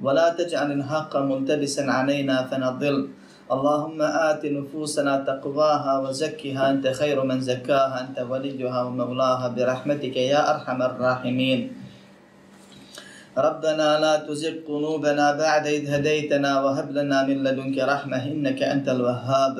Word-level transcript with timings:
ولا 0.00 0.32
تجعل 0.32 0.72
الحق 0.72 1.12
ملتبسا 1.16 1.84
علينا 1.84 2.36
فنضل. 2.48 2.96
اللهم 3.50 3.98
آت 4.02 4.42
نفوسنا 4.46 5.26
تقواها 5.26 5.92
وزكها. 5.98 6.70
أنت 6.70 6.86
خير 6.88 7.18
من 7.24 7.40
زكاها. 7.40 7.96
أنت 8.00 8.18
وليها 8.30 8.80
ومولاها. 8.82 9.46
برحمتك 9.56 10.16
يا 10.16 10.40
أرحم 10.54 10.78
الراحمين. 10.82 11.60
ربنا 13.38 13.88
لا 14.04 14.14
تزغ 14.26 14.54
قلوبنا 14.68 15.26
بعد 15.36 15.64
إذ 15.66 15.84
هديتنا. 15.94 16.50
وهب 16.64 16.88
لنا 16.96 17.18
من 17.28 17.36
لدنك 17.44 17.76
رحمة. 17.78 18.22
إنك 18.32 18.62
أنت 18.62 18.86
الوهاب. 18.88 19.56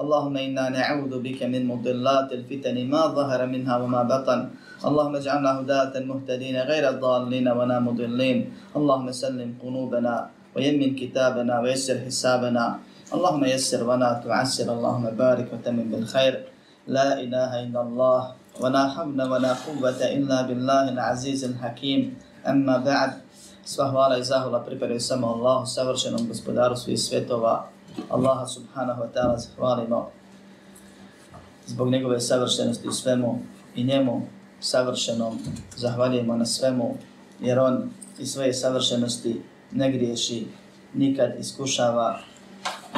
اللهم 0.00 0.34
إنا 0.36 0.64
نعوذ 0.68 1.12
بك 1.22 1.40
من 1.46 1.62
مضلات 1.70 2.32
الفتن. 2.32 2.76
ما 2.90 3.02
ظهر 3.06 3.40
منها 3.46 3.74
وما 3.76 4.02
بطن. 4.02 4.40
اللهم 4.84 5.14
اجعلنا 5.16 5.50
هداة 5.60 5.94
مهتدين 5.96 6.56
غير 6.70 6.84
الضالين 6.88 7.48
ولا 7.48 7.78
مضلين. 7.80 8.38
اللهم 8.76 9.08
سلم 9.12 9.50
قلوبنا 9.62 10.14
ويمن 10.56 10.90
كتابنا 11.00 11.54
ويسر 11.60 12.04
حسابنا. 12.04 12.64
اللهم 13.14 13.42
يسر 13.44 13.80
ولا 13.88 14.20
تعسر. 14.24 14.68
اللهم 14.68 15.06
بارك 15.16 15.48
وتمن 15.52 15.88
بالخير. 15.88 16.34
لا 16.88 17.16
إله 17.16 17.50
إلا 17.64 17.80
الله 17.80 18.20
ولا 18.60 18.84
حول 18.92 19.18
ولا 19.32 19.52
قوة 19.66 20.00
إلا 20.04 20.38
بالله 20.48 20.84
العزيز 20.94 21.40
الحكيم. 21.44 22.00
أما 22.44 22.76
بعد 22.84 23.24
Sva 23.64 23.88
hvala 23.88 24.18
i 24.18 24.24
zahvala 24.24 24.60
pripadaju 24.60 25.00
samo 25.00 25.26
Allahu, 25.26 25.66
savršenom 25.66 26.28
gospodaru 26.28 26.76
svih 26.76 27.00
svjetova. 27.00 27.64
Allaha 28.10 28.46
subhanahu 28.46 29.02
wa 29.02 29.08
ta'ala 29.08 29.38
zahvalimo 29.38 30.10
zbog 31.66 31.90
njegove 31.90 32.20
savršenosti 32.20 32.88
u 32.88 32.92
svemu 32.92 33.38
i 33.74 33.84
njemu. 33.84 34.22
Savršenom 34.64 35.38
zahvaljujemo 35.76 36.36
na 36.36 36.46
svemu 36.46 36.96
jer 37.40 37.58
on 37.58 37.90
iz 38.18 38.32
svoje 38.32 38.54
savršenosti 38.54 39.42
ne 39.72 39.92
griješi, 39.92 40.46
nikad 40.94 41.30
iskušava, 41.38 42.18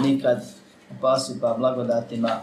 nikad 0.03 0.45
opasipa 0.98 1.55
blagodatima, 1.58 2.41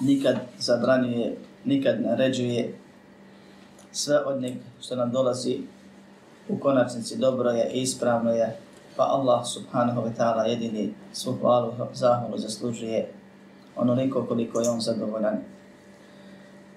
nikad 0.00 0.36
zabranjuje, 0.58 1.36
nikad 1.64 2.00
naređuje 2.00 2.78
sve 3.92 4.24
od 4.24 4.42
njeg 4.42 4.54
što 4.80 4.96
nam 4.96 5.12
dolazi 5.12 5.58
u 6.48 6.58
konačnici 6.58 7.18
dobro 7.18 7.50
je 7.50 7.70
i 7.72 7.82
ispravno 7.82 8.30
je, 8.30 8.56
pa 8.96 9.04
Allah 9.04 9.46
subhanahu 9.46 10.00
wa 10.00 10.10
ta'ala 10.18 10.48
jedini 10.48 10.94
svu 11.12 11.32
hvalu 11.32 11.72
zahvalu 11.92 12.38
zaslužuje 12.38 13.12
onoliko 13.76 14.26
koliko 14.26 14.60
je 14.60 14.70
on 14.70 14.80
zadovoljan. 14.80 15.55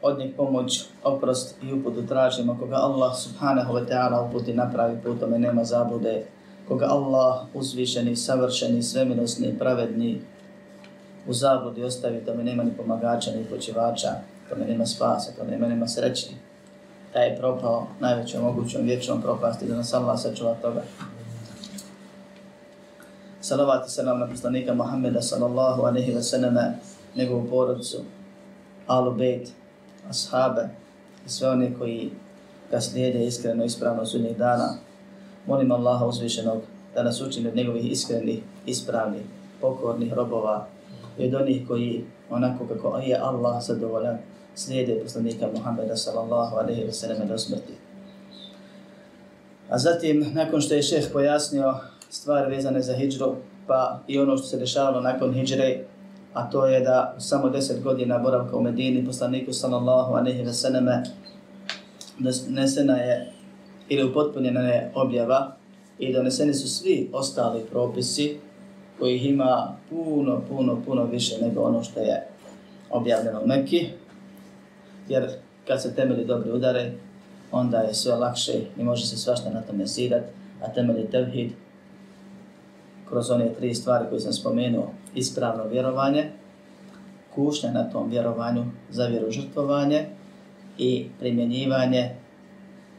Od 0.02 0.20
njih 0.20 0.34
pomoć, 0.38 0.86
oprost 1.04 1.56
i 1.64 1.74
uputu 1.74 2.08
tražimo 2.08 2.58
koga 2.60 2.76
Allah 2.76 3.18
subhanahu 3.18 3.74
wa 3.74 3.88
ta'ala 3.88 4.30
uputi 4.30 4.54
napravi 4.54 4.98
putome 5.04 5.40
nema 5.40 5.64
zabude, 5.64 6.26
koga 6.68 6.86
Allah 6.86 7.46
uzvišeni, 7.54 8.16
savršeni, 8.16 8.84
sveminosni, 8.84 9.56
pravedni, 9.60 10.22
u 11.28 11.34
zabudi 11.34 11.84
ostavi, 11.84 12.26
tome 12.26 12.44
nema 12.44 12.64
ni 12.64 12.72
pomagača, 12.78 13.32
ni 13.32 13.44
počivača, 13.44 14.10
tome 14.50 14.66
nema 14.66 14.86
spasa, 14.86 15.32
tome 15.38 15.52
nema, 15.52 15.68
nema 15.68 15.88
sreći, 15.88 16.30
taj 17.14 17.28
je 17.28 17.38
propao 17.38 17.88
najvećom 18.00 18.44
mogućom 18.44 18.82
vječnom 18.82 19.22
propasti, 19.22 19.66
da 19.66 19.76
nas 19.76 19.94
Allah 19.94 20.20
sačuva 20.20 20.56
toga. 20.62 20.84
Salavat 23.42 23.88
i 23.88 23.90
salam 23.90 24.20
na 24.20 24.28
poslanika 24.28 24.74
Muhammeda 24.74 25.22
sallallahu 25.22 25.82
alaihi 25.82 26.14
wa 26.14 26.22
sallam, 26.22 26.56
njegovu 27.16 27.48
porodcu, 27.50 27.98
alu 28.88 29.12
bejt, 29.12 29.50
ashabe 30.10 30.70
i 31.26 31.30
sve 31.30 31.50
one 31.50 31.74
koji 31.80 32.12
ga 32.72 32.82
slijede 32.82 33.26
iskreno 33.26 33.64
i 33.64 33.66
ispravno 33.66 34.06
sudnjih 34.06 34.38
dana. 34.38 34.76
Molim 35.48 35.72
Allaha 35.72 36.06
uzvišenog 36.06 36.62
da 36.96 37.04
nas 37.04 37.22
učini 37.22 37.48
od 37.48 37.56
njegovih 37.56 37.92
iskrenih, 37.92 38.40
ispravnih, 38.66 39.22
pokornih 39.62 40.14
robova 40.14 40.68
i 41.18 41.28
od 41.28 41.36
onih 41.36 41.68
koji 41.68 42.06
onako 42.30 42.68
kako 42.68 42.98
je 42.98 43.20
Allah 43.22 43.64
zadovoljan 43.64 44.18
slijede 44.56 45.00
poslanika 45.04 45.48
Muhammeda 45.56 45.96
sallallahu 45.96 46.56
alaihi 46.56 46.84
wa 46.84 46.92
sallam 46.92 47.28
do 47.28 47.38
smrti. 47.38 47.74
A 49.70 49.78
zatim, 49.78 50.26
nakon 50.34 50.62
što 50.62 50.74
je 50.74 50.82
šeh 50.82 51.10
pojasnio 51.14 51.74
stvari 52.10 52.56
vezane 52.56 52.82
za 52.82 52.94
hijđru, 52.94 53.36
pa 53.68 54.00
i 54.08 54.20
ono 54.20 54.38
što 54.38 54.48
se 54.48 54.58
dešavalo 54.58 55.02
nakon 55.02 55.34
hijđre, 55.34 55.86
a 56.40 56.50
to 56.50 56.66
je 56.66 56.80
da 56.80 57.16
samo 57.18 57.50
deset 57.50 57.84
godina 57.84 58.20
boravka 58.20 58.58
u 58.58 58.62
Medini 58.62 59.06
poslaniku 59.06 59.54
sallallahu 59.54 60.14
alaihi 60.14 60.44
ve 60.44 60.54
sallam 60.54 60.86
nesena 62.50 62.98
je 62.98 63.32
ili 63.90 64.10
upotpunjena 64.10 64.62
je 64.62 64.92
objava 64.96 65.56
i 66.00 66.14
doneseni 66.14 66.54
su 66.54 66.70
svi 66.70 67.10
ostali 67.14 67.66
propisi 67.72 68.38
kojih 69.00 69.26
ima 69.26 69.76
puno, 69.90 70.42
puno, 70.50 70.82
puno 70.86 71.04
više 71.04 71.42
nego 71.42 71.62
ono 71.62 71.84
što 71.84 72.00
je 72.00 72.28
objavljeno 72.90 73.42
u 73.42 73.48
Mekki, 73.48 73.90
jer 75.10 75.30
kad 75.68 75.82
se 75.82 75.96
temeli 75.96 76.26
dobro 76.26 76.56
udare, 76.56 76.92
onda 77.52 77.78
je 77.78 77.94
sve 77.94 78.16
lakše 78.16 78.54
i 78.78 78.84
može 78.84 79.06
se 79.06 79.18
svašta 79.18 79.50
na 79.50 79.62
tome 79.62 79.86
zidat, 79.86 80.24
a 80.62 80.74
temeli 80.74 81.08
tevhid, 81.12 81.52
kroz 83.10 83.30
one 83.30 83.54
tri 83.54 83.76
stvari 83.76 84.06
koje 84.10 84.20
sam 84.20 84.34
spomenuo, 84.34 84.92
ispravno 85.16 85.64
vjerovanje, 85.64 86.32
kušnja 87.36 87.72
na 87.72 87.90
tom 87.90 88.10
vjerovanju 88.10 88.66
za 88.90 89.06
vjerožrtvovanje 89.06 90.06
i 90.78 91.06
primjenjivanje 91.20 92.16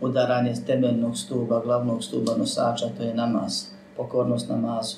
udaranje 0.01 0.55
temeljnog 0.67 1.19
stuba, 1.19 1.61
glavnog 1.65 2.05
stuba 2.05 2.37
nosača, 2.37 2.87
to 2.97 3.03
je 3.03 3.15
namaz, 3.15 3.65
pokornost 3.97 4.49
namazu. 4.49 4.97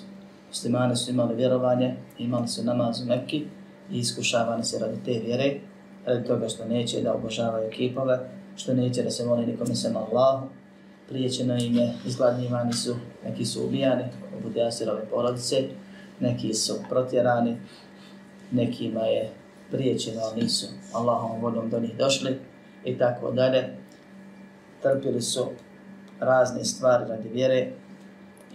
Muslimani 0.49 0.97
su 0.97 1.11
imali 1.11 1.35
vjerovanje, 1.35 1.95
imali 2.19 2.49
su 2.49 2.65
namaz 2.65 3.03
u 3.03 3.07
Mekki 3.07 3.45
i 3.91 3.99
iskušavani 3.99 4.65
se 4.65 4.79
radi 4.79 4.97
te 5.05 5.21
vjere, 5.27 5.55
radi 6.07 6.27
toga 6.27 6.49
što 6.49 6.65
neće 6.65 7.03
da 7.03 7.15
obožavaju 7.15 7.71
kipove, 7.71 8.19
što 8.57 8.75
neće 8.75 9.03
da 9.03 9.11
se 9.11 9.27
moli 9.27 9.47
nikome 9.47 9.75
sem 9.75 9.97
Allahu, 9.97 10.47
priječeno 11.09 11.57
im 11.57 11.77
je, 11.77 11.93
izgladnjivani 12.07 12.73
su, 12.73 12.97
neki 13.25 13.45
su 13.45 13.65
ubijani, 13.65 14.05
poput 14.43 14.57
Jasirove 14.57 15.05
porodice, 15.11 15.69
neki 16.21 16.55
su 16.55 16.75
protjerani, 16.89 17.57
nekima 18.51 19.01
je 19.01 19.31
priječeno, 19.71 20.21
ali 20.21 20.43
nisu 20.43 20.67
Allahom 20.93 21.41
vodom 21.41 21.71
do 21.71 21.81
njih 21.81 21.97
došli 21.99 22.39
i 22.85 22.99
tako 22.99 23.31
dalje. 23.31 23.77
Trpili 24.83 25.23
su 25.23 25.47
razne 26.21 26.65
stvari 26.65 27.05
radi 27.09 27.29
vjere 27.29 27.71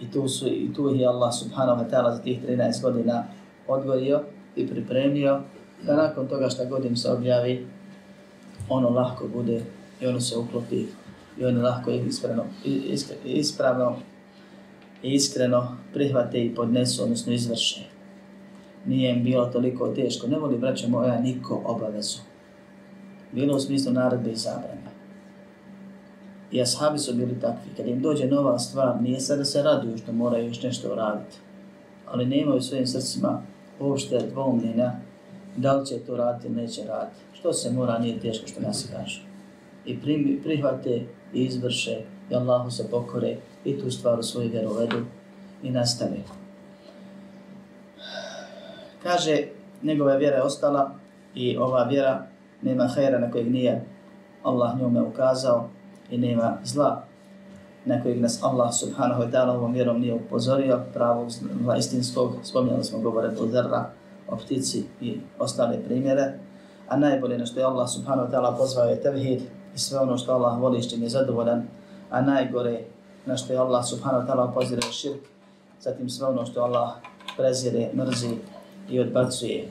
i 0.00 0.10
tu, 0.10 0.28
su, 0.28 0.48
i 0.48 0.70
tu 0.76 0.88
je 0.88 1.06
Allah 1.06 1.34
subhanahu 1.34 1.82
wa 1.82 1.90
ta'ala 1.90 2.16
za 2.16 2.22
tih 2.22 2.42
13 2.48 2.82
godina 2.82 3.24
odgojio 3.68 4.22
i 4.56 4.66
pripremio 4.66 5.40
da 5.82 5.96
nakon 5.96 6.28
toga 6.28 6.48
šta 6.48 6.64
godim 6.64 6.96
se 6.96 7.10
objavi, 7.10 7.66
ono 8.68 8.88
lahko 8.90 9.28
bude 9.28 9.62
i 10.00 10.06
ono 10.06 10.20
se 10.20 10.36
uklopi 10.38 10.86
i 11.38 11.44
oni 11.44 11.60
lahko 11.60 11.90
ih 11.90 12.06
ispravno, 12.06 12.44
ispravno 13.24 13.96
i 15.02 15.12
iskreno 15.12 15.76
prihvate 15.92 16.44
i 16.44 16.54
podnesu, 16.54 17.02
odnosno 17.02 17.32
izvrše. 17.32 17.80
Nije 18.86 19.10
im 19.10 19.24
bilo 19.24 19.46
toliko 19.46 19.88
teško. 19.88 20.26
Ne 20.26 20.38
voli, 20.38 20.58
braćo 20.58 20.88
moja, 20.88 21.20
niko 21.20 21.62
obavezu. 21.64 22.18
Bilo 23.32 23.56
u 23.56 23.60
smislu 23.60 23.92
naredbe 23.92 24.30
i 24.30 24.36
zabrane. 24.36 24.88
I 26.52 26.62
ashabi 26.62 26.98
su 26.98 27.14
bili 27.14 27.40
takvi. 27.40 27.70
Kad 27.76 27.86
im 27.86 28.02
dođe 28.02 28.26
nova 28.26 28.58
stvar, 28.58 29.02
nije 29.02 29.20
sada 29.20 29.44
se 29.44 29.62
raduju 29.62 29.98
što 29.98 30.12
moraju 30.12 30.46
još 30.46 30.62
nešto 30.62 30.92
uraditi. 30.92 31.36
Ali 32.06 32.26
nemaju 32.26 32.60
svojim 32.60 32.86
srcima 32.86 33.42
uopšte 33.80 34.18
dvomljenja 34.32 34.92
da 35.56 35.76
li 35.76 35.86
će 35.86 35.98
to 35.98 36.16
raditi 36.16 36.46
ili 36.46 36.56
neće 36.56 36.84
raditi. 36.84 37.20
Što 37.32 37.52
se 37.52 37.70
mora, 37.70 37.98
nije 37.98 38.20
teško 38.20 38.46
što 38.46 38.60
nas 38.60 38.88
kaže. 38.92 39.22
I 39.86 40.00
primi, 40.00 40.40
prihvate 40.42 41.02
i 41.34 41.44
izvrše 41.44 42.00
i 42.30 42.34
Allahu 42.34 42.70
se 42.70 42.90
pokore 42.90 43.36
i 43.64 43.80
tu 43.80 43.90
stvar 43.90 44.18
u 44.18 44.22
svoju 44.22 44.50
vjerovedu 44.50 45.04
i 45.62 45.70
nastave. 45.70 46.16
Kaže, 49.02 49.42
njegova 49.82 50.16
vjera 50.16 50.36
je 50.36 50.42
ostala 50.42 50.94
i 51.34 51.56
ova 51.56 51.84
vjera 51.84 52.26
nema 52.62 52.86
hajera 52.86 53.18
na 53.18 53.30
kojeg 53.30 53.52
nije 53.52 53.84
Allah 54.42 54.78
njome 54.80 55.02
ukazao 55.02 55.68
i 56.10 56.18
nema 56.18 56.58
zla 56.64 57.04
na 57.84 58.02
kojeg 58.02 58.20
nas 58.20 58.42
Allah 58.42 58.74
subhanahu 58.74 59.22
wa 59.22 59.30
ta'ala 59.30 59.56
ovom 59.56 59.72
vjerom 59.72 60.00
nije 60.00 60.14
upozorio, 60.14 60.80
pravog 60.94 61.28
istinskog, 61.78 62.32
spominjali 62.42 62.84
smo 62.84 62.98
govore 62.98 63.28
o 63.28 63.46
zrra, 63.46 63.90
o 64.28 64.36
ptici 64.36 64.84
i 65.00 65.20
ostale 65.38 65.78
primjere, 65.84 66.32
a 66.88 66.96
najbolje 66.96 67.38
na 67.38 67.46
što 67.46 67.60
je 67.60 67.66
Allah 67.66 67.88
subhanahu 67.88 68.28
wa 68.28 68.32
ta'ala 68.32 68.56
pozvao 68.56 68.88
je 68.88 69.02
tevhid 69.02 69.40
i 69.74 69.78
sve 69.78 69.98
ono 69.98 70.18
što 70.18 70.32
Allah 70.32 70.60
voli 70.60 70.82
što 70.82 70.96
je 70.96 71.08
zadovoljan, 71.08 71.62
a 72.10 72.22
najgore 72.22 72.80
na 73.28 73.36
što 73.36 73.52
je 73.52 73.58
Allah 73.58 73.84
subhanahu 73.84 74.24
wa 74.24 74.26
ta'ala 74.26 74.54
pozire 74.54 74.82
širk, 74.92 75.20
zatim 75.80 76.08
sve 76.08 76.26
ono 76.26 76.46
što 76.46 76.60
Allah 76.60 76.96
prezire, 77.36 77.90
mrzi 77.94 78.36
i 78.90 79.00
odbacuje. 79.00 79.68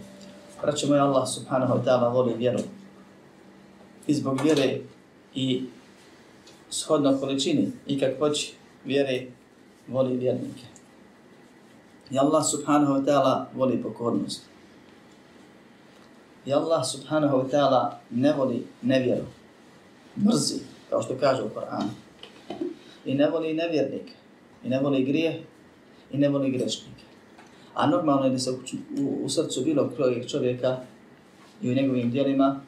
Praćemo 0.62 0.96
je 0.96 1.02
Allah 1.02 1.28
subhanahu 1.28 1.74
wa 1.74 1.84
ta'ala 1.84 2.14
voli 2.14 2.34
vjeru. 2.38 2.60
I 4.08 4.14
zbog 4.14 4.42
vjere 4.44 4.80
i 5.36 5.66
shodno 6.70 7.18
količini 7.20 7.72
i 7.88 8.00
kak 8.00 8.20
poći 8.20 8.54
vjere 8.86 9.28
voli 9.88 10.18
vjernike. 10.18 10.66
I 12.12 12.20
Allah 12.20 12.46
subhanahu 12.46 12.94
wa 12.94 13.06
ta'ala 13.06 13.46
voli 13.56 13.84
pokornost. 13.84 14.42
I 16.46 16.54
Allah 16.54 16.86
subhanahu 16.86 17.38
wa 17.38 17.50
ta'ala 17.50 17.92
ne 18.10 18.34
voli 18.34 18.68
nevjeru. 18.82 19.26
Mrzi, 20.18 20.60
kao 20.90 21.02
što 21.02 21.18
kaže 21.20 21.44
u 21.44 21.50
Koranu. 21.50 22.07
I 23.08 23.16
ne 23.16 23.30
voli 23.30 23.54
nevjernike. 23.54 24.14
I 24.64 24.70
ne 24.70 24.80
voli 24.80 25.04
grije. 25.04 25.44
I 26.12 26.18
ne 26.18 26.30
voli 26.30 26.52
grešnike. 26.52 27.04
A 27.74 27.88
normalno 27.88 28.26
je 28.26 28.32
da 28.32 28.40
se 28.40 28.52
u, 28.52 28.56
u, 29.02 29.26
u 29.26 29.30
srcu 29.30 29.62
bilo 29.64 29.90
kojeg 29.98 30.28
čovjeka 30.28 30.78
i 31.62 31.72
u 31.72 31.76
njegovim 31.76 32.12
dijelima 32.12 32.62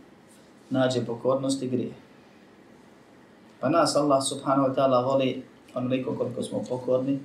nađe 0.69 1.05
pokornost 1.05 1.63
i 1.63 1.67
grije. 1.67 1.93
Pa 3.59 3.69
nas 3.69 3.95
Allah 3.95 4.23
subhanahu 4.23 4.69
wa 4.69 4.75
ta'ala 4.75 5.05
voli 5.05 5.43
onoliko 5.73 6.15
koliko 6.15 6.43
smo 6.43 6.63
pokorni 6.69 7.19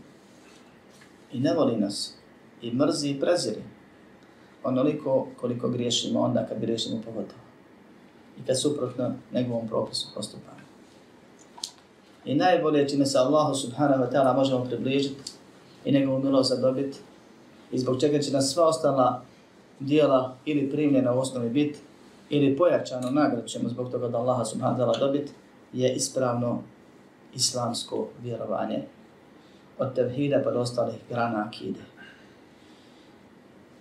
i 1.32 1.40
ne 1.40 1.55
voli 1.55 1.76
nas 1.76 2.14
i 2.62 2.72
mrzi 2.72 3.11
i 3.11 3.20
preziri 3.20 3.62
onoliko 4.64 5.26
koliko 5.40 5.69
griješimo 5.69 6.20
onda 6.20 6.46
kad 6.46 6.61
griješimo 6.61 7.00
pogotovo 7.05 7.40
i 8.38 8.46
kad 8.46 8.61
suprotno 8.61 9.14
njegovom 9.32 9.69
propisu 9.69 10.08
postupamo. 10.14 10.55
I 12.25 12.35
najbolje 12.35 12.88
čime 12.88 13.06
se 13.06 13.19
Allahu 13.19 13.55
subhanahu 13.55 14.03
wa 14.03 14.12
ta'ala 14.12 14.37
možemo 14.37 14.65
približiti 14.65 15.32
i 15.85 15.93
njegovu 15.93 16.23
milost 16.23 16.50
zadobiti 16.50 16.99
i 17.73 17.79
zbog 17.79 18.00
čega 18.00 18.19
će 18.19 18.32
nas 18.32 18.53
sva 18.53 18.67
ostala 18.67 19.23
dijela 19.81 20.37
ili 20.44 20.71
primljena 20.71 21.15
u 21.15 21.19
osnovi 21.19 21.50
biti 21.50 21.79
ili 22.31 22.56
pojačano 22.56 23.11
nagrad 23.11 23.47
ćemo 23.47 23.69
zbog 23.69 23.91
toga 23.91 24.09
da 24.09 24.19
Allaha 24.19 24.44
subhanahu 24.44 24.81
wa 24.81 24.85
ta'ala 24.85 24.99
dobiti 24.99 25.32
je 25.73 25.94
ispravno 25.94 26.62
islamsko 27.35 28.09
vjerovanje 28.23 28.82
od 29.79 29.94
tevhida 29.94 30.41
pa 30.44 30.50
do 30.50 30.61
ostalih 30.61 30.94
grana 31.09 31.44
akide. 31.49 31.81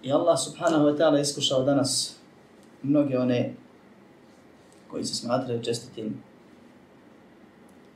I 0.04 0.12
Allah 0.12 0.40
subhanahu 0.40 0.86
wa 0.86 0.98
ta'ala 0.98 1.22
iskušao 1.22 1.64
danas 1.64 2.16
mnoge 2.84 3.18
one 3.18 3.54
koji 4.92 5.06
se 5.06 5.16
smatraju 5.16 5.64
čestitim, 5.64 6.24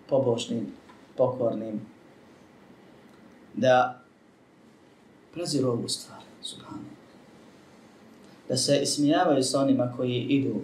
pobožnim, 0.10 0.74
pokornim, 1.18 1.82
da 3.54 4.02
praziru 5.34 5.70
ovu 5.70 5.90
stvar, 5.90 6.22
subhanu. 6.42 6.90
Da 8.50 8.58
se 8.58 8.80
ismijavaju 8.82 9.44
sa 9.44 9.60
onima 9.60 9.94
koji 9.98 10.20
idu 10.20 10.62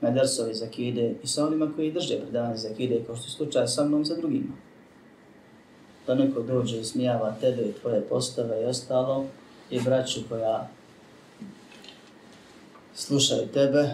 na 0.00 0.10
dersovi 0.10 0.54
za 0.54 0.66
kide 0.66 1.14
i 1.22 1.26
sa 1.26 1.46
onima 1.46 1.72
koji 1.76 1.92
drže 1.92 2.20
predavanje 2.20 2.56
za 2.56 2.74
kide, 2.76 3.04
kao 3.06 3.16
što 3.16 3.26
je 3.26 3.30
slučaj 3.30 3.68
sa 3.68 3.84
mnom 3.84 4.04
za 4.04 4.16
drugima. 4.16 4.54
Da 6.06 6.14
neko 6.14 6.42
dođe 6.42 6.80
i 6.80 6.84
smijava 6.84 7.36
tebe 7.40 7.62
i 7.62 7.72
tvoje 7.72 8.00
postave 8.00 8.62
i 8.62 8.64
ostalo, 8.64 9.24
i 9.70 9.80
braću 9.80 10.20
koja 10.28 10.68
slušaju 12.94 13.48
tebe 13.48 13.90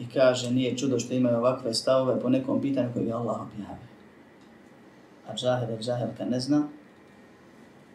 i 0.00 0.08
kaže 0.14 0.50
nije 0.50 0.76
čudo 0.76 0.98
što 0.98 1.14
imaju 1.14 1.36
ovakve 1.36 1.74
stavove 1.74 2.20
po 2.20 2.28
nekom 2.28 2.60
pitanju 2.60 2.90
koji 2.94 3.06
je 3.06 3.12
Allah 3.12 3.40
objavio. 3.40 3.90
A 5.28 5.34
džahel 5.34 5.70
je 5.70 5.78
džahelka 5.78 6.24
ne 6.24 6.40
zna, 6.40 6.68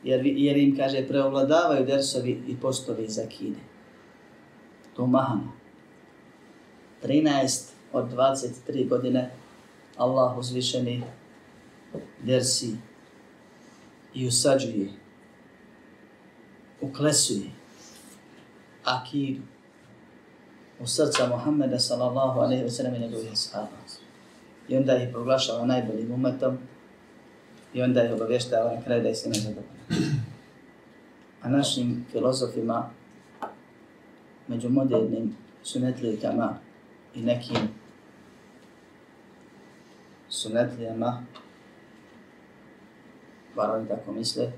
jer, 0.04 0.26
jer 0.26 0.58
im 0.58 0.78
kaže 0.78 1.08
preovladavaju 1.08 1.86
dersovi 1.86 2.44
i 2.48 2.56
postovi 2.62 3.08
za 3.08 3.26
kide. 3.26 3.60
To 4.96 5.08
mahano. 5.08 5.52
13 7.04 7.72
od 7.94 8.06
23 8.14 8.90
godine 8.90 9.32
Allah 9.98 10.38
uzvišeni 10.38 11.04
dersi 12.24 12.76
i 14.14 14.28
usađuje, 14.28 14.90
uklesuje 16.82 17.50
akidu 18.84 19.55
u 20.80 20.88
srca 20.88 21.28
Muhammeda 21.28 21.80
sallallahu 21.80 22.40
alaihi 22.40 22.64
wa 22.64 22.70
sallam 22.70 22.96
i 22.96 23.00
njegovih 23.00 23.32
ashaba. 23.32 23.68
I 24.68 24.78
onda 24.78 24.98
ih 24.98 25.10
proglašava 25.12 25.66
najboljim 25.66 26.12
umetom 26.12 26.58
i 27.74 27.82
onda 27.82 28.04
ih 28.04 28.14
obavještava 28.14 28.74
na 28.74 28.82
kraju 28.82 29.02
da 29.02 29.08
je 29.08 29.16
se. 29.16 29.30
A 31.42 31.50
našim 31.50 32.06
filozofima 32.12 32.90
među 34.48 34.70
modernim 34.70 35.36
sunetlijkama 35.64 36.58
i 37.16 37.22
nekim 37.22 37.58
sunetlijama, 40.30 41.24
bar 43.56 43.70
oni 43.70 43.88
tako 43.88 44.12
misle, 44.12 44.52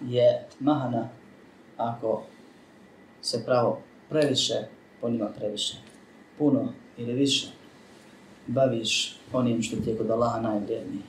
je 0.00 0.46
mahana 0.60 1.08
ako 1.76 2.22
se 3.22 3.44
pravo 3.44 3.80
previše, 4.08 4.54
po 5.00 5.10
njima 5.10 5.28
previše, 5.36 5.76
puno 6.38 6.72
ili 6.98 7.12
više, 7.12 7.48
baviš 8.46 9.16
onim 9.32 9.62
što 9.62 9.76
ti 9.76 9.90
je 9.90 9.96
kod 9.96 10.10
Allaha 10.10 10.40
najvrijednije. 10.40 11.02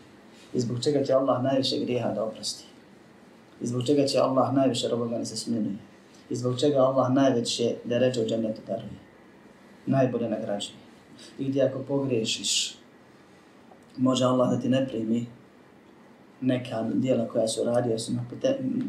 I 0.53 0.59
zbog 0.59 0.83
čega 0.83 1.03
će 1.03 1.13
Allah 1.13 1.43
najviše 1.43 1.79
grijeha 1.79 2.11
da 2.11 2.23
oprosti. 2.23 2.63
I 3.61 3.67
zbog 3.67 3.85
čega 3.85 4.05
će 4.05 4.19
Allah 4.19 4.53
najviše 4.53 4.87
robogani 4.87 5.25
se 5.25 5.37
smiluje. 5.37 5.77
I 6.29 6.35
zbog 6.35 6.59
čega 6.59 6.77
Allah 6.77 7.13
najveće 7.13 7.75
da 7.83 7.97
ređe 7.97 8.21
u 8.21 8.27
džennetu 8.27 8.61
daruje 8.67 9.07
najbolje 9.87 10.29
nagrađuje. 10.29 10.75
I 11.39 11.45
gdje 11.49 11.63
ako 11.63 11.79
pogriješiš, 11.79 12.75
može 13.97 14.25
Allah 14.25 14.49
da 14.49 14.59
ti 14.59 14.69
ne 14.69 14.87
primi 14.87 15.25
neka 16.41 16.83
dijela 16.93 17.27
koja 17.27 17.47
su 17.47 17.63
radio, 17.63 17.99
su 17.99 18.11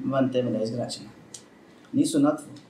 van 0.04 0.32
temelja 0.32 0.62
izgrađena. 0.62 1.08
Nisu 1.92 2.20
na 2.20 2.36
tvoj 2.36 2.67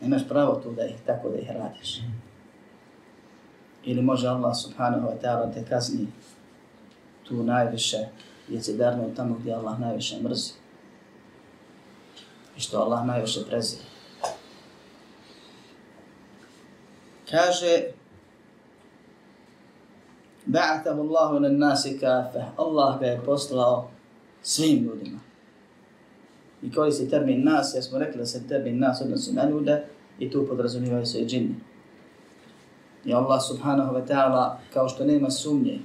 Nemaš 0.00 0.28
pravo 0.28 0.54
tu 0.54 0.72
da 0.72 0.84
ih 0.86 0.94
tako 1.06 1.28
da 1.28 1.38
ih 1.38 1.50
radiš. 1.50 2.00
Ili 3.84 4.02
može 4.02 4.28
Allah 4.28 4.56
subhanahu 4.62 5.08
wa 5.08 5.20
ta'ala 5.22 5.54
te 5.54 5.64
kazni 5.64 6.06
tu 7.24 7.42
najviše 7.42 8.06
je 8.48 8.62
se 8.62 8.72
darno 8.72 9.04
tamo 9.16 9.34
gdje 9.34 9.54
Allah 9.54 9.80
najviše 9.80 10.22
mrzi. 10.22 10.52
I 12.56 12.60
što 12.60 12.78
Allah 12.78 13.06
najviše 13.06 13.40
prezira. 13.48 13.82
kaže 17.30 17.92
Ba'atahu 20.48 21.04
Allahu 21.04 21.44
na 21.44 21.48
nasi 21.48 22.00
kafe. 22.00 22.40
Allah 22.56 22.96
ga 23.00 23.06
je 23.06 23.20
poslao 23.24 23.90
svim 24.42 24.84
ljudima. 24.84 25.20
I 26.62 26.72
koji 26.72 26.92
se 26.92 27.08
termin 27.08 27.44
nas, 27.44 27.74
ja 27.74 27.82
smo 27.82 27.98
rekli 27.98 28.18
da 28.18 28.26
se 28.26 28.48
termin 28.48 28.78
nas 28.78 29.00
odnosi 29.00 29.32
na 29.32 29.48
ljude 29.48 29.84
i 30.18 30.30
tu 30.30 30.46
podrazumivaju 30.48 31.06
se 31.06 31.20
i 31.20 31.26
džinni. 31.26 31.54
I 33.04 33.14
Allah 33.14 33.40
subhanahu 33.48 33.94
wa 33.94 34.06
ta'ala, 34.06 34.56
kao 34.72 34.88
što 34.88 35.04
nema 35.04 35.30
sumnje, 35.30 35.78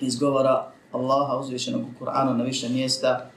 izgovora 0.00 0.72
Allaha 0.92 1.38
uzvišenog 1.38 1.82
u 1.82 2.04
Kur'anu 2.04 2.36
na 2.36 2.44
više 2.44 2.68
mjesta 2.68 3.30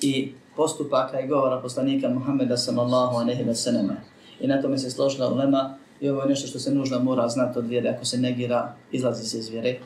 i 0.00 0.32
postupaka 0.56 1.20
i 1.20 1.28
govora 1.28 1.60
poslanika 1.60 2.08
Muhammeda 2.08 2.56
sallallahu 2.56 3.16
aleyhi 3.16 3.46
wa 3.46 3.54
sallam. 3.54 3.96
I 4.40 4.46
na 4.46 4.62
tome 4.62 4.78
se 4.78 4.90
složila 4.90 5.32
ulema 5.32 5.76
I 6.02 6.10
ovo 6.10 6.22
je 6.22 6.28
nešto 6.28 6.48
što 6.48 6.58
se 6.58 6.74
nužno 6.74 6.98
mora 6.98 7.28
znati 7.28 7.58
od 7.58 7.66
vjere, 7.66 7.90
ako 7.90 8.04
se 8.04 8.18
negira, 8.18 8.74
izlazi 8.92 9.28
se 9.28 9.38
iz 9.38 9.48
vjere. 9.48 9.78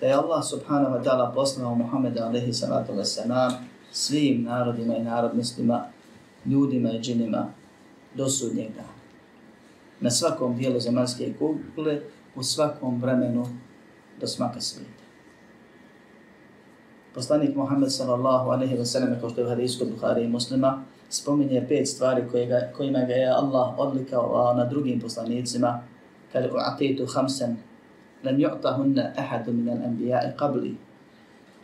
Da 0.00 0.06
je 0.06 0.14
Allah 0.14 0.44
subhanahu 0.50 0.94
wa 0.94 1.04
ta'ala 1.04 1.34
poslao 1.34 1.74
Muhammeda 1.74 2.30
aleyhi 2.30 2.52
salatu 2.52 2.92
wa 2.92 3.04
salam 3.04 3.52
svim 3.92 4.42
narodima 4.42 4.96
i 4.96 5.02
narodnostima, 5.02 5.84
ljudima 6.46 6.92
i 6.92 7.00
džinima 7.00 7.46
do 8.14 8.28
sudnjeg 8.28 8.68
dana. 8.74 8.88
Na 10.00 10.10
svakom 10.10 10.56
dijelu 10.56 10.80
zemaljske 10.80 11.32
kugle, 11.38 12.00
u 12.34 12.42
svakom 12.42 13.00
vremenu 13.00 13.46
do 14.20 14.26
smaka 14.26 14.60
svijeta. 14.60 15.02
Poslanik 17.14 17.56
Muhammed 17.56 17.92
sallallahu 17.92 18.50
alaihi 18.50 18.76
wa 18.76 18.84
sallam, 18.84 19.20
kao 19.20 19.30
što 19.30 19.40
je 19.40 19.46
u 19.46 19.50
hadijsku 19.50 19.84
Bukhari 19.84 20.24
i 20.24 20.28
muslima, 20.28 20.84
spominje 21.08 21.66
pet 21.68 21.88
stvari 21.88 22.22
koje 22.30 22.46
ga, 22.46 22.70
kojima 22.76 22.98
ga 22.98 23.14
je 23.14 23.28
Allah 23.28 23.78
odlikao 23.78 24.54
na 24.56 24.64
drugim 24.64 25.00
poslanicima. 25.00 25.82
kada 26.32 26.48
u'atitu 26.48 26.64
atitu 26.72 27.06
hamsen, 27.06 27.56
lam 28.24 28.36
ju'tahunna 28.36 29.12
ahadu 29.16 29.52
minan 29.52 29.78
anbija'i 29.84 30.32
qabli. 30.36 30.74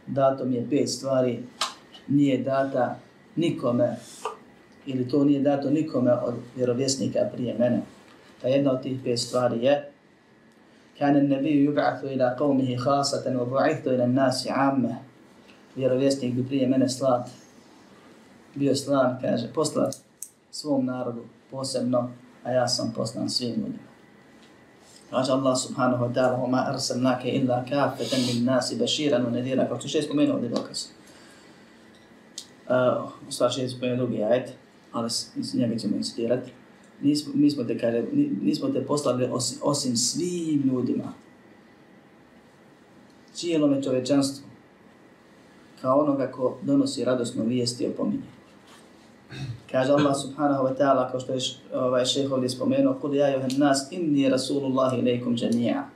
dato 0.06 0.44
mi 0.44 0.56
je 0.56 0.66
pet 0.70 0.88
stvari, 0.88 1.42
nije 2.07 2.37
data 2.37 2.99
nikome, 3.35 3.95
ili 4.85 5.09
to 5.09 5.23
nije 5.23 5.41
dato 5.41 5.69
nikome 5.69 6.13
od 6.13 6.33
vjerovjesnika 6.55 7.19
prije 7.33 7.55
mene. 7.59 7.81
Ta 8.41 8.47
jedna 8.47 8.71
od 8.71 8.81
tih 8.83 8.99
pet 9.03 9.19
stvari 9.19 9.63
je 9.65 9.89
كان 10.99 11.15
النبي 11.17 11.65
يبعث 11.65 12.03
إلى 12.03 12.35
قومه 12.39 12.75
خاصة 12.75 13.25
وبعثت 13.41 13.87
إلى 13.87 14.03
الناس 14.03 14.47
عامة 14.47 14.95
vjerovjesnik 15.75 16.33
bi 16.33 16.47
prije 16.47 16.67
mene 16.67 16.89
slat, 16.89 17.29
bio 18.55 18.75
slan, 18.75 19.17
kaže, 19.21 19.53
poslat 19.53 19.95
svom 20.51 20.85
narodu 20.85 21.21
posebno, 21.51 22.11
a 22.43 22.51
ja 22.51 22.67
sam 22.67 22.93
poslan 22.95 23.29
svim 23.29 23.49
ljudima. 23.49 23.93
Kaže 25.09 25.31
Allah 25.31 25.57
subhanahu 25.57 26.05
wa 26.05 26.13
ta'ala, 26.13 26.37
وَمَا 26.37 26.73
أَرْسَلْنَاكَ 26.73 27.25
إِلَّا 27.25 27.65
كَافَةً 27.69 28.17
لِلنَّاسِ 28.17 28.73
بَشِيرًا 28.73 29.17
وَنَدِيرًا 29.17 29.67
Kao 29.67 29.79
što 29.79 29.87
še 29.87 30.01
spomenuo 30.01 30.35
ovdje 30.35 30.49
dokaz. 30.49 30.85
Eh, 32.68 32.74
uh, 32.74 33.10
u 33.28 33.32
stvari 33.32 33.54
še 33.54 33.68
spomenuo 33.68 33.96
drugi 33.96 34.22
ajet, 34.22 34.50
ali 34.92 35.10
s 35.10 35.54
njega 35.54 35.76
ćemo 35.78 35.96
incitirati. 35.96 36.52
Nismo, 37.00 37.32
mi 37.34 37.50
smo 37.50 37.64
te, 37.64 37.78
kaže, 37.78 38.02
nismo 38.42 38.68
te 38.68 38.86
poslali 38.86 39.28
osim, 39.32 39.58
osim 39.62 39.96
svim 39.96 40.62
ljudima. 40.72 41.12
Cijelome 43.32 43.82
čovečanstvu. 43.82 44.46
Kao 45.80 46.00
onoga 46.00 46.26
ko 46.26 46.58
donosi 46.62 47.04
radosnu 47.04 47.44
vijesti 47.44 47.84
i 47.84 47.86
opominje. 47.86 48.26
Kaže 49.70 49.92
Allah 49.92 50.16
subhanahu 50.16 50.64
wa 50.64 50.76
ta'ala, 50.76 51.10
kao 51.10 51.20
što 51.20 51.32
je 51.32 51.40
ovaj 51.74 52.04
šeho 52.04 52.34
ovdje 52.34 52.48
spomenuo, 52.48 52.94
Kud 53.00 53.14
ja 53.14 53.28
juhan 53.28 53.50
nas, 53.56 53.88
inni 53.90 54.28
rasulullahi 54.28 54.98
ilaikum 54.98 55.36
džanija. 55.36 55.88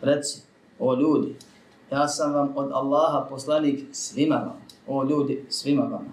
Reci, 0.00 0.40
o 0.78 0.94
ljudi, 0.94 1.36
ja 1.90 2.08
sam 2.08 2.34
vam 2.34 2.52
od 2.56 2.70
Allaha 2.72 3.26
poslanik 3.30 3.84
svima 3.92 4.36
vam. 4.36 4.67
O 4.88 5.04
ljudi, 5.04 5.44
svima 5.48 5.82
vama. 5.82 6.10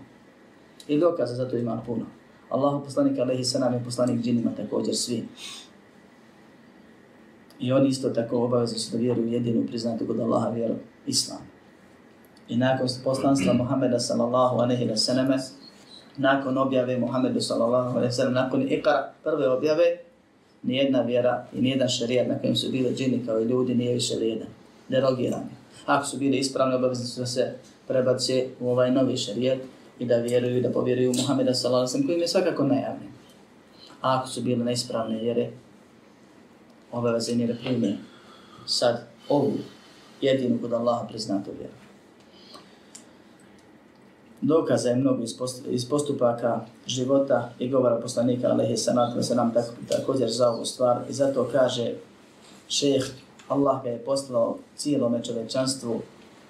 I 0.87 0.99
dokaza 0.99 1.35
za 1.35 1.49
to 1.49 1.57
ima 1.57 1.81
puno. 1.85 2.05
Allahu 2.49 2.83
poslanik 2.83 3.19
alaihi 3.19 3.43
salam 3.43 3.73
je 3.73 3.83
poslanik 3.83 4.21
džinima 4.21 4.51
također 4.57 4.95
svi. 4.95 5.27
I 7.59 7.71
oni 7.71 7.89
isto 7.89 8.09
tako 8.09 8.43
obavezni 8.43 8.79
su 8.79 8.91
da 8.91 8.97
vjeruju 8.97 9.27
jedinu 9.27 9.67
priznatu 9.67 10.07
kod 10.07 10.19
Allaha 10.19 10.49
vjeru, 10.49 10.75
Islam. 11.05 11.39
I 12.49 12.57
nakon 12.57 12.87
poslanstva 13.03 13.53
Muhammeda 13.53 13.99
sallallahu 13.99 14.57
alaihi 14.57 14.85
wa 14.85 14.95
sallam, 14.95 15.27
nakon 16.17 16.57
objave 16.57 16.97
Muhammedu 16.97 17.41
sallallahu 17.41 17.97
alaihi 17.97 18.13
sallam, 18.13 18.33
nakon 18.33 18.71
ikara 18.71 19.13
prve 19.23 19.49
objave, 19.49 19.83
nijedna 20.63 21.01
vjera 21.01 21.45
i 21.53 21.61
nijedan 21.61 21.89
šarijat 21.89 22.27
na 22.27 22.39
kojem 22.39 22.55
su 22.55 22.71
bili 22.71 22.95
džini 22.95 23.25
kao 23.25 23.39
i 23.39 23.45
ljudi 23.45 23.75
nije 23.75 23.93
više 23.93 24.15
vrijedan, 24.15 24.47
derogiran. 24.89 25.43
Ako 25.85 26.05
su 26.05 26.17
bili 26.17 26.37
ispravni, 26.37 26.75
obavezni 26.75 27.05
su 27.05 27.19
da 27.19 27.25
se 27.25 27.53
prebace 27.87 28.47
u 28.59 28.69
ovaj 28.69 28.91
novi 28.91 29.17
šarijet 29.17 29.61
i 29.99 30.05
da 30.05 30.15
vjeruju, 30.15 30.61
da 30.61 30.71
povjeruju 30.71 31.13
Muhammeda 31.17 31.53
sallallahu 31.53 31.79
alaihi 31.79 31.91
sallam, 31.91 32.07
kojim 32.07 32.21
je 32.21 32.27
svakako 32.27 32.63
najavljen. 32.63 33.11
A 34.01 34.19
ako 34.19 34.27
su 34.27 34.41
bile 34.41 34.65
neispravne 34.65 35.21
vjere, 35.21 35.49
obavezni 36.91 37.43
je 37.43 37.47
da 37.47 37.53
prime 37.53 37.97
sad 38.65 39.07
ovu 39.29 39.53
jedinu 40.21 40.61
kod 40.61 40.73
Allaha 40.73 41.07
priznatu 41.07 41.51
vjeru 41.59 41.73
dokaza 44.41 44.89
je 44.89 44.95
mnogo 44.95 45.23
iz 45.69 45.89
postupaka 45.89 46.61
života 46.87 47.51
i 47.59 47.69
govora 47.69 47.99
poslanika 48.01 48.47
alaihi 48.47 48.77
salatu 48.77 49.23
se 49.23 49.35
nam 49.35 49.53
tako, 49.53 49.71
također 49.89 50.29
za 50.31 50.49
ovu 50.49 50.65
stvar 50.65 50.97
i 51.09 51.13
zato 51.13 51.49
kaže 51.51 51.93
šeheh 52.67 53.05
Allah 53.47 53.83
ga 53.83 53.89
je 53.89 54.05
poslao 54.05 54.57
cijelome 54.75 55.23
čovečanstvu 55.23 56.01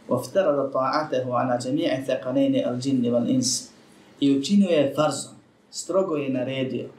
وَفْتَرَدَ 0.09 0.71
طَاعَتَهُ 0.71 1.25
عَنَا 1.25 1.55
جَمِيعِ 1.57 2.05
ثَقَنَيْنِ 2.05 2.55
الْجِنِّ 2.61 3.03
وَالْإِنسِ 3.13 3.71
I 4.19 4.37
učinio 4.37 4.69
je 4.69 4.93
farzom, 4.95 5.33
strogo 5.71 6.15
je 6.15 6.29
naredio 6.29 6.89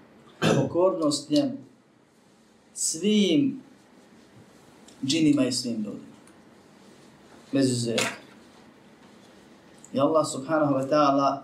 pokornost 0.41 1.31
njemu 1.31 1.57
svim 2.75 3.63
džinima 5.05 5.47
i 5.47 5.53
svim 5.53 5.77
ljudima. 5.77 6.17
Bez 7.53 7.71
izuzetka. 7.71 8.09
I 9.93 10.01
Allah 10.01 10.27
subhanahu 10.27 10.75
wa 10.75 10.89
ta'ala 10.89 11.43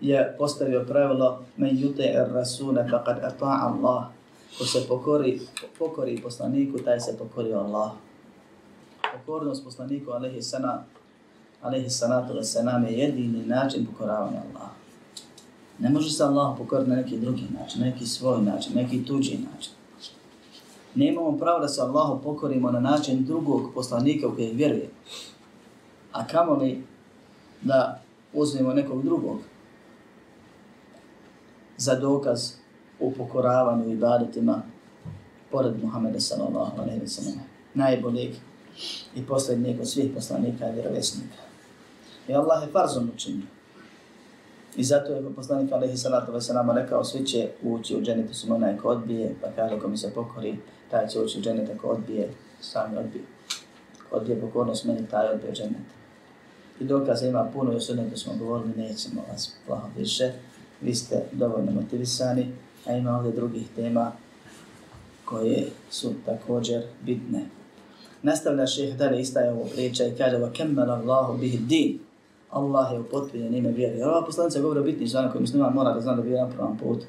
je 0.00 0.34
postavio 0.38 0.84
pravilo 0.84 1.44
men 1.56 1.76
yuti'ir 1.76 2.32
rasula 2.32 2.88
faqad 2.90 3.20
ata'a 3.24 3.72
Allah. 3.72 4.04
Ko 4.58 4.64
se 4.64 4.86
pokori, 4.88 5.40
pokori 5.78 6.20
poslaniku, 6.22 6.78
taj 6.78 7.00
se 7.00 7.16
pokori 7.18 7.52
Allah. 7.52 7.92
Pokornost 9.16 9.64
poslaniku 9.64 10.10
alaihi 10.10 10.42
sana, 10.42 10.84
alaihi 11.62 11.90
sanatu 11.90 12.34
wa 12.34 12.44
sanam 12.44 12.84
je 12.84 12.98
jedini 12.98 13.46
način 13.46 13.86
pokoravanja 13.86 14.42
Allah. 14.48 14.68
Ne 15.78 15.90
može 15.90 16.10
se 16.10 16.24
Allah 16.24 16.58
pokoriti 16.58 16.90
na 16.90 16.96
neki 16.96 17.18
drugi 17.18 17.44
način, 17.60 17.82
neki 17.82 18.06
svoj 18.06 18.42
način, 18.42 18.74
neki 18.74 19.04
tuđi 19.04 19.38
način. 19.52 19.72
Ne 20.94 21.08
imamo 21.08 21.38
pravo 21.38 21.58
da 21.58 21.68
se 21.68 21.80
Allahu 21.80 22.22
pokorimo 22.22 22.70
na 22.70 22.80
način 22.80 23.24
drugog 23.24 23.70
poslanika 23.74 24.28
u 24.28 24.34
kojeg 24.34 24.56
vjeruje. 24.56 24.88
A 26.12 26.26
kamo 26.26 26.54
li 26.54 26.84
da 27.62 28.00
uzmemo 28.32 28.72
nekog 28.72 29.02
drugog 29.04 29.38
za 31.76 31.94
dokaz 31.94 32.52
u 33.00 33.12
pokoravanju 33.12 33.92
i 33.92 33.96
badetima 33.96 34.62
pored 35.50 35.84
Muhammeda 35.84 36.20
sallallahu 36.20 36.82
alaihi 36.82 37.00
wa 37.00 37.06
sallam, 37.06 37.40
najboljeg 37.74 38.34
i 39.14 39.26
posljednijeg 39.26 39.80
od 39.80 39.88
svih 39.88 40.10
poslanika 40.14 40.68
i 40.68 40.72
vjerovjesnika. 40.72 41.42
I 42.28 42.34
Allah 42.34 42.62
je 42.62 42.72
farzom 42.72 43.10
učinio. 43.14 43.46
I 44.76 44.84
zato 44.84 45.12
je 45.12 45.34
poslanik 45.36 45.72
alaihi 45.72 45.96
salatu 45.96 46.32
wa 46.32 46.74
rekao 46.74 47.04
svi 47.04 47.26
će 47.26 47.48
ući 47.62 47.96
u 47.96 48.02
dženetu 48.02 48.34
su 48.34 48.54
onaj 48.54 48.76
ko 48.76 48.88
odbije, 48.88 49.34
pa 49.42 49.48
kaže 49.56 49.80
ko 49.80 49.88
mi 49.88 49.96
se 49.96 50.10
pokori, 50.14 50.58
taj 50.90 51.08
će 51.08 51.20
ući 51.20 51.38
u 51.38 51.42
dženetu 51.42 51.72
ko 51.80 51.88
odbije, 51.88 52.30
sami 52.60 52.96
odbije. 52.96 53.24
Ko 54.10 54.16
odbije 54.16 54.40
pokornost 54.40 54.84
meni, 54.84 55.06
taj 55.10 55.28
odbije 55.28 55.52
dženetu 55.52 55.96
i 56.80 56.84
dokaza 56.84 57.26
ima 57.26 57.50
puno, 57.52 57.72
još 57.72 57.88
jednom 57.88 58.16
smo 58.16 58.34
govorili, 58.38 58.76
nećemo 58.76 59.24
vas 59.28 59.56
plaho 59.66 59.88
više, 59.96 60.32
vi 60.80 60.94
ste 60.94 61.22
dovoljno 61.32 61.72
motivisani, 61.72 62.52
a 62.86 62.92
ima 62.92 63.16
ovdje 63.16 63.32
drugih 63.32 63.66
tema 63.76 64.12
koje 65.24 65.66
su 65.90 66.12
također 66.26 66.82
bitne. 67.02 67.44
Nastavlja 68.26 68.66
šeheh 68.66 68.96
dalje 68.98 69.20
istaje 69.20 69.52
ovo 69.52 69.64
priča 69.74 70.04
i 70.04 70.14
kaže 70.18 70.38
va 70.38 70.50
kemmel 70.52 70.90
Allahu 70.90 71.38
bihi 71.38 71.58
din. 71.58 71.98
Allah 72.50 72.92
je 72.92 73.00
upotpunjen 73.00 73.54
ime 73.54 73.70
vjeri. 73.70 74.02
Ova 74.02 74.24
poslanica 74.24 74.60
govori 74.60 74.80
o 74.80 74.82
bitnih 74.82 75.10
zvana 75.10 75.30
koji 75.32 75.40
muslima 75.40 75.70
mora 75.70 75.92
da 75.94 76.00
zna 76.00 76.14
da 76.14 76.22
bi 76.22 76.30
na 76.30 76.48
pravom 76.48 76.78
putu. 76.78 77.06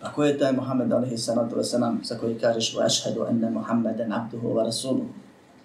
A 0.00 0.12
ko 0.12 0.24
je 0.24 0.38
taj 0.38 0.52
Muhammed 0.52 0.92
alaihi 0.92 1.18
salatu 1.18 1.56
wa 1.56 1.62
salam 1.62 2.00
sa 2.04 2.18
koji 2.18 2.38
kažeš 2.38 2.74
va 2.76 2.84
ašhedu 2.84 3.26
enne 3.30 3.50
Muhammeden 3.50 4.12
abduhu 4.12 4.48
wa 4.48 4.64
rasuluhu. 4.64 5.08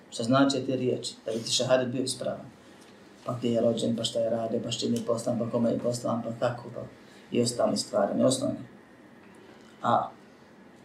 Šta 0.09 0.23
znači 0.23 0.65
te 0.65 0.75
riječi? 0.75 1.15
Da 1.25 1.31
bi 1.31 1.39
ti 1.39 1.51
šahadet 1.51 1.87
bio 1.87 2.03
ispravan. 2.03 2.45
Pa 3.25 3.33
gdje 3.33 3.49
je 3.49 3.61
rođen, 3.61 3.95
pa 3.95 4.03
šta 4.03 4.19
je 4.19 4.29
radio, 4.29 4.59
pa 4.63 4.71
što 4.71 4.85
je 4.85 5.05
poslan, 5.07 5.39
pa 5.39 5.49
kome 5.49 5.71
je 5.71 5.79
poslan, 5.79 6.21
pa 6.23 6.47
kako, 6.47 6.63
pa 6.75 6.81
i 7.31 7.41
ostale 7.41 7.77
stvari, 7.77 8.17
ne 8.17 8.25
osnovne. 8.25 8.59
A 9.83 10.09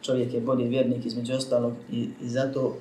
čovjek 0.02 0.34
je 0.34 0.40
bolji 0.40 0.68
vjernik 0.68 1.06
između 1.06 1.34
ostalog 1.34 1.72
i, 1.92 2.08
i 2.22 2.28
zato 2.28 2.76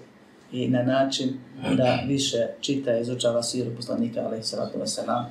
i 0.52 0.68
na 0.68 0.84
način 0.84 1.30
da 1.78 2.00
više 2.08 2.48
čita 2.62 2.98
i 2.98 3.02
izučava 3.02 3.44
siru 3.44 3.72
poslanika, 3.76 4.22
ali 4.26 4.44
salatu 4.44 4.80
wasalam, 4.80 5.24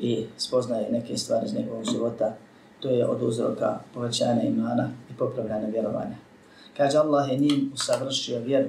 i 0.00 0.24
spoznaje 0.36 0.92
neke 0.92 1.16
stvari 1.16 1.46
iz 1.46 1.54
njegovog 1.54 1.84
života, 1.84 2.36
to 2.80 2.88
je 2.88 3.06
od 3.06 3.22
uzroka 3.22 3.78
povećanja 3.94 4.42
imana 4.42 4.90
i 5.10 5.16
popravljanja 5.18 5.66
vjerovanja. 5.66 6.16
Kaže 6.76 6.98
Allah 6.98 7.30
je 7.30 7.38
njim 7.38 7.70
usavršio 7.74 8.40
vjeru 8.40 8.68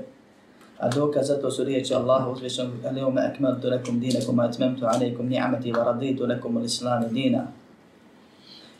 A 0.82 0.90
dokaz 0.90 1.28
za 1.28 1.42
to 1.42 1.52
su 1.52 1.64
riječi 1.64 1.94
Allaha 1.94 2.30
uzvišen 2.30 2.72
Al-yawma 2.84 3.32
akmaltu 3.32 3.70
lakum 3.70 4.00
dinakum 4.00 4.38
wa 4.38 4.50
atmamtu 4.50 4.86
alaykum 4.86 5.30
ni'mati 5.30 5.74
wa 5.74 5.84
raditu 5.86 6.26
lakum 6.26 6.58
al-islam 6.58 7.14
dina. 7.14 7.48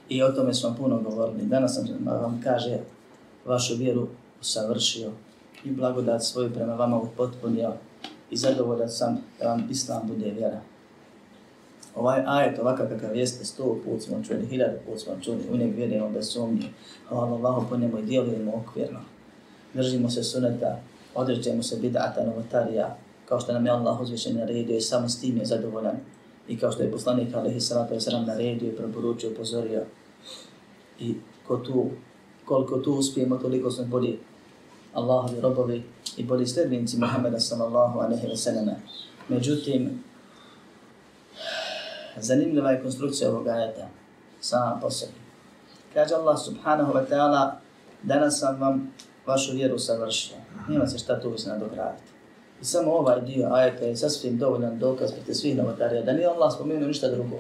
I 0.10 0.24
o 0.24 0.32
tome 0.32 0.54
smo 0.54 0.76
puno 0.78 1.02
govorili. 1.02 1.46
Danas 1.46 1.76
sam 1.76 1.86
vam 2.06 2.42
kaže 2.44 2.78
vašu 3.46 3.76
vjeru 3.76 4.08
usavršio 4.42 5.12
i 5.64 5.72
blagodat 5.72 6.24
svoju 6.24 6.54
prema 6.54 6.74
vama 6.74 6.98
upotpunio 6.98 7.74
i 8.32 8.38
zadovoljan 8.38 8.90
sam 8.90 9.18
da 9.40 9.48
vam 9.48 9.68
islam 9.72 10.08
bude 10.08 10.32
vjera. 10.32 10.62
Ovaj 11.96 12.24
ajet, 12.26 12.60
ovakav 12.60 12.90
kakav 12.90 13.16
jeste, 13.16 13.46
sto 13.46 13.78
put 13.86 14.02
smo 14.02 14.24
čuli, 14.24 14.46
hiljada 14.46 14.78
put 14.86 15.00
smo 15.00 15.14
čuli, 15.22 15.40
u 15.52 15.58
njeg 15.58 15.76
vjerujemo 15.76 16.10
bez 16.10 16.28
sumnje. 16.28 16.68
Hvala 17.10 17.28
Allahu 17.28 17.70
po 17.70 17.78
njemu 17.78 18.00
i 18.00 18.06
djelujemo 18.06 18.52
okvirno. 18.56 19.00
Držimo 19.74 20.10
se 20.10 20.24
suneta, 20.24 20.80
odrećemo 21.16 21.64
se 21.64 21.78
bid'ata 21.82 22.26
novotarija, 22.26 22.98
kao 23.26 23.40
što 23.40 23.54
nam 23.54 23.66
je 23.66 23.72
Allah 23.72 24.02
uzvišen 24.02 24.38
naredio 24.38 24.78
i 24.78 24.82
samo 24.82 25.10
s 25.10 25.22
tim 25.22 25.38
je 25.38 25.46
zadovoljan. 25.46 25.96
I 26.48 26.58
kao 26.58 26.72
što 26.72 26.84
je 26.84 26.92
poslanik 26.92 27.36
alaihi 27.36 27.60
salatu 27.60 27.94
wasalam 27.94 28.26
naredio 28.26 28.70
i 28.70 28.76
preporučio, 28.76 29.30
upozorio. 29.30 29.84
I 31.00 31.16
ko 31.48 31.58
tu, 31.58 31.90
koliko 32.52 32.78
tu 32.78 32.94
uspijemo, 32.94 33.38
toliko 33.38 33.72
smo 33.72 33.86
bolji 33.86 34.20
Allahovi 34.94 35.42
robovi 35.42 35.84
i 36.18 36.24
bolji 36.24 36.48
sljedbenici 36.48 36.98
Muhammeda 36.98 37.40
sallallahu 37.40 38.00
alaihi 38.00 38.28
wa 38.28 38.36
sallam. 38.36 38.70
Međutim, 39.30 40.04
zanimljiva 42.18 42.72
je 42.72 42.82
konstrukcija 42.82 43.30
ovog 43.30 43.48
ajeta, 43.48 43.88
sama 44.42 44.80
po 44.82 44.90
sebi. 44.90 45.22
Kaže 45.94 46.16
Allah 46.16 46.40
subhanahu 46.40 46.94
wa 46.94 47.06
ta'ala, 47.10 47.52
danas 48.04 48.40
sam 48.40 48.60
vam 48.60 48.92
vašu 49.26 49.54
vjeru 49.54 49.80
savršio. 49.80 50.36
Nima 50.68 50.88
se 50.88 50.98
šta 50.98 51.22
tu 51.22 51.38
se 51.38 51.50
nadograditi. 51.50 52.12
I 52.62 52.66
samo 52.66 52.92
ovaj 52.92 53.22
dio 53.22 53.48
ajeta 53.52 53.86
je 53.86 53.96
sasvim 53.96 54.38
dovoljan 54.38 54.80
dokaz 54.80 55.12
protiv 55.12 55.34
svih 55.34 55.58
novotarija, 55.58 56.02
da 56.04 56.14
nije 56.14 56.28
Allah 56.28 56.54
spomenuo 56.54 56.88
ništa 56.88 57.10
drugo. 57.10 57.40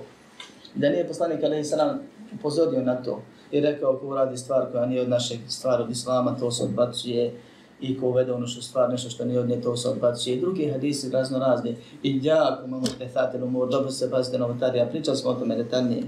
Da 0.76 0.90
nije 0.90 1.08
poslanik 1.08 1.44
alaihi 1.44 1.64
sallam 1.64 2.00
upozorio 2.34 2.82
na 2.82 2.96
to 3.04 3.22
i 3.52 3.62
rekao 3.62 3.98
ko 3.98 4.08
uradi 4.08 4.38
stvar 4.38 4.72
koja 4.72 4.86
nije 4.86 5.02
od 5.02 5.10
našeg 5.10 5.40
stvar 5.48 5.82
od 5.82 5.92
Islama, 5.92 6.36
to 6.40 6.52
se 6.52 6.64
odbacuje 6.64 7.34
i 7.82 8.00
ko 8.00 8.08
uvede 8.08 8.32
ono 8.32 8.48
što 8.48 8.62
stvar, 8.62 8.90
nešto 8.90 9.10
što 9.10 9.26
nije 9.26 9.40
od 9.40 9.50
nje, 9.50 9.62
to 9.62 9.78
se 9.78 9.90
odbacuje. 9.90 10.36
I 10.36 10.40
drugi 10.40 10.72
hadisi 10.72 11.10
razno 11.10 11.40
razni. 11.40 11.78
I 12.04 12.20
jako 12.24 12.66
imamo 12.66 12.86
tefatel 12.98 13.44
umor, 13.44 13.70
dobro 13.70 13.92
se 13.92 14.12
pazite 14.12 14.38
novotarija, 14.38 14.86
pričali 14.86 15.18
smo 15.18 15.30
o 15.30 15.34
tome 15.34 15.56
detaljnije. 15.56 16.04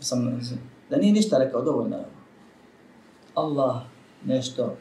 Sam, 0.00 0.40
da 0.90 0.96
nije 0.96 1.12
ništa 1.12 1.38
rekao, 1.38 1.62
dovoljno 1.62 1.96
je. 1.96 2.04
Allah 3.34 3.76
nešto 4.24 4.76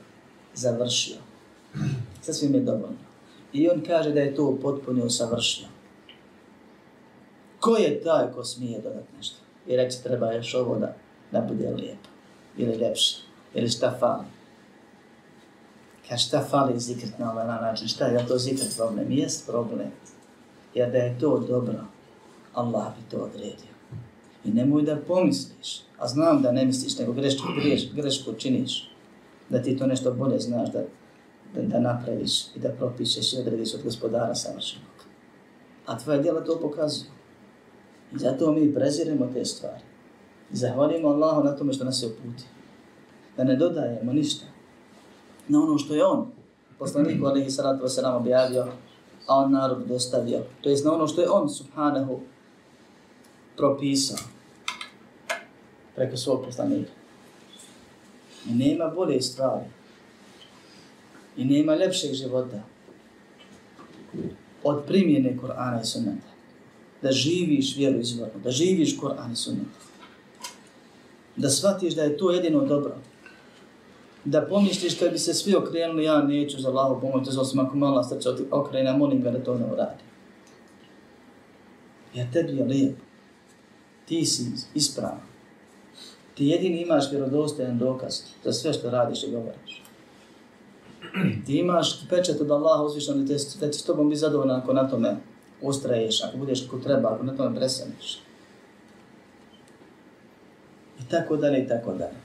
završio. 0.53 1.15
Sasvim 2.21 2.53
je 2.53 2.61
dovoljno. 2.61 3.05
I 3.53 3.69
on 3.69 3.81
kaže 3.87 4.11
da 4.11 4.19
je 4.19 4.35
to 4.35 4.57
potpuno 4.61 5.09
savršio. 5.09 5.67
Ko 7.59 7.77
je 7.77 8.01
taj 8.01 8.31
ko 8.31 8.43
smije 8.43 8.81
dodati 8.81 9.07
nešto? 9.17 9.37
I 9.67 9.77
reći 9.77 10.03
treba 10.03 10.31
još 10.31 10.55
ovo 10.55 10.75
da, 10.79 10.95
da 11.35 11.41
bude 11.41 11.69
lijepo. 11.69 12.09
Ili 12.57 12.77
ljepše. 12.77 13.17
Ili 13.53 13.69
šta 13.69 13.95
fali. 13.99 14.25
Kad 16.09 16.19
šta 16.19 16.41
fali 16.49 16.79
zikrit 16.79 17.19
na 17.19 17.31
ovaj 17.31 17.47
način? 17.47 17.87
Šta 17.87 18.05
je 18.05 18.27
to 18.27 18.37
zikrit 18.37 18.73
problem? 18.77 19.11
Jest 19.11 19.47
problem. 19.47 19.91
Jer 20.73 20.91
da 20.91 20.97
je 20.97 21.19
to 21.19 21.39
dobro, 21.39 21.79
Allah 22.53 22.93
bi 22.97 23.09
to 23.11 23.17
odredio. 23.17 23.75
I 24.45 24.51
nemoj 24.51 24.81
da 24.81 24.95
pomisliš, 25.07 25.81
a 25.97 26.07
znam 26.07 26.41
da 26.41 26.51
ne 26.51 26.65
misliš, 26.65 26.97
nego 26.97 27.13
grešku, 27.13 27.47
greš, 27.61 27.91
grešku 27.93 28.33
činiš, 28.33 28.91
da 29.49 29.61
ti 29.61 29.77
to 29.77 29.87
nešto 29.87 30.13
bolje 30.13 30.39
znaš, 30.39 30.71
da, 30.71 30.83
da, 31.55 31.61
da 31.61 31.79
napraviš 31.79 32.55
i 32.55 32.59
da 32.59 32.69
propišeš 32.69 33.33
i 33.33 33.37
odrediš 33.37 33.73
od 33.73 33.83
gospodara 33.83 34.35
savršenog. 34.35 34.95
A 35.85 35.97
tvoje 35.97 36.21
djela 36.21 36.43
to 36.43 36.59
pokazuju. 36.61 37.11
I 38.15 38.17
zato 38.17 38.51
mi 38.51 38.73
preziremo 38.73 39.29
te 39.33 39.45
stvari. 39.45 39.94
I 40.51 40.55
zahvalimo 40.55 41.07
Allahu 41.07 41.43
na 41.43 41.55
tome 41.55 41.73
što 41.73 41.85
nas 41.85 42.03
je 42.03 42.07
uputio. 42.07 42.47
Da 43.37 43.43
ne 43.43 43.55
dodajemo 43.55 44.13
ništa 44.13 44.45
na 45.47 45.63
ono 45.63 45.77
što 45.77 45.95
je 45.95 46.05
on, 46.05 46.27
poslanik 46.79 47.23
alaihi 47.23 47.51
salatu 47.51 47.85
wasalam 47.85 48.15
objavio, 48.15 48.67
a 49.27 49.35
on 49.35 49.51
narod 49.51 49.87
dostavio. 49.87 50.43
To 50.61 50.69
je 50.69 50.83
na 50.83 50.93
ono 50.93 51.07
što 51.07 51.21
je 51.21 51.29
on, 51.29 51.49
subhanahu, 51.49 52.19
propisao 53.57 54.17
preko 55.95 56.17
svog 56.17 56.45
poslanika. 56.45 56.91
I 58.49 58.53
nema 58.53 58.87
bolje 58.87 59.21
stvari. 59.21 59.65
I 61.37 61.45
nema 61.45 61.73
lepšeg 61.73 62.13
života 62.13 62.61
od 64.63 64.83
primjene 64.87 65.37
Kur'ana 65.41 65.81
i 65.81 65.85
sunnata. 65.85 66.27
Da 67.01 67.11
živiš 67.11 67.77
vjeru 67.77 67.99
izvorno, 67.99 68.39
da 68.43 68.51
živiš 68.51 68.99
Kur'an 68.99 69.31
i 69.31 69.35
sunnata. 69.35 69.85
Da 71.35 71.49
shvatiš 71.49 71.95
da 71.95 72.03
je 72.03 72.17
to 72.17 72.31
jedino 72.31 72.65
dobro. 72.65 72.95
Da 74.25 74.41
pomisliš 74.41 74.99
kad 74.99 75.11
bi 75.11 75.17
se 75.17 75.33
svi 75.33 75.55
okrenuli, 75.55 76.03
ja 76.03 76.21
neću 76.21 76.61
za 76.61 76.69
Allahu 76.69 77.01
pomoći, 77.01 77.31
za 77.31 77.41
osim 77.41 77.59
ako 77.59 77.77
mala 77.77 78.03
srca 78.03 78.35
okrena, 78.51 78.97
molim 78.97 79.21
ga 79.21 79.31
da 79.31 79.43
to 79.43 79.55
ne 79.55 79.65
uradi. 79.65 80.03
Ja 82.13 82.31
tebi 82.33 82.57
je 82.57 82.63
lijepo. 82.63 83.01
Ti 84.05 84.25
si 84.25 84.43
ispravan. 84.73 85.19
Ti 86.35 86.45
jedini 86.45 86.81
imaš 86.81 87.11
vjerodostojan 87.11 87.77
dokaz 87.77 88.21
za 88.43 88.53
sve 88.53 88.73
što 88.73 88.89
radiš 88.89 89.23
i 89.23 89.31
govoriš. 89.31 89.81
Ti 91.45 91.57
imaš 91.57 92.07
pečet 92.09 92.41
od 92.41 92.51
Allaha 92.51 92.83
uzvišan 92.83 93.23
i 93.23 93.27
te, 93.27 93.35
te 93.59 93.73
s 93.73 93.83
tobom 93.83 94.09
bi 94.09 94.15
zadovoljan 94.15 94.59
ako 94.59 94.73
na 94.73 94.89
tome 94.89 95.17
ustraješ, 95.61 96.23
ako 96.23 96.37
budeš 96.37 96.65
kako 96.65 96.77
treba, 96.77 97.09
ako 97.09 97.23
na 97.23 97.35
tome 97.35 97.55
preseniš. 97.55 98.19
I 101.05 101.09
tako 101.09 101.37
dalje, 101.37 101.63
i 101.63 101.67
tako 101.67 101.93
dalje. 101.93 102.19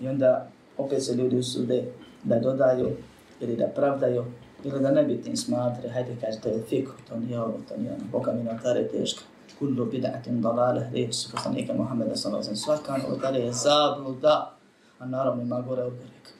I 0.00 0.08
onda 0.08 0.48
opet 0.78 1.02
se 1.02 1.14
ljudi 1.14 1.36
usude 1.36 1.84
da 2.24 2.38
dodaju 2.38 2.96
ili 3.40 3.56
da 3.56 3.66
pravdaju 3.66 4.24
ili 4.64 4.80
da 4.80 4.90
nebitnim 4.90 5.36
smatre, 5.36 5.74
smatri, 5.74 5.90
hajde 5.90 6.16
kaže 6.20 6.40
to 6.40 6.48
je 6.48 6.62
fik, 6.68 6.88
to 7.08 7.16
nije 7.16 7.40
ovo, 7.40 7.54
to 7.68 7.76
nije 7.76 7.92
ono, 7.92 8.04
Boga 8.12 8.32
mi 8.32 8.42
notare 8.42 8.88
teška 8.88 9.20
kullu 9.58 9.86
bid'atin 9.86 10.40
dalale, 10.40 10.90
riječ 10.92 11.14
su 11.14 11.30
poslanika 11.30 11.74
Muhammeda 11.74 12.16
sallallahu 12.16 12.48
alaihi 12.48 12.60
Svaka 12.60 12.96
novotarija 12.96 13.44
je 13.44 13.52
zabluda, 13.52 14.56
a 14.98 15.06
naravno 15.06 15.42
ima 15.42 15.60
gore 15.60 15.82
od 15.82 15.92
gorega. 15.92 16.30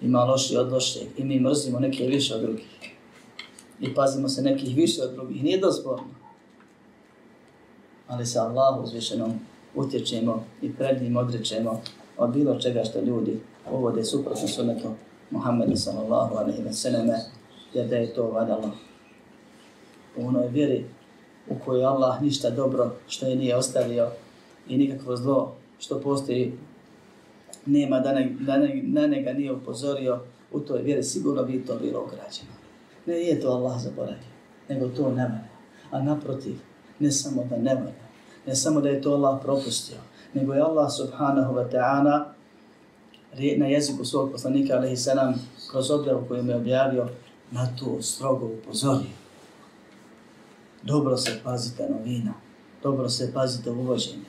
Ima 0.00 0.24
loši 0.24 0.56
od 0.56 0.72
lošeg 0.72 1.08
i 1.16 1.24
mi 1.24 1.40
mrzimo 1.40 1.80
neke 1.80 2.06
više 2.06 2.34
od 2.34 2.40
drugih. 2.40 2.96
I 3.80 3.94
pazimo 3.94 4.28
se 4.28 4.42
nekih 4.42 4.76
više 4.76 5.02
od 5.02 5.14
drugih. 5.14 5.42
Nije 5.42 5.58
dozborno. 5.58 6.08
Ali 8.08 8.26
se 8.26 8.38
Allah 8.38 8.84
uzvišenom 8.84 9.40
utječemo 9.76 10.44
i 10.62 10.72
pred 10.72 11.02
njim 11.02 11.16
odrećemo 11.16 11.80
od 12.16 12.30
bilo 12.30 12.60
čega 12.60 12.84
što 12.84 13.00
ljudi 13.00 13.40
uvode 13.72 14.04
suprotno 14.04 14.48
sunnetu 14.48 14.88
Muhammedu 15.30 15.76
sallallahu 15.76 16.36
alaihi 16.36 16.62
wa 16.62 16.72
sallam 16.72 17.06
jer 17.74 17.88
da 17.88 17.96
je 17.96 18.14
to 18.14 18.30
vadalo 18.30 18.70
u 20.16 20.26
onoj 20.26 20.48
vjeri 20.48 20.84
u 21.48 21.54
kojoj 21.64 21.84
Allah 21.84 22.22
ništa 22.22 22.50
dobro 22.50 22.94
što 23.08 23.26
je 23.26 23.36
nije 23.36 23.56
ostavio 23.56 24.10
i 24.68 24.78
nikakvo 24.78 25.16
zlo 25.16 25.52
što 25.78 26.00
postoji 26.00 26.52
nema 27.66 28.00
da, 28.00 28.12
ne, 28.12 28.36
da 28.40 28.56
ne, 28.56 28.82
na 28.82 29.06
njega 29.06 29.32
nije 29.32 29.52
upozorio 29.52 30.20
u 30.52 30.60
toj 30.60 30.82
vjeri 30.82 31.02
sigurno 31.02 31.42
bi 31.44 31.64
to 31.66 31.76
bilo 31.82 32.04
ugrađeno. 32.04 32.52
Ne 33.06 33.14
je 33.14 33.40
to 33.40 33.48
Allah 33.48 33.82
zaboravio, 33.82 34.32
nego 34.68 34.88
to 34.88 35.12
ne 35.12 35.22
valja. 35.22 35.48
A 35.90 36.02
naprotiv, 36.02 36.54
ne 36.98 37.10
samo 37.10 37.44
da 37.50 37.56
ne 37.56 37.74
valja, 37.74 38.05
ne 38.46 38.56
samo 38.56 38.80
da 38.80 38.88
je 38.88 39.02
to 39.02 39.12
Allah 39.12 39.38
propustio, 39.42 39.96
nego 40.34 40.54
je 40.54 40.62
Allah 40.62 40.92
subhanahu 40.92 41.54
wa 41.54 41.70
ta'ala 41.70 42.24
na 43.56 43.66
jeziku 43.66 44.04
svog 44.04 44.32
poslanika 44.32 44.74
alaihi 44.74 44.96
salam 44.96 45.34
kroz 45.70 45.90
objavu 45.90 46.24
koju 46.28 46.44
je 46.44 46.56
objavio 46.56 47.08
na 47.50 47.68
to 47.78 48.02
strogo 48.02 48.46
upozorio 48.46 49.26
dobro 50.86 51.16
se 51.16 51.40
pazite 51.44 51.88
novina, 51.90 52.32
dobro 52.82 53.08
se 53.08 53.32
pazite 53.34 53.70
uvođenje. 53.70 54.24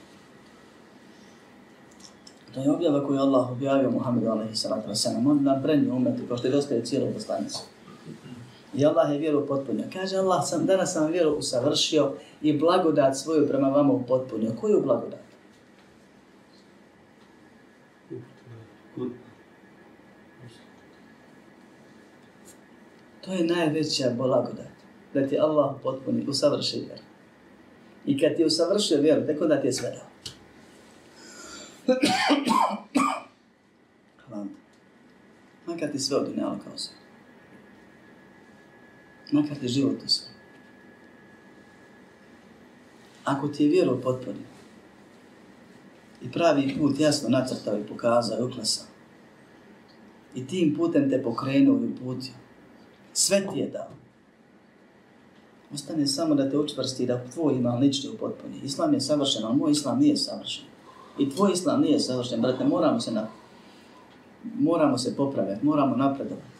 To 2.53 2.60
je 2.60 2.71
objava 2.71 3.08
koju 3.08 3.19
Allah 3.19 3.51
objavio 3.51 3.91
Muhammedu 3.91 4.30
alaihi 4.30 4.56
salatu 4.56 4.89
wasalam. 4.89 5.30
On 5.32 5.43
nam 5.43 5.62
prenio 5.63 5.95
umeti, 5.95 6.27
kao 6.27 6.38
što 6.38 6.47
je 6.47 6.53
dostavio 6.53 6.86
cijelu 6.86 7.13
poslanicu. 7.13 7.60
I 8.77 8.85
Allah 8.85 9.11
je 9.11 9.17
vjeru 9.17 9.47
potpunio. 9.47 9.85
Kaže 9.93 10.17
Allah, 10.17 10.41
sam, 10.45 10.65
danas 10.65 10.93
sam 10.93 11.11
vjeru 11.11 11.31
usavršio 11.31 12.13
i 12.41 12.57
blagodat 12.57 13.17
svoju 13.17 13.47
prema 13.47 13.69
vama 13.69 13.93
upotpunio. 13.93 14.51
Koju 14.61 14.81
blagodat? 14.81 15.19
To 23.21 23.33
je 23.33 23.43
najveća 23.43 24.09
blagodat 24.17 24.67
da 25.13 25.27
ti 25.27 25.39
Allah 25.39 25.75
potpuni, 25.83 26.25
usavrši 26.27 26.79
vjeru. 26.79 27.03
I 28.05 28.19
kad 28.19 28.35
ti 28.35 28.45
usavršio 28.45 29.01
vjeru, 29.01 29.25
tek 29.25 29.41
onda 29.41 29.61
ti 29.61 29.67
je 29.67 29.73
sve 29.73 29.89
dao. 29.89 30.07
Hvala. 34.27 34.45
Makar 35.65 35.91
ti 35.91 35.99
sve 35.99 36.17
odunjalo 36.17 36.57
kao 36.63 36.77
sve. 36.77 37.06
Makar 39.31 39.57
ti 39.57 39.67
život 39.67 39.97
u 40.05 40.09
sve. 40.09 40.27
Ako 43.23 43.47
ti 43.47 43.63
je 43.63 43.69
vjeru 43.69 44.01
potpori 44.01 44.39
i 46.21 46.31
pravi 46.31 46.77
put 46.79 46.99
jasno 46.99 47.29
nacrtao 47.29 47.77
i 47.77 47.87
pokazao 47.87 48.39
i 48.39 48.43
uklasao 48.43 48.87
i 50.37 50.47
tim 50.47 50.75
putem 50.75 51.09
te 51.09 51.23
pokrenuo 51.23 51.79
i 51.79 51.87
uputio, 51.87 52.33
sve 53.13 53.47
ti 53.53 53.59
je 53.59 53.69
dao. 53.69 53.89
Ostane 55.73 56.07
samo 56.07 56.35
da 56.35 56.49
te 56.49 56.57
učvrsti 56.57 57.05
da 57.05 57.23
tvoj 57.33 57.53
iman 57.53 57.79
lični 57.79 58.09
upotpuni. 58.09 58.59
Islam 58.63 58.93
je 58.93 59.01
savršen, 59.01 59.45
ali 59.45 59.57
moj 59.57 59.71
islam 59.71 59.99
nije 59.99 60.17
savršen. 60.17 60.63
I 61.19 61.29
tvoj 61.29 61.51
islam 61.53 61.81
nije 61.81 61.99
savršen, 61.99 62.41
brate, 62.41 62.63
moramo 62.63 62.99
se 62.99 63.11
na, 63.11 63.27
moramo 64.59 64.97
se 64.97 65.15
popraviti, 65.15 65.65
moramo 65.65 65.95
napredovati. 65.95 66.56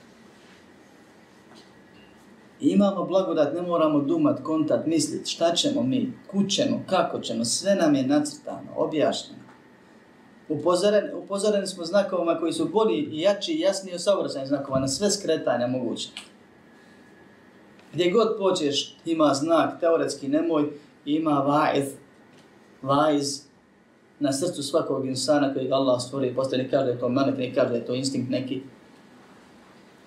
I 2.62 2.70
imamo 2.70 3.06
blagodat, 3.06 3.54
ne 3.54 3.62
moramo 3.62 4.00
dumat, 4.00 4.44
kontat, 4.44 4.86
mislit 4.86 5.28
šta 5.28 5.54
ćemo 5.54 5.84
mi, 5.84 6.14
kućemo, 6.32 6.84
kako 6.90 7.20
ćemo, 7.20 7.46
sve 7.46 7.76
nam 7.76 7.96
je 7.96 8.08
nacrtano, 8.08 8.68
objašnjeno. 8.76 9.44
Upozoreni, 10.50 11.14
upozoreni 11.14 11.68
smo 11.68 11.86
znakovima 11.86 12.40
koji 12.40 12.54
su 12.54 12.70
bolji 12.74 12.98
i 12.98 13.22
jači 13.22 13.54
i 13.54 13.60
jasniji 13.60 13.94
od 13.94 14.04
savršenih 14.04 14.48
znakova 14.48 14.80
na 14.80 14.88
sve 14.88 15.12
skretanja 15.12 15.68
moguće. 15.68 16.10
Gdje 17.94 18.12
god 18.12 18.38
pođeš 18.40 18.96
ima 19.06 19.34
znak, 19.34 19.80
teoretski 19.80 20.28
nemoj, 20.28 20.70
ima 21.06 21.32
vaiz, 21.32 21.86
vaiz 22.82 23.42
na 24.20 24.34
srcu 24.34 24.64
svakog 24.64 25.06
insana 25.06 25.54
koji 25.54 25.72
Allah 25.72 26.02
stvori, 26.02 26.36
postoji 26.36 26.64
ne 26.64 26.70
kaže 26.70 26.90
je 26.90 27.00
to 27.00 27.10
manet, 27.10 27.38
ne 27.38 27.54
kaže 27.54 27.86
to 27.86 27.94
instinkt 27.94 28.30
neki, 28.30 28.62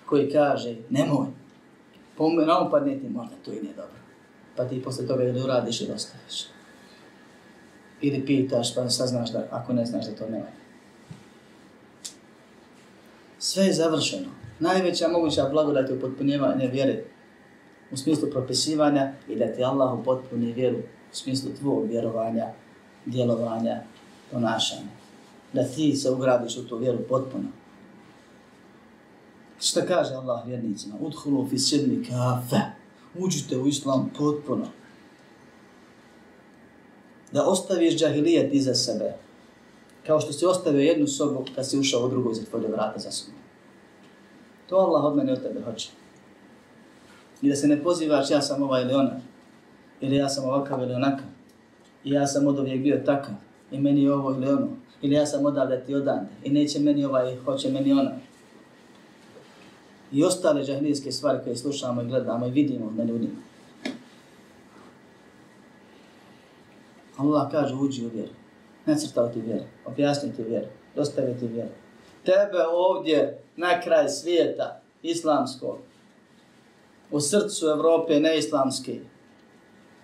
koji 0.05 0.31
kaže 0.31 0.75
nemoj, 0.89 1.27
pomenu, 2.21 2.45
na 2.45 2.59
upadne 2.67 2.99
ti 2.99 3.09
možda 3.09 3.35
to 3.45 3.51
i 3.51 3.61
nije 3.61 3.73
dobro. 3.75 3.99
Pa 4.55 4.65
ti 4.65 4.83
posle 4.83 5.07
toga 5.07 5.23
ili 5.23 5.41
uradiš 5.41 5.81
ili 5.81 5.91
ostaviš. 5.91 6.45
Ili 8.01 8.25
pitaš 8.25 8.75
pa 8.75 8.89
saznaš 8.89 9.31
da 9.31 9.47
ako 9.51 9.73
ne 9.73 9.85
znaš 9.85 10.05
da 10.05 10.15
to 10.15 10.29
ne 10.29 10.43
Sve 13.39 13.63
je 13.63 13.73
završeno. 13.73 14.29
Najveća 14.59 15.07
moguća 15.07 15.49
blagodat 15.49 15.89
je 15.89 15.95
upotpunjevanje 15.95 16.67
vjere 16.67 17.03
u 17.91 17.97
smislu 17.97 18.29
propisivanja 18.31 19.13
i 19.29 19.35
da 19.35 19.53
ti 19.53 19.63
Allah 19.63 19.99
upotpuni 19.99 20.53
vjeru 20.53 20.77
u 20.77 21.15
smislu 21.15 21.51
tvojeg 21.59 21.91
vjerovanja, 21.91 22.47
djelovanja, 23.05 23.81
ponašanja. 24.31 24.91
Da 25.53 25.63
ti 25.63 25.95
se 25.95 26.11
ugradiš 26.11 26.57
u 26.57 26.67
tu 26.67 26.77
vjeru 26.77 26.99
potpuno. 27.09 27.60
Šta 29.61 29.85
kaže 29.85 30.13
Allah 30.13 30.47
vjernicima? 30.47 30.95
Udhulu 31.01 31.47
fi 31.49 31.59
sirni 31.59 32.05
kafe. 32.05 32.57
Uđite 33.19 33.57
u 33.57 33.67
islam 33.67 34.11
potpuno. 34.17 34.65
Da 37.31 37.45
ostaviš 37.45 37.99
džahilijet 37.99 38.53
iza 38.53 38.73
sebe. 38.73 39.13
Kao 40.07 40.19
što 40.19 40.33
si 40.33 40.45
ostavio 40.45 40.81
jednu 40.81 41.07
sobu 41.07 41.45
kad 41.55 41.69
si 41.69 41.79
ušao 41.79 42.05
u 42.05 42.09
drugu 42.09 42.31
i 42.31 42.35
zatvorio 42.35 42.69
vrata 42.69 42.99
za 42.99 43.11
sobom. 43.11 43.35
To 44.69 44.75
Allah 44.75 45.03
od 45.03 45.15
mene 45.15 45.33
od 45.33 45.41
tebe 45.41 45.61
hoće. 45.61 45.89
I 47.41 47.49
da 47.49 47.55
se 47.55 47.67
ne 47.67 47.83
pozivaš 47.83 48.29
ja 48.29 48.41
sam 48.41 48.63
ova 48.63 48.81
ili 48.81 48.93
ona. 48.93 49.19
Ili 50.01 50.15
ja 50.15 50.29
sam 50.29 50.45
ovakav 50.45 50.81
ili 50.81 50.93
onakav. 50.93 51.27
I 52.03 52.11
ja 52.11 52.27
sam 52.27 52.47
od 52.47 52.59
uvijek 52.59 52.81
bio 52.81 53.01
takav. 53.05 53.33
I 53.71 53.79
meni 53.79 54.09
ovo 54.09 54.31
ili 54.31 54.47
ono. 54.47 54.67
Ili 55.01 55.15
ja 55.15 55.25
sam 55.25 55.45
odavde 55.45 55.83
ti 55.85 55.95
odande. 55.95 56.29
I 56.43 56.49
neće 56.49 56.79
meni 56.79 57.05
ovaj, 57.05 57.37
hoće 57.45 57.71
meni 57.71 57.93
ona 57.93 58.11
i 60.11 60.23
ostale 60.23 60.63
džahlijske 60.63 61.11
stvari 61.11 61.39
koje 61.43 61.55
slušamo 61.55 62.01
i 62.01 62.07
gledamo 62.07 62.47
i 62.47 62.51
vidimo 62.51 62.91
na 62.95 63.03
ljudima. 63.03 63.35
Allah 67.17 67.51
kaže 67.51 67.75
uđi 67.75 68.05
u 68.05 68.09
vjeru. 68.09 68.31
Ne 68.85 68.97
crtao 68.97 69.27
ti 69.27 69.41
vjeru. 69.41 69.63
Objasni 69.85 70.35
ti 70.35 70.43
vjeru. 70.43 70.67
Dostavi 70.95 71.37
ti 71.39 71.47
vjeru. 71.47 71.69
Tebe 72.25 72.65
ovdje 72.71 73.39
na 73.55 73.81
kraj 73.81 74.09
svijeta 74.09 74.81
islamskog 75.01 75.77
u 77.11 77.19
srcu 77.19 77.67
Evrope 77.67 78.19
neislamske 78.19 78.99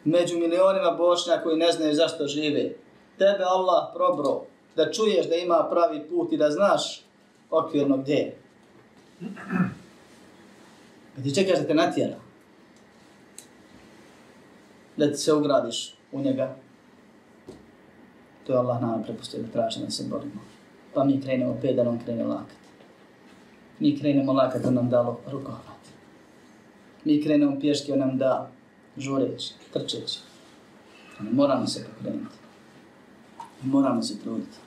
među 0.04 0.38
milionima 0.38 0.92
bošnja 0.92 1.42
koji 1.44 1.58
ne 1.58 1.72
znaju 1.72 1.94
zašto 1.94 2.28
žive. 2.28 2.72
Tebe 3.18 3.44
Allah 3.44 3.88
probro 3.96 4.42
da 4.76 4.92
čuješ 4.92 5.30
da 5.30 5.36
ima 5.36 5.68
pravi 5.72 6.08
put 6.10 6.34
i 6.34 6.38
da 6.38 6.52
znaš 6.52 7.02
okvirno 7.50 7.98
gdje 7.98 8.16
je. 8.16 8.38
Kad 11.18 11.24
ti 11.24 11.36
čekaš 11.36 11.60
da 11.60 11.68
te 11.68 11.74
natjera, 11.74 12.16
da 14.98 15.12
ti 15.12 15.18
se 15.18 15.34
ugradiš 15.34 15.96
u 16.12 16.22
njega, 16.22 16.56
to 18.48 18.54
je 18.54 18.60
Allah 18.60 18.82
nama 18.82 19.04
prepustio 19.04 19.42
da 19.42 19.52
traži 19.52 19.80
da 19.80 19.90
se 19.90 20.04
borimo. 20.10 20.42
Pa 20.94 21.04
mi 21.04 21.22
krenemo 21.22 21.58
pedal, 21.62 21.88
on 21.88 22.00
krene 22.00 22.24
lakat. 22.24 22.58
Mi 23.80 24.00
krenemo 24.00 24.34
lakat, 24.34 24.66
on 24.66 24.74
nam 24.74 24.90
dalo 24.90 25.20
rukovat. 25.32 25.82
Mi 27.04 27.24
krenemo 27.24 27.60
pješke, 27.60 27.94
on 27.94 28.00
nam 28.00 28.18
da 28.18 28.50
žureći, 28.98 29.54
trčeći. 29.74 30.20
Ali 31.20 31.30
moramo 31.30 31.68
se 31.68 31.86
pokrenuti. 31.86 32.36
Moramo 33.62 34.02
se 34.02 34.20
truditi. 34.20 34.58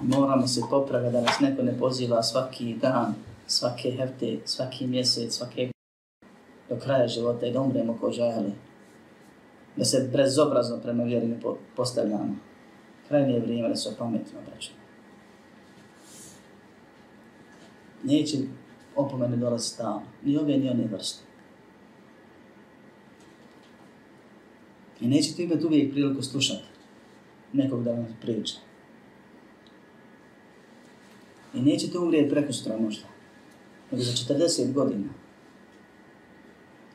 Moramo 0.00 0.46
se 0.46 0.60
popraviti 0.70 1.12
da 1.12 1.20
nas 1.20 1.40
neko 1.40 1.62
ne 1.62 1.78
poziva 1.78 2.22
svaki 2.22 2.74
dan, 2.74 3.14
svake 3.46 3.90
hefte, 3.90 4.38
svaki 4.44 4.86
mjesec, 4.86 5.36
svake 5.36 5.70
do 6.70 6.76
kraja 6.76 7.08
života 7.08 7.46
i 7.46 7.52
da 7.52 7.60
umremo 7.60 7.96
ko 8.00 8.12
žajali. 8.12 8.52
Da 9.76 9.84
se 9.84 10.10
bezobrazno 10.12 10.78
prema 10.82 11.04
vjeri 11.04 11.26
ne 11.28 11.38
postavljamo. 11.76 12.36
Krajnije 13.08 13.34
je 13.34 13.40
vrijeme 13.40 13.68
da 13.68 13.76
se 13.76 13.88
opametimo, 13.88 14.40
braćo. 14.50 14.70
Neće 18.04 18.38
opomene 18.96 19.36
dolazi 19.36 19.68
stalno. 19.68 20.02
Ni 20.24 20.36
ove, 20.36 20.56
ni 20.56 20.70
one 20.70 20.84
vrste. 20.92 21.22
I 25.00 25.08
nećete 25.08 25.42
imati 25.42 25.66
uvijek 25.66 25.92
priliku 25.92 26.22
slušati 26.22 26.64
nekog 27.52 27.84
da 27.84 27.90
vam 27.90 28.16
priča. 28.20 28.54
I 31.54 31.60
nećete 31.60 31.98
umrijeti 31.98 32.30
preko 32.30 32.52
sutra 32.52 32.78
možda. 32.78 33.06
Nego 33.90 34.02
za 34.04 34.12
40 34.12 34.72
godina 34.72 35.08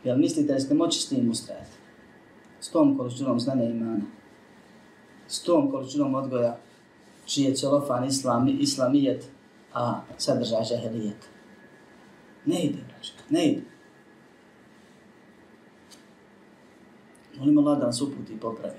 Jel 0.06 0.18
mislite 0.18 0.54
da 0.54 0.60
ste 0.60 0.74
moći 0.74 1.00
s 1.00 1.10
tim 1.10 1.30
ustrajati? 1.30 1.72
S 2.60 2.70
tom 2.70 2.98
količinom 2.98 3.40
znanja 3.40 3.64
imana. 3.64 4.02
S 5.28 5.44
tom 5.44 5.72
količinom 5.72 6.16
odgoja 6.16 6.58
čiji 7.26 7.44
je 7.44 7.56
celofan 7.56 8.06
islam, 8.06 8.48
islamijet, 8.60 9.26
a 9.74 10.02
sadržaj 10.18 10.64
žahelijet. 10.64 11.30
Ne 12.46 12.64
ide, 12.64 12.80
ne 13.30 13.52
ide. 13.52 13.62
Molimo 17.38 17.62
Allah 17.62 17.80
da 17.80 17.86
nas 17.86 18.02
uputi 18.02 18.34
i 18.34 18.40
popravi. 18.40 18.76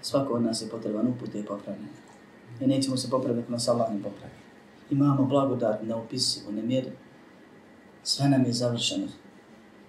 Svako 0.00 0.34
od 0.34 0.42
nas 0.42 0.62
je 0.62 0.68
potreban 0.68 1.06
uputi 1.06 1.38
i 1.38 1.44
popravi. 1.44 1.78
I 2.60 2.66
nećemo 2.66 2.96
se 2.96 3.10
popraviti 3.10 3.52
na 3.52 3.58
Allah 3.68 3.92
ne 3.92 4.02
popravi. 4.02 4.34
Imamo 4.90 5.24
blagodat 5.24 5.82
neopisivo, 5.82 6.52
nemjerivo. 6.52 6.96
Sve 8.02 8.28
nam 8.28 8.44
je 8.44 8.52
završeno 8.52 9.06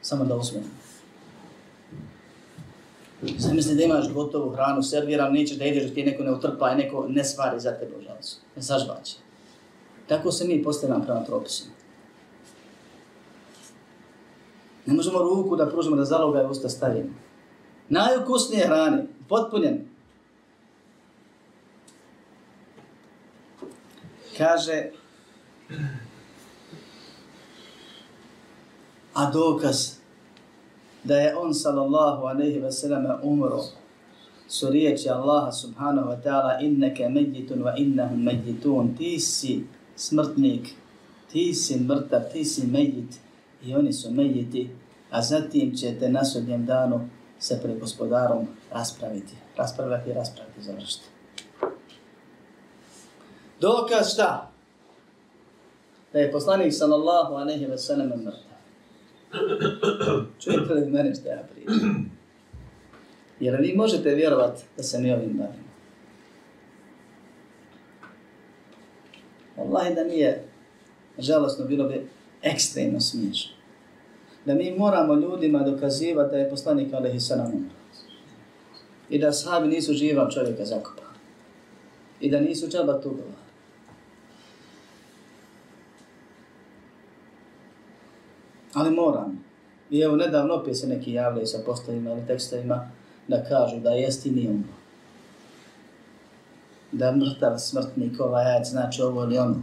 samo 0.03 0.25
da 0.25 0.35
uzmemo. 0.35 0.65
Zamisli 3.37 3.75
da 3.75 3.83
imaš 3.83 4.13
gotovu 4.13 4.49
hranu, 4.49 4.83
serviran, 4.83 5.33
nećeš 5.33 5.57
da 5.57 5.65
ideš, 5.65 5.93
ti 5.93 6.03
neko 6.03 6.23
ne 6.23 6.31
utrpa 6.31 6.71
i 6.71 6.75
neko 6.75 7.05
ne 7.09 7.23
stvari 7.23 7.59
za 7.59 7.71
tebe 7.71 7.95
u 7.99 8.01
žalcu, 8.01 8.37
ne 8.55 8.63
sažbaće. 8.63 9.15
Tako 10.07 10.31
se 10.31 10.47
mi 10.47 10.63
postavljamo 10.63 11.03
prema 11.03 11.21
propisima. 11.21 11.71
Ne 14.85 14.93
možemo 14.93 15.19
ruku 15.19 15.55
da 15.55 15.69
pružimo 15.69 15.95
da 15.95 16.05
zaloga 16.05 16.41
i 16.41 16.45
usta 16.45 16.69
stavimo. 16.69 17.09
Najukusnije 17.89 18.65
hrane, 18.65 19.05
potpunjen. 19.29 19.85
Kaže, 24.37 24.89
a 29.13 29.31
dokaz 29.31 29.95
da 31.03 31.15
je 31.15 31.37
on 31.37 31.53
sallallahu 31.53 32.25
alaihi 32.25 32.61
wa 32.61 32.71
sallam 32.71 33.05
umro 33.23 33.63
su 34.47 34.69
riječi 34.69 35.09
Allaha 35.09 35.51
subhanahu 35.51 36.09
wa 36.09 36.21
ta'ala 36.23 36.59
inneke 36.61 37.09
medjitun 37.09 37.63
wa 37.63 37.73
innahum 37.77 38.23
medjitun 38.23 38.95
ti 38.97 39.19
si 39.19 39.63
smrtnik 39.95 40.67
ti 41.31 41.53
si 41.53 41.79
mrtav, 41.79 42.21
ti 42.33 42.45
si 42.45 42.67
medjit 42.67 43.19
i 43.65 43.75
oni 43.75 43.93
su 43.93 44.11
medjiti 44.11 44.69
a 45.11 45.21
zatim 45.21 45.75
ćete 45.75 46.09
na 46.09 46.25
sudnjem 46.25 46.65
danu 46.65 47.09
se 47.39 47.59
pred 47.63 47.79
gospodarom 47.79 48.47
raspraviti. 48.71 49.33
Raspravljati 49.57 50.09
i 50.09 50.13
raspraviti 50.13 50.61
završiti 50.61 51.13
dokaz 53.63 54.13
šta? 54.13 54.49
da 56.13 56.19
je 56.19 56.31
poslanik 56.31 56.73
sallallahu 56.73 57.33
aleyhi 57.33 57.67
wa 57.69 57.77
sallam 57.77 58.07
mrtav. 58.07 58.52
Čujete 60.43 60.73
li 60.73 60.91
mene 60.91 61.15
što 61.15 61.29
ja 61.29 61.43
pričam? 61.53 62.11
Jer 63.39 63.61
vi 63.61 63.73
možete 63.75 64.15
vjerovat 64.15 64.59
da 64.77 64.83
se 64.83 64.99
mi 64.99 65.13
ovim 65.13 65.37
bavimo. 65.37 65.73
Allah 69.57 69.95
da 69.95 70.03
nije 70.03 70.43
žalostno 71.19 71.65
bilo 71.65 71.87
bi 71.87 72.07
ekstremno 72.41 72.99
smiješno. 72.99 73.53
Da 74.45 74.53
mi 74.53 74.75
moramo 74.77 75.13
ljudima 75.13 75.59
dokazivati 75.59 76.31
da 76.31 76.37
je 76.37 76.49
poslanik 76.49 76.93
Alehi 76.93 77.19
Sanam 77.19 77.51
umro. 77.53 77.75
I 79.09 79.19
da 79.19 79.31
sahabi 79.31 79.67
nisu 79.67 79.93
živa 79.93 80.29
čovjeka 80.29 80.65
zakopa. 80.65 81.03
I 82.21 82.31
da 82.31 82.39
nisu 82.39 82.71
čaba 82.71 83.01
tugovali 83.01 83.42
Ali 88.73 88.91
moram. 88.91 89.43
I 89.89 89.99
evo, 89.99 90.15
nedavno 90.15 90.53
opet 90.53 90.77
se 90.77 90.87
neki 90.87 91.13
javljaju 91.13 91.47
sa 91.47 91.57
postavima 91.65 92.11
ili 92.11 92.27
tekstovima 92.27 92.91
da 93.27 93.43
kažu 93.43 93.79
da 93.79 93.89
jest 93.89 94.25
i 94.25 94.31
nije 94.31 94.49
umro. 94.49 94.73
Da 96.91 97.11
mrtav 97.11 97.57
smrtnik 97.57 98.19
ovaj 98.19 98.45
ajac 98.45 98.67
znači 98.69 99.01
ovo 99.01 99.23
ili 99.23 99.37
ono. 99.37 99.61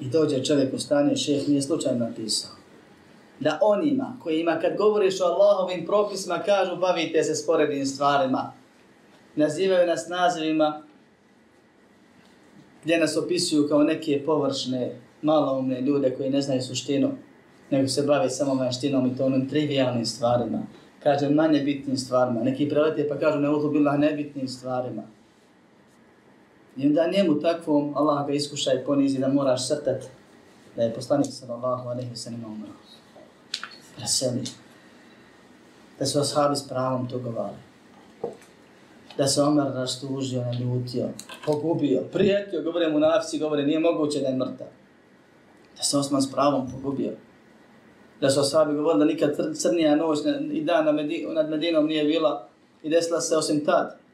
I 0.00 0.08
dođe 0.08 0.44
čovjek 0.44 0.74
u 0.74 0.78
stanje, 0.78 1.16
šeh 1.16 1.48
nije 1.48 1.62
slučajno 1.62 2.06
napisao. 2.06 2.50
da 3.40 3.58
onima 3.62 4.16
kojima 4.22 4.58
kad 4.60 4.76
govoriš 4.76 5.20
o 5.20 5.24
Allahovim 5.24 5.86
propisima 5.86 6.38
kažu 6.38 6.76
bavite 6.76 7.22
se 7.22 7.34
sporednim 7.34 7.86
stvarima, 7.86 8.52
nazivaju 9.36 9.86
nas 9.86 10.08
nazivima 10.08 10.82
gdje 12.84 12.98
nas 12.98 13.16
opisuju 13.16 13.68
kao 13.68 13.82
neke 13.82 14.22
površne, 14.26 15.00
maloumne 15.26 15.80
ljude 15.80 16.14
koji 16.16 16.30
ne 16.30 16.40
znaju 16.40 16.62
suštinu, 16.62 17.10
nego 17.70 17.88
se 17.88 18.02
bave 18.02 18.30
samo 18.30 18.54
vanštinom 18.54 19.06
i 19.06 19.16
to 19.16 19.26
onim 19.26 19.48
trivialnim 19.48 20.06
stvarima. 20.06 20.62
Kaže 21.02 21.30
manje 21.30 21.60
bitnim 21.60 21.96
stvarima. 21.96 22.42
Neki 22.42 22.68
prelete 22.68 23.08
pa 23.08 23.18
kažu 23.18 23.38
ne 23.38 23.50
uzu 23.50 23.70
bila 23.70 23.96
nebitnim 23.96 24.48
stvarima. 24.48 25.02
I 26.76 26.86
onda 26.86 27.10
njemu 27.12 27.40
takvom 27.40 27.92
Allah 27.96 28.26
ga 28.26 28.32
iskuša 28.32 28.72
i 28.72 28.84
ponizi 28.84 29.18
da 29.18 29.28
moraš 29.28 29.68
srtat 29.68 30.04
da 30.76 30.82
je 30.82 30.94
poslanik 30.94 31.26
sallallahu 31.30 31.88
alaihi 31.88 32.10
wa 32.10 32.16
sallam 32.16 32.44
umro. 32.44 32.72
Preseli. 33.96 34.44
Da 35.98 36.06
su 36.06 36.20
ashabi 36.20 36.56
s 36.56 36.68
pravom 36.68 37.08
to 37.08 37.18
govali. 37.18 37.56
Da 39.16 39.26
se 39.26 39.42
Omer 39.42 39.66
rastužio, 39.74 40.44
naljutio, 40.44 41.08
pogubio, 41.46 42.02
prijetio, 42.12 42.62
govore 42.62 42.88
mu 42.88 42.98
nafsi, 42.98 43.38
govore 43.38 43.62
nije 43.62 43.78
moguće 43.78 44.20
da 44.20 44.28
je 44.28 44.36
mrtav. 44.36 44.66
Da 45.76 45.82
se 45.82 45.98
Osman 45.98 46.22
s 46.22 46.32
pravom 46.32 46.70
pogubio. 46.70 47.12
Da 48.20 48.30
su 48.30 48.40
osabi 48.40 48.74
govorili 48.74 48.98
da 48.98 49.04
nikad 49.04 49.54
crnija 49.54 49.96
noć 49.96 50.18
i 50.52 50.64
dan 50.64 50.84
nad 51.34 51.50
Medinom 51.50 51.86
nije 51.86 52.04
bila 52.04 52.48
i 52.82 52.90
desila 52.90 53.20
se 53.20 53.36
osim 53.36 53.64
tad 53.64 54.06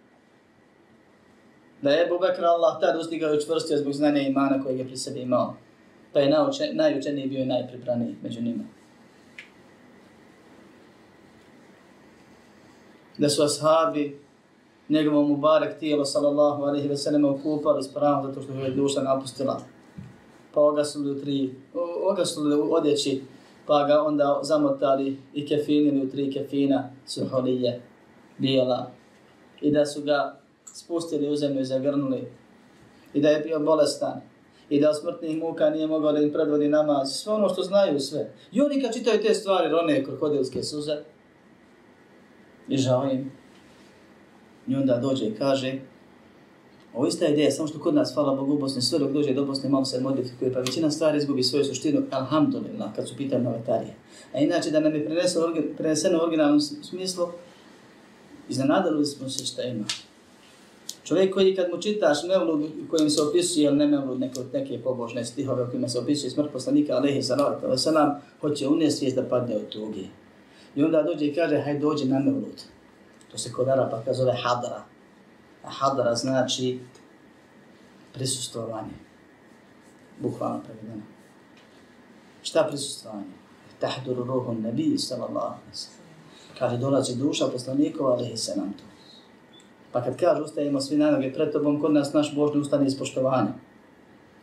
da 1.82 1.90
je 1.90 2.06
Ebu 2.06 2.18
Bekr 2.18 2.44
Allah 2.44 2.80
tad 2.80 3.00
ustigao 3.00 3.34
i 3.34 3.40
čvrstio 3.40 3.78
zbog 3.78 3.92
znanja 3.92 4.20
imana 4.20 4.62
kojeg 4.62 4.78
je 4.78 4.86
pri 4.86 4.96
sebi 4.96 5.20
imao. 5.20 5.54
Pa 6.12 6.20
je 6.20 6.30
nauče, 6.30 6.70
najučeniji 6.72 7.28
bio 7.28 7.42
i 7.42 7.46
najpribraniji 7.46 8.16
među 8.22 8.42
njima. 8.42 8.64
Da 13.18 13.28
su 13.28 13.42
ashabi 13.42 14.20
njegovom 14.88 15.28
Mubarek 15.28 15.78
tijelo 15.78 16.04
sallallahu 16.04 16.62
alaihi 16.62 16.88
ve 16.88 16.96
sellem 16.96 17.24
okupali 17.24 17.82
s 17.82 17.94
pravom 17.94 18.26
zato 18.26 18.42
što 18.42 18.52
je 18.52 18.70
duša 18.70 19.02
napustila. 19.02 19.60
Pa 20.54 20.60
ogasnuli 20.60 21.10
u 21.10 21.20
tri, 21.20 21.54
ogasnuli 22.10 22.56
u 22.56 22.72
odjeći, 22.74 23.22
pa 23.66 23.84
ga 23.84 24.02
onda 24.02 24.40
zamotali 24.42 25.16
i 25.34 25.46
kefinili 25.46 26.06
u 26.06 26.10
tri 26.10 26.32
kefina 26.32 26.90
suholije, 27.06 27.80
bijela. 28.38 28.90
I 29.60 29.70
da 29.70 29.86
su 29.86 30.02
ga 30.02 30.40
spustili 30.64 31.28
u 31.28 31.36
zemlju 31.36 31.60
i 31.60 31.64
zagrnuli 31.64 32.28
i 33.14 33.20
da 33.20 33.28
je 33.28 33.40
bio 33.40 33.60
bolestan 33.60 34.20
i 34.70 34.80
da 34.80 34.94
smrtnih 34.94 35.38
muka 35.38 35.70
nije 35.70 35.86
mogao 35.86 36.12
da 36.12 36.20
im 36.20 36.32
predvodi 36.32 36.68
namaz, 36.68 37.12
sve 37.12 37.32
ono 37.32 37.48
što 37.48 37.62
znaju 37.62 38.00
sve. 38.00 38.32
I 38.52 38.60
oni 38.60 38.82
kad 38.82 38.94
čitaju 38.94 39.22
te 39.22 39.34
stvari, 39.34 39.68
rone 39.68 40.04
krokodilske 40.04 40.62
suze 40.62 40.96
i 42.68 42.76
žao 42.76 43.10
im. 43.12 43.32
I 44.68 44.76
onda 44.76 44.96
dođe 44.96 45.26
i 45.26 45.34
kaže, 45.34 45.78
ovo 46.94 47.06
ista 47.06 47.26
ideja, 47.26 47.50
samo 47.50 47.68
što 47.68 47.78
kod 47.78 47.94
nas, 47.94 48.14
hvala 48.14 48.34
Bogu, 48.34 48.52
u 48.52 48.58
Bosni, 48.58 48.82
sve 48.82 48.98
dok 48.98 49.12
dođe 49.12 49.34
do 49.34 49.44
Bosne, 49.44 49.68
malo 49.68 49.84
se 49.84 50.00
modifikuje, 50.00 50.52
pa 50.52 50.60
većina 50.60 50.90
stvari 50.90 51.18
izgubi 51.18 51.42
svoju 51.42 51.64
suštinu, 51.64 52.02
alhamdulillah, 52.10 52.94
kad 52.96 53.08
su 53.08 53.16
pitanje 53.16 53.44
novatarije. 53.44 53.94
A 54.34 54.38
inače, 54.38 54.70
da 54.70 54.80
nam 54.80 54.94
je 54.94 55.06
preneseno 55.76 56.18
u 56.18 56.22
originalnom 56.22 56.60
smislu, 56.60 57.26
iznenadali 58.48 59.06
smo 59.06 59.28
se 59.28 59.46
šta 59.46 59.62
ima. 59.62 59.84
Čovjek 61.04 61.34
koji 61.34 61.56
kad 61.56 61.70
mu 61.70 61.82
čitaš 61.82 62.18
Mevlud 62.28 62.70
kojim 62.90 63.10
se 63.10 63.22
opisuje, 63.22 63.66
ili 63.66 63.76
ne 63.76 63.86
Mevlud, 63.86 64.20
neke, 64.20 64.40
neke 64.52 64.78
pobožne 64.78 65.24
stihove 65.24 65.70
kojima 65.70 65.88
se 65.88 65.98
opisuje 65.98 66.30
smrt 66.30 66.52
poslanika, 66.52 66.96
alaihi 66.96 67.22
salatu 67.22 67.66
wasalam, 67.66 68.14
hoće 68.40 68.68
unesvijest 68.68 69.16
da 69.16 69.22
padne 69.22 69.56
od 69.56 69.68
tuge. 69.68 70.04
I 70.76 70.82
onda 70.82 71.02
dođe 71.02 71.26
i 71.26 71.34
kaže, 71.34 71.60
hajde 71.60 71.80
dođi 71.80 72.04
na 72.04 72.18
Mevlud. 72.18 72.62
To 73.30 73.38
se 73.38 73.52
kod 73.52 73.68
Arapa 73.68 74.02
kaže 74.04 74.18
zove. 74.18 74.32
A 75.64 75.70
hadara 75.70 76.14
znači 76.14 76.80
prisustovanje. 78.14 78.96
Bukvalno 80.20 80.60
prevedeno. 80.64 81.02
Šta 82.42 82.64
prisustovanje? 82.68 83.32
Tahduru 83.78 84.24
ruhom 84.24 84.62
nebi, 84.62 84.98
sallallahu 84.98 85.46
alaihi 85.46 85.72
sallam. 85.72 86.02
Kaže, 86.58 86.76
dolazi 86.78 87.16
duša 87.16 87.46
poslanikova, 87.48 88.12
alaihi 88.12 88.36
sallam 88.36 88.72
to. 88.72 88.84
Pa 89.92 90.02
kad 90.02 90.16
kaže 90.16 90.42
ustajemo 90.42 90.80
svi 90.80 90.96
na 90.96 91.10
noge 91.10 91.32
pred 91.32 91.52
tobom, 91.52 91.80
kod 91.80 91.92
nas 91.92 92.12
naš 92.12 92.34
Božni 92.34 92.60
ustane 92.60 92.86
iz 92.86 92.98
poštovanja. 92.98 93.52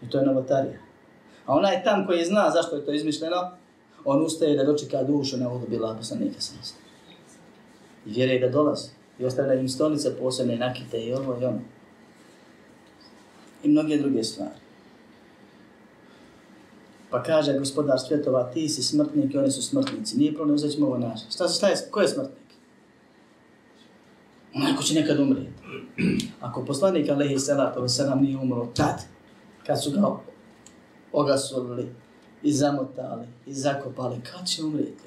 I 0.01 0.09
to 0.09 0.19
je 0.19 0.25
novotarija. 0.25 0.79
A 1.45 1.55
onaj 1.55 1.83
tam 1.83 2.07
koji 2.07 2.25
zna 2.25 2.49
zašto 2.49 2.75
je 2.75 2.85
to 2.85 2.93
izmišljeno, 2.93 3.51
on 4.05 4.25
ustaje 4.25 4.57
da 4.57 4.63
dočeka 4.63 5.03
dušu 5.03 5.37
na 5.37 5.49
udobila 5.49 5.87
bila 5.87 5.95
poslanika 5.95 6.41
sa 6.41 6.55
nas. 6.57 6.73
I 8.05 8.09
vjeruje 8.11 8.39
da 8.39 8.49
dolazi. 8.49 8.89
I 9.19 9.25
ostavlja 9.25 9.53
im 9.53 9.69
stolice 9.69 10.15
posebne 10.19 10.57
nakite 10.57 10.99
i 10.99 11.13
ovo 11.13 11.37
i 11.41 11.45
ono. 11.45 11.61
I 13.63 13.69
mnoge 13.69 13.97
druge 13.97 14.23
stvari. 14.23 14.59
Pa 17.09 17.23
kaže 17.23 17.57
gospodar 17.59 17.99
svjetova, 18.07 18.51
ti 18.51 18.69
si 18.69 18.83
smrtnik 18.83 19.33
i 19.33 19.37
oni 19.37 19.51
su 19.51 19.61
smrtnici. 19.61 20.17
Nije 20.17 20.33
problem, 20.33 20.55
uzet 20.55 20.71
ćemo 20.71 20.87
ovo 20.87 20.97
naše. 20.97 21.25
Šta, 21.31 21.47
šta 21.47 21.67
je, 21.67 21.75
ko 21.91 22.01
je 22.01 22.07
smrtnik? 22.07 22.49
onaj 24.55 24.75
ko 24.75 24.83
će 24.83 24.93
nekad 24.93 25.19
umrijeti. 25.19 25.53
Ako 26.41 26.65
poslanik 26.65 27.09
Alehi 27.09 27.39
Salatu 27.39 27.81
Veselam 27.81 28.21
nije 28.21 28.37
umro 28.37 28.65
tad, 28.75 29.01
kad 29.65 29.83
su 29.83 29.91
ga 29.91 30.17
ogasolili 31.13 31.89
i 32.43 32.51
zamotali 32.51 33.27
i 33.45 33.53
zakopali, 33.53 34.21
kad 34.31 34.47
će 34.47 34.63
umrijeti? 34.63 35.03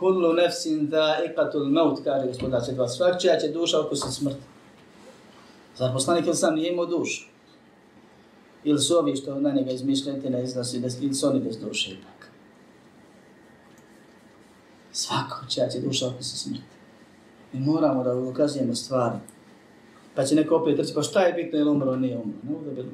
Kullu 0.00 0.32
nefsin 0.32 0.88
da 0.88 1.18
ikatul 1.30 1.64
maut, 1.64 2.00
kaže 2.04 2.26
gospodar 2.26 2.66
Četva, 2.66 2.88
svak 2.88 3.20
čija 3.20 3.38
će 3.38 3.48
duša 3.48 3.80
oko 3.80 3.96
smrt. 3.96 4.14
smrti. 4.14 4.40
Zar 5.76 5.92
poslanik 5.92 6.26
ili 6.26 6.36
sam 6.36 6.54
nije 6.54 6.72
imao 6.72 6.86
dušu? 6.86 7.28
Ili 8.64 8.78
su 8.78 8.98
ovi 8.98 9.16
što 9.16 9.40
na 9.40 9.50
njega 9.50 9.70
izmišljate, 9.70 10.30
ne 10.30 10.44
iznosi, 10.44 10.82
ili 11.00 11.14
su 11.14 11.28
oni 11.28 11.40
bez 11.40 11.58
duše 11.58 11.90
ipak? 11.90 12.30
Svako 14.92 15.36
čija 15.48 15.68
će 15.68 15.80
duša 15.80 16.06
oko 16.06 16.22
smrt. 16.22 16.38
smrti. 16.38 16.62
Mi 17.52 17.60
moramo 17.60 18.04
da 18.04 18.14
ukazujemo 18.14 18.74
stvari. 18.74 19.18
Pa 20.14 20.24
će 20.24 20.34
neko 20.34 20.56
opet 20.56 20.78
reći, 20.78 20.94
pa 20.94 21.02
šta 21.02 21.20
je 21.20 21.32
bitno, 21.32 21.58
je 21.58 21.64
li 21.64 21.70
umro, 21.70 21.96
nije 21.96 22.16
umro. 22.16 22.38
Ne 22.42 22.58
bude 22.58 22.70
bilo. 22.70 22.88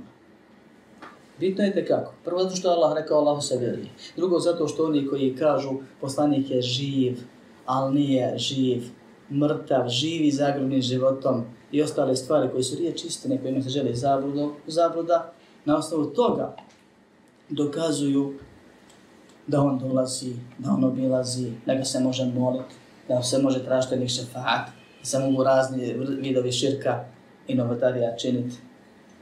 Bitno 1.41 1.65
je 1.65 1.87
kako. 1.87 2.13
Prvo 2.25 2.43
zato 2.43 2.57
što 2.57 2.69
Allah 2.69 2.93
rekao, 2.95 3.19
Allahu 3.19 3.41
se 3.41 3.59
vjeruje. 3.59 3.89
Drugo 4.17 4.39
zato 4.39 4.69
što 4.69 4.85
oni 4.85 5.07
koji 5.07 5.37
kažu, 5.37 5.71
poslanik 6.01 6.51
je 6.51 6.63
živ, 6.63 7.19
ali 7.67 7.95
nije 7.95 8.39
živ, 8.39 8.83
mrtav, 9.31 9.89
živi 9.89 10.31
zagrubnim 10.31 10.83
životom 10.83 11.45
i 11.73 11.83
ostale 11.83 12.17
stvari 12.17 12.49
koje 12.53 12.63
su 12.63 12.77
riječ 12.77 13.05
istine, 13.05 13.43
kojima 13.43 13.63
se 13.63 13.69
žele 13.69 13.95
zabludo, 13.95 14.53
zabluda, 14.67 15.33
na 15.65 15.77
osnovu 15.77 16.05
toga 16.05 16.57
dokazuju 17.49 18.35
da 19.47 19.61
on 19.61 19.79
dolazi, 19.79 20.33
da 20.59 20.71
on 20.71 20.85
obilazi, 20.85 21.53
da 21.67 21.75
ga 21.75 21.85
se 21.85 22.01
može 22.01 22.25
moliti, 22.25 22.75
da 23.09 23.23
se 23.23 23.39
može 23.43 23.65
tražiti 23.65 23.95
od 23.95 24.01
njih 24.01 24.11
šefaat, 24.11 24.69
da 25.01 25.05
se 25.05 25.19
mogu 25.19 25.45
razni 25.45 25.95
vidovi 26.21 26.53
širka 26.53 27.05
i 27.49 27.55
novotarija 27.55 28.17
činiti 28.17 28.57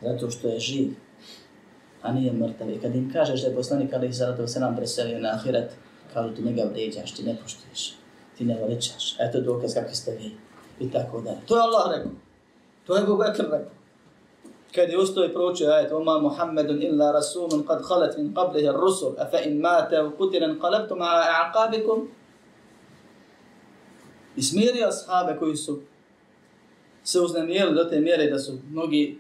zato 0.03 0.31
što 0.31 0.49
je 0.49 0.59
živ, 0.59 0.95
a 2.05 2.13
nije 2.13 2.33
mrtav. 2.33 2.71
I 2.71 2.79
kad 2.81 2.95
im 2.95 3.11
kažeš 3.13 3.41
da 3.43 3.49
je 3.49 3.55
poslanik 3.55 3.95
Ali 3.95 4.13
Zaratov 4.13 4.47
se 4.47 4.61
nam 4.61 4.77
preselio 4.77 5.19
na 5.19 5.29
ahiret, 5.29 5.71
kažu 6.15 6.35
ti 6.35 6.43
njega 6.43 6.63
vređaš, 6.73 7.15
ti 7.15 7.23
ne 7.23 7.37
poštuješ, 7.43 7.95
ti 8.39 8.45
ne 8.45 8.59
veličaš. 8.61 9.17
Eto 9.21 9.41
dokaz 9.41 9.75
kakvi 9.75 9.95
ste 9.95 10.11
vi. 10.11 10.31
I 10.81 10.91
tako 10.91 11.21
da. 11.21 11.37
To 11.47 11.57
je 11.57 11.63
Allah 11.63 11.97
rekao. 11.97 12.13
To 12.87 12.97
je 12.97 13.03
Abu 13.03 13.17
Bakr 13.17 13.43
rekao. 13.43 13.75
Kad 14.75 14.89
je 14.91 14.99
ustao 14.99 15.25
i 15.25 15.33
proučio 15.33 15.71
ajet, 15.71 15.93
Oma 15.93 16.19
Muhammedun 16.19 16.83
illa 16.83 17.13
rasulun 17.13 17.67
kad 17.67 17.83
halet 17.89 18.17
min 18.17 18.35
qablihi 18.35 18.73
rusul, 18.73 19.15
a 19.19 19.31
fa 19.31 19.41
in 19.41 19.61
mate 19.61 20.03
u 20.03 20.17
kutiren 20.17 20.61
qalabtu 20.61 20.95
ma'a 20.95 21.25
a'qabikum, 21.41 22.07
I 24.37 24.43
smirio 24.43 24.89
ashabe 24.89 25.39
koji 25.39 25.57
su 25.57 25.81
se 27.05 27.21
uznemijeli 27.21 27.75
do 27.75 27.85
te 27.85 28.01
mjere 28.01 28.31
da 28.31 28.39
su 28.39 28.59
mnogi 28.71 29.19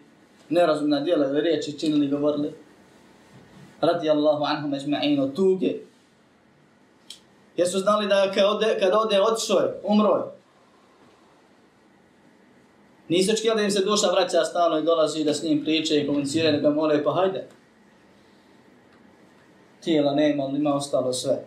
nerazumna 0.49 1.01
djela 1.01 1.27
ili 1.27 1.41
riječi 1.41 1.79
činili 1.79 2.07
i 2.07 2.11
govorili 2.11 2.53
radijallahu 3.87 4.45
anhum 4.45 4.73
ajma'in 4.73 5.21
od 5.21 5.35
tuge. 5.35 5.75
Jesu 7.57 7.79
znali 7.79 8.07
da 8.07 8.33
kad 8.35 8.45
ode, 8.45 8.79
kad 8.81 8.93
ode 8.95 9.23
otišao 9.23 9.59
je, 9.59 9.81
umro 9.85 10.17
je. 10.17 10.23
Nisu 13.09 13.33
očekivali 13.33 13.61
da 13.61 13.65
im 13.65 13.71
se 13.71 13.85
duša 13.85 14.07
vraća 14.11 14.45
stalno 14.45 14.79
i 14.79 14.83
dolazi 14.83 15.25
da 15.25 15.35
s 15.35 15.43
njim 15.43 15.65
priče 15.65 16.01
i 16.01 16.07
komunicira 16.07 16.51
da 16.51 16.59
ga 16.59 16.71
mole, 16.71 17.05
pa 17.05 17.13
hajde. 17.13 17.47
Tijela 19.81 20.15
nema, 20.15 20.43
ali 20.43 20.59
ima 20.59 20.75
ostalo 20.75 21.13
sve. 21.13 21.45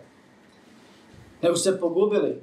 Nego 1.42 1.56
se 1.56 1.80
pogubili 1.80 2.42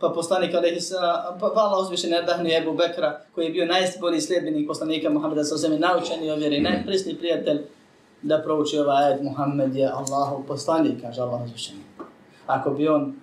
pa 0.00 0.08
poslanik 0.08 0.54
alejhi 0.54 0.80
Sala, 0.80 1.36
pa, 1.40 1.46
vala 1.46 1.80
uzvišen 1.80 2.12
uzviše 2.12 2.56
Ebu 2.56 2.72
Bekra 2.72 3.20
koji 3.34 3.44
je 3.44 3.50
bio 3.50 3.66
najbolji 3.66 4.20
sledbenik 4.20 4.66
poslanika 4.66 5.10
Muhameda 5.10 5.44
sa 5.44 5.56
zemlje 5.56 5.78
naučeni 5.78 6.30
ovjeri 6.30 6.60
najprisni 6.60 7.14
prijatelj 7.14 7.60
da 8.22 8.42
prouči 8.42 8.78
ovaj 8.78 9.04
ajed 9.04 9.24
Muhammed 9.24 9.76
je 9.76 9.88
Allahov 9.88 10.46
poslanik, 10.46 11.00
kaže 11.02 11.22
Allah 11.22 11.44
uzvišenje. 11.44 11.82
Ako 12.46 12.70
bi 12.70 12.88
on 12.88 13.14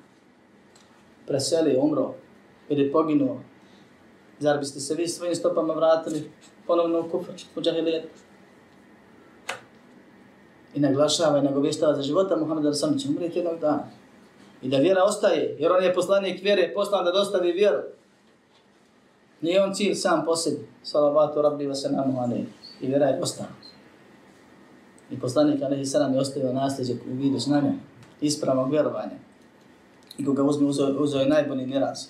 preselio, 1.28 1.82
umro 1.82 2.14
ili 2.70 2.92
poginuo, 2.92 3.40
zar 4.40 4.60
biste 4.60 4.80
se 4.80 4.96
vi 4.96 5.08
svojim 5.08 5.36
stopama 5.36 5.74
vratili 5.74 6.32
ponovno 6.68 7.00
u 7.00 7.10
kufr, 7.10 7.32
u 7.56 7.62
džahilijet? 7.62 8.10
I 10.76 10.80
naglašava 10.80 11.38
i 11.38 11.42
nagovještava 11.42 11.96
za 11.96 12.02
života 12.02 12.36
Muhammeda 12.36 12.74
sam 12.74 13.00
će 13.00 13.10
umriti 13.10 13.40
jednog 13.40 13.60
dana. 13.60 13.88
I 14.62 14.70
da 14.70 14.78
vjera 14.78 15.04
ostaje, 15.04 15.56
jer 15.60 15.72
on 15.72 15.84
je 15.84 15.94
poslanik 15.94 16.44
vjere, 16.44 16.72
poslan 16.76 17.06
da 17.06 17.12
dostavi 17.12 17.52
vjeru. 17.52 17.80
Nije 19.42 19.64
on 19.64 19.74
cilj 19.74 19.94
sam 19.94 20.26
po 20.26 20.36
sebi. 20.36 20.68
Salavatu 20.84 21.42
rabbi 21.42 21.68
wa 21.68 21.76
salamu 21.76 22.20
alaihi. 22.22 22.46
I 22.82 22.88
vjera 22.88 23.06
je 23.06 23.20
ostala. 23.22 23.50
I 25.14 25.20
poslanik 25.20 25.62
Alehi 25.62 25.86
salam 25.86 26.14
je 26.14 26.20
ostavio 26.20 26.54
nasljeđe 26.54 26.94
u 26.94 27.16
vidu 27.16 27.40
znanja, 27.40 27.74
ispravnog 28.22 28.72
vjerovanja. 28.72 29.18
I 30.18 30.26
koga 30.26 30.44
uzme, 30.44 30.68
uzeo, 30.68 31.04
uzeo 31.04 31.22
je 31.22 31.30
najbolji 31.30 31.66
miraz. 31.66 32.08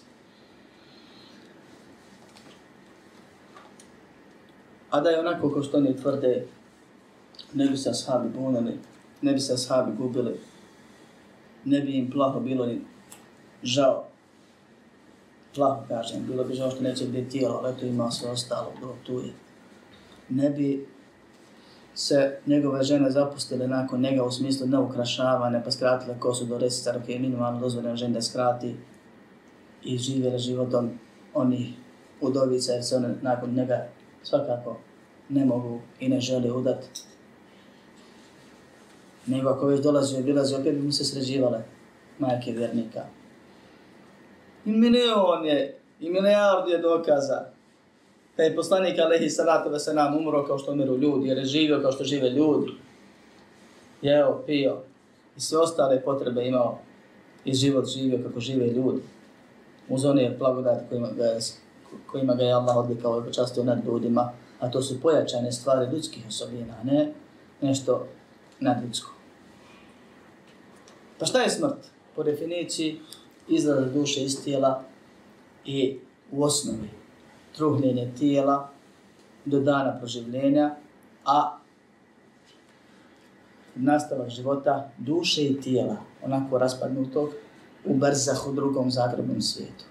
A 4.89 5.01
da 5.01 5.09
je 5.09 5.19
onako 5.19 5.49
ko 5.49 5.63
što 5.63 5.77
oni 5.77 5.97
tvrde, 5.97 6.45
ne 7.53 7.67
bi 7.67 7.77
se 7.77 7.89
ashabi 7.89 8.29
bunili, 8.29 8.79
ne 9.21 9.33
bi 9.33 9.39
se 9.39 9.53
ashabi 9.53 9.91
gubili, 9.97 10.39
ne 11.65 11.81
bi 11.81 11.97
im 11.97 12.11
plaho 12.11 12.39
bilo 12.39 12.65
ni 12.65 12.81
žao. 13.63 14.05
Plaho 15.55 15.83
kažem, 15.87 16.25
bilo 16.27 16.43
bi 16.43 16.53
žao 16.53 16.71
što 16.71 16.83
neće 16.83 17.05
biti 17.05 17.29
tijelo, 17.29 17.61
ali 17.63 17.79
to 17.79 17.85
ima 17.85 18.11
sve 18.11 18.29
ostalo, 18.29 18.71
bilo 18.79 18.95
tu 19.05 19.13
je. 19.19 19.33
Ne 20.29 20.49
bi 20.49 20.92
se 21.95 22.37
njegove 22.45 22.83
žene 22.83 23.11
zapustile 23.11 23.67
nakon 23.67 24.01
njega 24.01 24.23
u 24.23 24.31
smislu 24.31 24.67
neukrašavane, 24.67 25.63
pa 25.63 25.71
skratile 25.71 26.19
kosu 26.19 26.45
do 26.45 26.57
resica, 26.57 26.93
ok, 26.97 27.07
minimalno 27.07 27.59
dozvoljeno 27.59 27.95
žene 27.95 28.13
da 28.13 28.21
skrati 28.21 28.75
i 29.83 29.97
živjela 29.97 30.37
životom 30.37 30.89
oni 31.33 31.73
udovica, 32.21 32.73
jer 32.73 32.83
se 32.83 32.95
one 32.95 33.15
nakon 33.21 33.53
njega 33.53 33.87
svakako 34.23 34.77
ne 35.29 35.45
mogu 35.45 35.79
i 35.99 36.09
ne 36.09 36.19
žele 36.19 36.51
udati 36.51 36.89
nego 39.27 39.49
ako 39.49 39.67
već 39.67 39.81
dolazio 39.81 40.19
i 40.19 40.23
bilazio, 40.23 40.57
opet 40.57 40.75
bi 40.75 40.81
mu 40.81 40.91
se 40.91 41.05
sređivale 41.05 41.63
majke 42.19 42.51
vjernika. 42.51 43.01
I 44.65 44.71
milion 44.71 45.45
je, 45.45 45.79
i 45.99 46.09
milijard 46.09 46.69
je 46.69 46.77
dokaza 46.77 47.45
da 48.37 48.43
je 48.43 48.55
poslanik 48.55 48.99
alaihi 48.99 49.29
Salatu 49.29 49.69
ve 49.69 49.79
selam 49.79 50.17
umro 50.17 50.45
kao 50.47 50.57
što 50.57 50.71
umiru 50.71 50.97
ljudi, 50.97 51.27
jer 51.27 51.37
je 51.37 51.45
živio 51.45 51.81
kao 51.81 51.91
što 51.91 52.03
žive 52.03 52.29
ljudi. 52.29 52.71
Jeo, 54.01 54.41
pio 54.45 54.77
i 55.37 55.41
sve 55.41 55.57
ostale 55.57 56.01
potrebe 56.01 56.47
imao 56.47 56.79
i 57.45 57.53
život 57.53 57.85
živio 57.85 58.19
kako 58.23 58.39
žive 58.39 58.67
ljudi. 58.67 59.01
Uz 59.89 60.05
one 60.05 60.35
blagodati 60.39 60.85
kojima 60.89 61.09
ga 61.17 61.23
je, 61.23 61.39
kojima 62.07 62.35
ga 62.35 62.43
je 62.43 62.53
Allah 62.53 62.77
odlikao 62.77 63.19
i 63.19 63.25
počastio 63.25 63.63
nad 63.63 63.85
ljudima, 63.85 64.31
a 64.59 64.71
to 64.71 64.81
su 64.81 65.01
pojačane 65.01 65.51
stvari 65.51 65.91
ljudskih 65.91 66.23
osobina, 66.27 66.83
ne 66.83 67.13
nešto 67.61 68.07
nadljudsko. 68.59 69.11
Pa 71.19 71.25
šta 71.25 71.41
je 71.41 71.49
smrt? 71.49 71.77
Po 72.15 72.23
definiciji 72.23 72.99
izgleda 73.47 73.81
duše 73.81 74.23
iz 74.23 74.43
tijela 74.43 74.83
i 75.65 75.99
u 76.31 76.43
osnovi 76.43 77.02
truhljenje 77.55 78.11
tijela 78.17 78.69
do 79.45 79.59
dana 79.59 79.97
proživljenja, 79.99 80.75
a 81.25 81.57
nastavak 83.75 84.29
života 84.29 84.89
duše 84.97 85.45
i 85.45 85.61
tijela, 85.61 85.97
onako 86.23 86.57
raspadnutog, 86.57 87.29
u 87.85 87.93
brzah 87.93 88.47
u 88.47 88.53
drugom 88.53 88.91
zagrebnom 88.91 89.41
svijetu. 89.41 89.85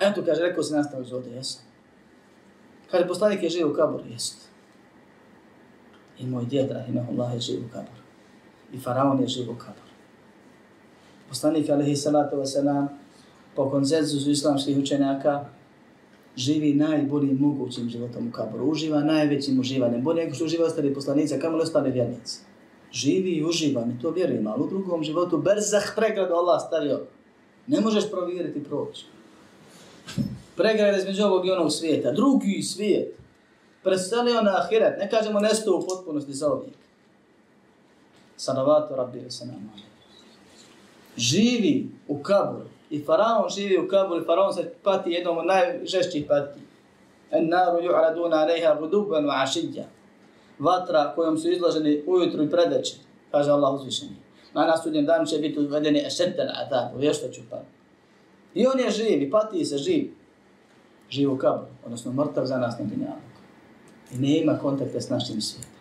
Eto, 0.00 0.22
kaže, 0.26 0.40
rekao 0.40 0.62
se 0.62 0.76
nastavak 0.76 1.06
života, 1.06 1.28
jesam. 1.28 1.62
Kaže, 2.90 3.08
poslanik 3.08 3.42
je 3.42 3.50
živ 3.50 3.70
u 3.70 3.74
kaboru, 3.74 4.04
jest. 4.10 4.48
I 6.18 6.26
moj 6.26 6.44
djed, 6.44 6.70
rahimahullah, 6.70 7.34
je 7.34 7.40
živ 7.40 7.60
u 7.60 7.68
kaboru. 7.72 8.02
I 8.72 8.78
faraon 8.78 9.20
je 9.20 9.28
živ 9.28 9.50
u 9.50 9.54
kaboru 9.54 9.88
poslanik 11.28 11.68
alaihi 11.68 11.96
salatu 11.96 12.40
wasalam 12.40 12.88
po 13.54 13.70
konzenzusu 13.70 14.30
islamskih 14.30 14.78
učenjaka 14.78 15.44
živi 16.38 16.74
najboljim 16.74 17.36
mogućim 17.40 17.88
životom 17.90 18.28
u 18.28 18.32
kaboru. 18.32 18.70
Uživa 18.70 19.00
najvećim 19.00 19.60
uživanjem. 19.60 20.02
Bolje 20.02 20.22
nego 20.22 20.34
što 20.34 20.44
uživa 20.44 20.66
ostali 20.66 20.94
poslanice, 20.94 21.40
kamo 21.40 21.56
li 21.56 21.62
ostali 21.62 21.90
vjernici. 21.90 22.40
Živi 22.92 23.30
i 23.30 23.44
uživa, 23.44 23.84
mi 23.84 24.00
to 24.02 24.10
vjerujemo, 24.10 24.50
ali 24.50 24.62
u 24.62 24.68
drugom 24.68 25.04
životu 25.04 25.38
berzah 25.38 25.92
pregradu 25.96 26.34
Allah 26.34 26.60
stavio. 26.66 27.00
Ne 27.66 27.80
možeš 27.80 28.10
provjeriti 28.10 28.64
proći. 28.64 29.06
Pregrada 30.56 30.98
između 30.98 31.22
ovog 31.22 31.46
i 31.46 31.50
onog 31.50 31.72
svijeta. 31.72 32.12
Drugi 32.12 32.62
svijet. 32.62 33.14
Preselio 33.82 34.42
na 34.42 34.56
ahiret. 34.56 34.98
Ne 34.98 35.10
kažemo 35.10 35.40
nesto 35.40 35.76
u 35.76 35.86
potpunosti 35.86 36.32
za 36.32 36.52
ovijek. 36.52 36.74
Salavatu 38.36 38.96
rabbi 38.96 39.18
wa 39.18 39.30
salam 39.30 39.70
živi 41.16 41.90
u 42.08 42.22
kaburu 42.22 42.77
i 42.90 43.04
faraon 43.04 43.48
živi 43.48 43.78
u 43.78 43.88
kaburu 43.88 44.24
faraon 44.24 44.52
se 44.52 44.72
pati 44.82 45.10
jednom 45.10 45.38
od 45.38 45.46
najžešćih 45.46 46.24
pati. 46.28 46.60
En 47.30 47.48
naru 47.48 47.78
ju'raduna 47.82 48.34
alejha 48.34 48.74
guduban 48.80 49.24
wa 49.24 49.42
ašidja. 49.42 49.84
Vatra 50.58 51.12
kojom 51.14 51.38
su 51.38 51.50
izloženi 51.50 52.02
ujutru 52.06 52.42
i 52.42 52.50
predeće, 52.50 52.94
kaže 53.30 53.50
Allah 53.50 53.74
uzvišeni. 53.74 54.16
Na 54.54 54.66
nas 54.66 54.82
sudnjem 54.82 55.06
danu 55.06 55.26
će 55.26 55.38
biti 55.38 55.58
uvedeni 55.58 56.06
ešetan 56.06 56.48
adab, 56.54 56.96
u 56.96 56.98
vješta 56.98 57.30
ću 57.30 57.40
pati. 57.50 57.66
I 58.54 58.66
on 58.66 58.80
je 58.80 58.90
živ 58.90 59.22
i 59.22 59.30
pati 59.30 59.64
se 59.64 59.78
živ. 59.78 60.10
Živ 61.10 61.32
u 61.32 61.36
kaburu, 61.36 61.70
odnosno 61.84 62.12
mrtav 62.12 62.46
za 62.46 62.58
nas 62.58 62.78
na 62.78 62.84
dunjavu. 62.84 63.20
I 64.14 64.18
ne 64.18 64.38
ima 64.38 64.58
kontakta 64.58 65.00
s 65.00 65.08
našim 65.08 65.40
svijetom. 65.40 65.72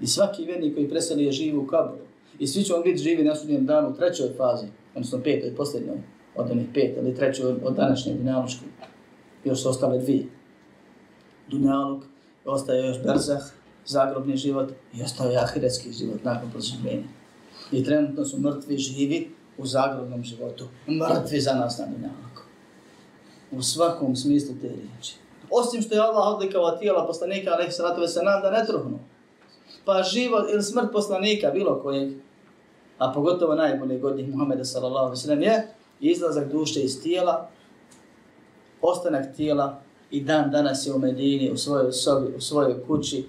I 0.00 0.06
svaki 0.06 0.44
vjernik 0.44 0.74
koji 0.74 0.88
preseli 0.88 1.24
je 1.24 1.32
živ 1.32 1.60
u 1.60 1.66
kaburu. 1.66 2.04
I 2.38 2.46
svi 2.46 2.62
će 2.62 2.74
on 2.74 2.82
biti 2.82 3.02
živi 3.02 3.24
na 3.24 3.34
sudnjem 3.34 3.66
danu 3.66 3.88
u 3.88 3.94
trećoj 3.94 4.28
fazi, 4.36 4.66
odnosno 4.94 5.20
petoj, 5.24 5.54
posljednjoj, 5.54 5.98
od 6.36 6.50
onih 6.50 6.66
pet, 6.74 6.96
ili 6.96 7.14
trećoj 7.14 7.52
od 7.62 7.74
današnje 7.76 8.14
dinaloške. 8.14 8.64
Još 9.44 9.62
su 9.62 9.68
ostale 9.68 9.98
dvije. 9.98 10.26
Dunjaluk, 11.48 12.02
ostaje 12.44 12.86
još 12.86 13.02
Berzah, 13.02 13.42
zagrobni 13.86 14.36
život 14.36 14.72
i 14.94 15.02
ostaje 15.02 15.36
ahiretski 15.36 15.92
život 15.92 16.24
nakon 16.24 16.50
proživljenja. 16.50 17.08
I 17.72 17.84
trenutno 17.84 18.24
su 18.24 18.40
mrtvi 18.40 18.78
živi 18.78 19.30
u 19.58 19.66
zagrobnom 19.66 20.24
životu. 20.24 20.64
Mrtvi 20.88 21.40
za 21.40 21.54
nas 21.54 21.78
na 21.78 21.86
Dunjaluku. 21.86 22.42
U 23.50 23.62
svakom 23.62 24.16
smislu 24.16 24.54
te 24.60 24.68
riječi. 24.68 25.14
Osim 25.50 25.82
što 25.82 25.94
je 25.94 26.00
Allah 26.00 26.34
odlikao 26.34 26.76
tijela 26.76 27.06
poslanika, 27.06 27.50
ali 27.52 27.72
se 27.72 27.82
ratove 27.82 28.08
se 28.08 28.22
nam 28.22 28.42
da 28.42 28.50
ne 28.50 28.66
truhnu. 28.66 28.98
Pa 29.84 30.02
život 30.02 30.44
ili 30.52 30.62
smrt 30.62 30.92
poslanika, 30.92 31.50
bilo 31.50 31.80
kojeg, 31.82 32.12
a 33.00 33.12
pogotovo 33.12 33.54
najbolje 33.54 33.98
godine 33.98 34.28
Muhammeda 34.28 34.64
sallallahu 34.64 35.04
alaihi 35.04 35.22
sallam 35.22 35.42
je 35.42 35.68
izlazak 36.00 36.52
duše 36.52 36.80
iz 36.80 37.02
tijela, 37.02 37.48
ostanak 38.82 39.36
tijela 39.36 39.80
i 40.10 40.20
dan 40.20 40.50
danas 40.50 40.86
je 40.86 40.92
u 40.92 40.98
Medini, 40.98 41.50
u 41.50 41.56
svojoj 41.56 41.92
sobi, 41.92 42.34
u 42.36 42.40
svojoj 42.40 42.86
kući, 42.86 43.26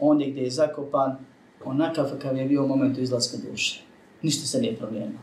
ondje 0.00 0.30
gdje 0.30 0.42
je 0.42 0.50
zakopan, 0.50 1.16
onakav 1.64 2.10
kakav 2.10 2.36
je 2.36 2.44
bio 2.44 2.64
u 2.64 2.68
momentu 2.68 3.00
izlaska 3.00 3.36
duše. 3.50 3.82
Ništa 4.22 4.46
se 4.46 4.60
nije 4.60 4.76
promijenilo. 4.76 5.20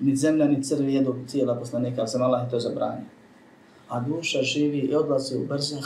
Ni 0.00 0.16
zemlja, 0.16 0.44
ni 0.44 0.62
crvi 0.62 0.94
jedu 0.94 1.16
tijela 1.30 1.54
poslanika, 1.54 2.00
ali 2.00 2.08
sam 2.08 2.22
Allah 2.22 2.44
je 2.44 2.50
to 2.50 2.60
zabranio. 2.60 3.06
A 3.88 4.00
duša 4.00 4.42
živi 4.42 4.78
i 4.78 4.94
odlazi 4.94 5.36
u 5.36 5.46
brzah 5.46 5.84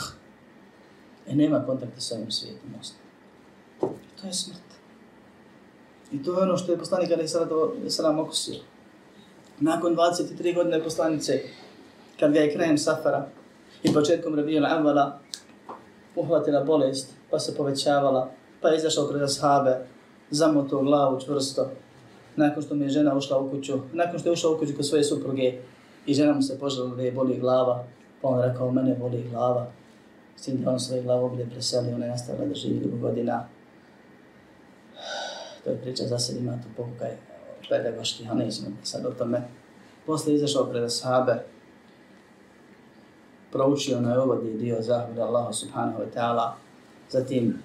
i 1.27 1.31
e, 1.31 1.35
nema 1.35 1.65
kontakta 1.65 2.01
sa 2.01 2.15
ovim 2.15 2.31
svijetom. 2.31 2.69
To 4.21 4.27
je 4.27 4.33
smrt. 4.33 4.66
I 6.11 6.23
to 6.23 6.31
je 6.31 6.43
ono 6.43 6.57
što 6.57 6.71
je 6.71 6.77
poslanik 6.77 7.11
Ali 7.11 7.27
Salam 7.89 8.19
okusio. 8.19 8.55
Nakon 9.59 9.95
23 9.95 10.55
godine 10.55 10.83
poslanice, 10.83 11.41
kad 12.19 12.33
ga 12.33 12.39
je 12.39 12.53
krajem 12.53 12.77
safara 12.77 13.27
i 13.83 13.93
početkom 13.93 14.35
Rabijona 14.35 14.77
Amvala 14.77 15.19
uhvatila 16.15 16.63
bolest, 16.63 17.13
pa 17.29 17.39
se 17.39 17.55
povećavala, 17.55 18.31
pa 18.61 18.69
je 18.69 18.77
izašao 18.77 19.07
pred 19.07 19.21
ashabe, 19.21 19.77
zamotao 20.29 20.83
glavu 20.83 21.19
čvrsto, 21.19 21.69
nakon 22.35 22.63
što 22.63 22.75
mi 22.75 22.85
je 22.85 22.89
žena 22.89 23.17
ušla 23.17 23.39
u 23.39 23.49
kuću, 23.49 23.79
nakon 23.93 24.19
što 24.19 24.29
je 24.29 24.33
ušla 24.33 24.51
u 24.51 24.57
kuću 24.57 24.75
kod 24.75 24.87
svoje 24.87 25.03
supruge 25.03 25.53
i 26.05 26.13
žena 26.13 26.33
mu 26.33 26.41
se 26.41 26.59
požela 26.59 26.95
da 26.95 27.01
je 27.01 27.11
boli 27.11 27.39
glava, 27.39 27.83
pa 28.21 28.27
on 28.27 28.41
rekao, 28.41 28.71
mene 28.71 28.95
boli 28.99 29.25
glava. 29.31 29.67
S 30.35 30.41
tim 30.41 30.61
da 30.63 30.71
on 30.71 30.79
svoje 30.79 31.03
glavo 31.03 31.29
bude 31.29 31.45
preselio, 31.51 31.95
ona 31.95 32.05
je 32.05 32.11
nastavila 32.11 32.45
da 32.45 32.55
živi 32.55 32.79
dugo 32.79 32.97
godina 32.97 33.47
to 35.67 35.71
je 35.71 35.81
priča 35.81 36.03
za 36.07 36.19
sad 36.19 36.37
ima 36.37 36.51
tu 36.51 36.67
pokukaj 36.77 37.11
pedagoški, 37.69 38.27
a 38.29 38.33
nećemo 38.33 38.67
sad 38.83 39.05
o 39.05 39.11
tome. 39.11 39.41
Posle 40.05 40.33
izašao 40.33 40.65
pred 40.65 40.83
ashabe, 40.83 41.43
proučio 43.51 44.01
na 44.01 44.23
ovodi 44.23 44.53
dio 44.53 44.81
zahvore 44.81 45.21
Allaha 45.21 45.53
subhanahu 45.53 45.99
wa 45.99 46.05
ta'ala, 46.15 46.51
zatim 47.09 47.59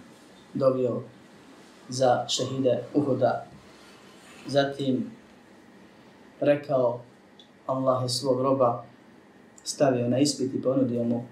dobio 0.55 1.03
za 1.89 2.25
šehide 2.29 2.85
Uhuda. 2.95 3.47
Zatim 4.47 5.11
rekao 6.41 7.01
Allah 7.67 8.03
je 8.03 8.09
svog 8.09 8.41
roba 8.41 8.85
stavio 9.65 10.09
na 10.09 10.19
ispit 10.19 10.55
i 10.55 10.63
ponudio 10.63 11.05
mu 11.05 11.25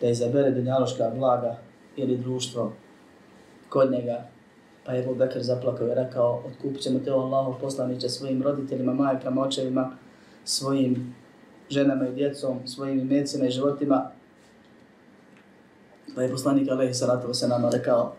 da 0.00 0.08
izabere 0.08 0.50
dunjaloška 0.50 1.10
blaga 1.16 1.56
ili 1.96 2.16
društvo 2.16 2.72
kod 3.68 3.92
njega. 3.92 4.26
Pa 4.84 4.92
je 4.92 5.02
Ebu 5.04 5.14
Bekr 5.14 5.42
zaplakao 5.42 5.86
i 5.86 5.94
rekao, 5.94 6.42
otkupit 6.46 6.82
ćemo 6.82 6.98
te 6.98 7.10
Allahov 7.10 7.60
poslaniće 7.60 8.08
svojim 8.08 8.42
roditeljima, 8.42 8.94
majkama, 8.94 9.42
očevima, 9.42 9.90
svojim 10.44 11.14
ženama 11.70 12.08
i 12.08 12.14
djecom, 12.14 12.66
svojim 12.66 13.00
imecima 13.00 13.46
i 13.46 13.50
životima. 13.50 14.10
Pa 16.14 16.22
je 16.22 16.30
poslanik 16.30 16.70
Alehi 16.70 16.94
Salatu 16.94 17.34
se 17.34 17.48
nama 17.48 17.70
rekao 17.70 18.14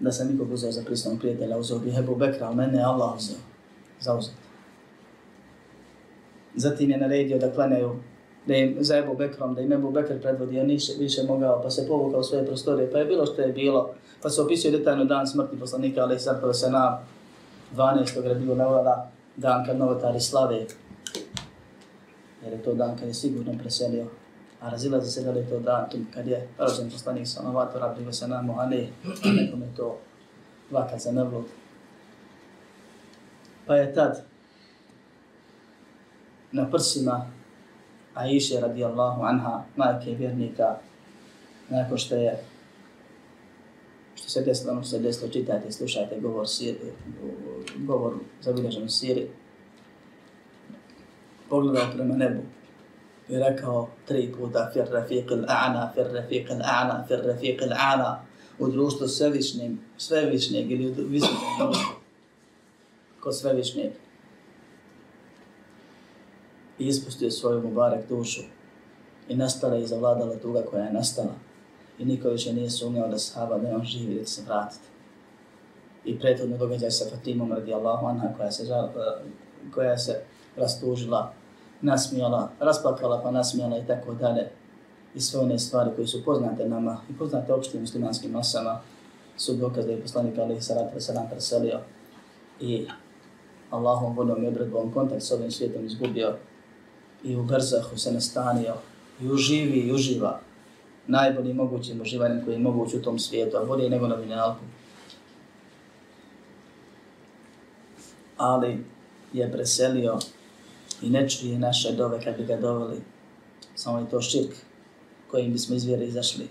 da 0.00 0.12
sam 0.12 0.28
nikog 0.28 0.52
uzeo 0.52 0.72
za 0.72 0.82
pristanu 0.84 1.18
prijatelja, 1.18 1.58
uzeo 1.58 1.78
bih 1.78 1.94
Ebu 1.98 2.14
Bekra, 2.16 2.46
ali 2.46 2.56
mene 2.56 2.78
je 2.78 2.84
Allah 2.84 3.16
uzeo, 3.16 3.38
zauzet. 4.00 4.34
Zatim 6.54 6.90
je 6.90 6.98
naredio 6.98 7.38
da 7.38 7.52
klanjaju 7.52 7.96
da 8.46 8.54
im 8.54 8.76
za 8.80 8.96
Ebu 8.96 9.14
Bekrom, 9.14 9.54
da 9.54 9.60
im 9.60 9.72
Ebu 9.72 9.90
Bekr 9.90 10.20
predvodio, 10.22 10.64
niše, 10.64 10.92
više 10.98 11.22
mogao, 11.22 11.62
pa 11.62 11.70
se 11.70 11.86
povukao 11.88 12.22
svoje 12.22 12.46
prostore, 12.46 12.90
pa 12.92 12.98
je 12.98 13.04
bilo 13.04 13.26
što 13.26 13.42
je 13.42 13.52
bilo, 13.52 13.94
pa 14.22 14.30
se 14.30 14.42
opisuje 14.42 14.78
detaljno 14.78 15.04
dan 15.04 15.26
smrti 15.26 15.58
poslanika, 15.58 16.00
ali 16.02 16.18
sad 16.18 16.56
se 16.56 16.70
na 16.70 16.98
12. 17.76 18.22
gradivo 18.22 18.54
nevada, 18.54 19.10
dan 19.36 19.66
kad 19.66 19.78
novotari 19.78 20.20
slave, 20.20 20.66
jer 22.44 22.52
je 22.52 22.62
to 22.62 22.74
dan 22.74 22.96
kad 22.98 23.08
je 23.08 23.14
sigurno 23.14 23.52
preselio, 23.62 24.06
a 24.60 24.70
razilaze 24.70 25.10
se 25.10 25.22
da 25.22 25.30
li 25.30 25.38
je 25.38 25.48
to 25.48 25.60
datum 25.60 26.06
kad 26.14 26.26
je 26.26 26.48
rođen 26.58 26.90
poslanik 26.90 27.28
sa 27.28 27.42
novatora, 27.42 27.94
bilo 27.98 28.12
se 28.12 28.28
namo, 28.28 28.56
a 28.58 28.66
ne, 28.66 28.88
nekom 29.24 29.62
je 29.62 29.68
to 29.76 29.98
vakat 30.70 31.00
za 31.00 31.12
nevlog. 31.12 31.44
Pa 33.66 33.76
je 33.76 33.94
tad 33.94 34.22
na 36.52 36.70
prsima 36.70 37.35
Aisha 38.16 38.60
radijallahu 38.60 39.22
anha, 39.22 39.64
majke 39.76 40.10
vjernika, 40.10 40.76
nakon 41.68 41.98
što 41.98 42.14
je 42.14 42.38
što 44.14 44.28
se 44.28 44.42
desilo, 44.42 44.72
ono 44.72 44.84
se 44.84 44.98
desilo, 44.98 45.30
čitajte, 45.30 45.72
slušajte 45.72 46.20
govor, 46.20 46.48
sir, 46.48 46.74
govor 47.76 48.14
zabilježen 48.42 48.84
u 48.84 48.88
Siri, 48.88 49.28
pogledao 51.48 51.92
prema 51.94 52.16
nebu 52.16 52.42
i 53.28 53.38
rekao 53.38 53.88
tri 54.06 54.32
puta 54.38 54.70
fir 54.72 54.84
rafiq 54.84 55.26
al-a'na, 55.28 55.90
fir 55.94 56.06
rafiq 56.06 56.48
al-a'na, 56.48 57.06
fir 57.08 57.18
rafiq 57.18 57.62
al-a'na, 57.62 58.16
u 58.58 58.68
društvu 58.68 59.08
svevišnjeg, 59.08 59.72
svevišnjeg 59.96 60.70
ili 60.70 60.86
u 60.88 60.94
visokom 61.08 61.36
društvu, 61.58 61.94
kod 63.20 63.38
svevišnjeg 63.38 63.92
i 66.78 66.86
ispustio 66.86 67.30
svoju 67.30 67.62
Mubarek 67.62 68.08
dušu 68.08 68.42
i 69.28 69.36
nastala 69.36 69.74
je 69.74 69.82
i 69.82 69.86
zavladala 69.86 70.36
tuga 70.36 70.62
koja 70.70 70.84
je 70.84 70.92
nastala 70.92 71.34
i 71.98 72.04
niko 72.04 72.28
više 72.28 72.52
nije 72.52 72.70
sumnjao 72.70 73.08
da 73.08 73.18
sahaba 73.18 73.58
da 73.58 73.68
je 73.68 73.74
on 73.74 73.84
živi 73.84 74.14
da 74.14 74.24
će 74.24 74.30
se 74.30 74.42
vratiti. 74.46 74.88
I 76.04 76.18
prethodno 76.18 76.56
događaj 76.56 76.90
sa 76.90 77.04
Fatimom 77.10 77.52
radijallahu 77.52 78.06
anha 78.06 78.28
koja 78.36 78.50
se, 78.52 78.64
žal, 78.64 78.84
eh, 78.84 78.90
koja 79.74 79.98
se 79.98 80.20
rastužila, 80.56 81.32
nasmijala, 81.80 82.50
rasplakala 82.60 83.20
pa 83.22 83.30
nasmijala 83.30 83.78
i 83.78 83.86
tako 83.86 84.14
dalje. 84.14 84.50
I 85.14 85.20
sve 85.20 85.40
one 85.40 85.58
stvari 85.58 85.90
koje 85.96 86.06
su 86.06 86.24
poznate 86.24 86.68
nama 86.68 87.00
i 87.10 87.18
poznate 87.18 87.52
opštim 87.52 87.80
muslimanskim 87.80 88.30
masama 88.30 88.80
su 89.36 89.54
dokaz 89.54 89.86
da 89.86 89.92
je 89.92 90.02
poslanik 90.02 90.38
Ali 90.38 90.60
Sarat 90.60 90.94
Veselam 90.94 91.28
preselio 91.30 91.80
i 92.60 92.86
Allahom 93.70 94.16
voljom 94.16 94.44
i 94.44 94.48
odredbom 94.48 94.92
kontakt 94.92 95.22
s 95.22 95.32
ovim 95.32 95.50
svijetom 95.50 95.86
izgubio 95.86 96.36
i 97.24 97.36
u 97.36 97.42
Berzahu 97.42 97.98
se 97.98 98.12
nastanio 98.12 98.74
i 99.22 99.28
uživi 99.28 99.78
i 99.78 99.92
uživa 99.92 100.40
najbolji 101.06 101.54
mogućim 101.54 102.00
uživanjem 102.00 102.44
koji 102.44 102.54
je 102.54 102.58
moguć 102.58 102.94
u 102.94 103.02
tom 103.02 103.18
svijetu, 103.18 103.56
a 103.56 103.64
bolje 103.64 103.90
nego 103.90 104.06
na 104.06 104.16
dunjalku. 104.16 104.64
Ali 108.36 108.84
je 109.32 109.52
preselio 109.52 110.18
i 111.02 111.10
ne 111.10 111.28
čuje 111.28 111.58
naše 111.58 111.92
dove 111.92 112.24
kad 112.24 112.36
bi 112.36 112.44
ga 112.44 112.56
doveli. 112.56 113.00
Samo 113.74 113.98
je 113.98 114.10
to 114.10 114.20
širk 114.20 114.50
kojim 115.30 115.52
bismo 115.52 115.76
iz 115.76 115.84
vjere 115.84 116.04
izašli. 116.04 116.48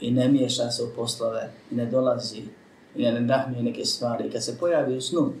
I 0.00 0.10
ne 0.10 0.28
miješa 0.28 0.70
se 0.70 0.82
u 0.82 0.88
poslove, 0.96 1.52
i 1.70 1.74
ne 1.74 1.86
dolazi, 1.86 2.42
i 2.96 3.02
ne 3.02 3.20
nadahmije 3.20 3.62
neke 3.62 3.84
stvari. 3.84 4.30
Kad 4.30 4.44
se 4.44 4.58
pojavi 4.58 4.96
u 4.96 5.00
snu, 5.00 5.32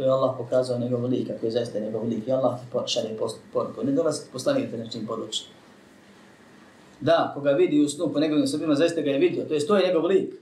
to 0.00 0.04
je 0.04 0.10
Allah 0.10 0.34
pokazao 0.38 0.78
njegov 0.78 1.04
lik, 1.04 1.30
ako 1.30 1.46
je 1.46 1.52
zaista 1.52 1.78
njegov 1.78 2.08
lik, 2.08 2.28
i 2.28 2.32
Allah 2.32 2.60
ti 2.60 2.78
šalje 2.86 3.18
poruku. 3.52 3.84
Ne 3.84 3.92
dolazi 3.92 4.22
poslanik 4.32 4.70
te 4.70 4.76
nečim 4.76 5.06
poduči. 5.06 5.44
Da, 7.00 7.32
koga 7.34 7.50
vidi 7.50 7.80
u 7.80 7.88
snu 7.88 8.12
po 8.12 8.20
njegovim 8.20 8.46
sobima, 8.46 8.74
zaista 8.74 9.00
ga 9.00 9.10
je 9.10 9.18
vidio, 9.18 9.44
to 9.44 9.54
je 9.54 9.66
to 9.66 9.76
je 9.76 9.86
njegov 9.86 10.06
lik. 10.06 10.34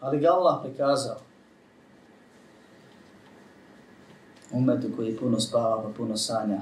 Ali 0.00 0.20
ga 0.20 0.28
Allah 0.28 0.60
prikazao. 0.64 1.16
Umetu 4.52 4.88
koji 4.96 5.16
puno 5.16 5.40
spava, 5.40 5.82
pa 5.82 5.88
puno 5.96 6.16
sanja, 6.16 6.60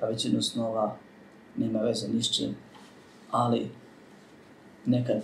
pa 0.00 0.06
većinu 0.06 0.42
snova 0.42 0.96
nema 1.56 1.80
veze 1.80 2.08
ni 2.08 2.22
s 2.22 2.36
čim. 2.36 2.56
Ali 3.30 3.70
nekad 4.86 5.22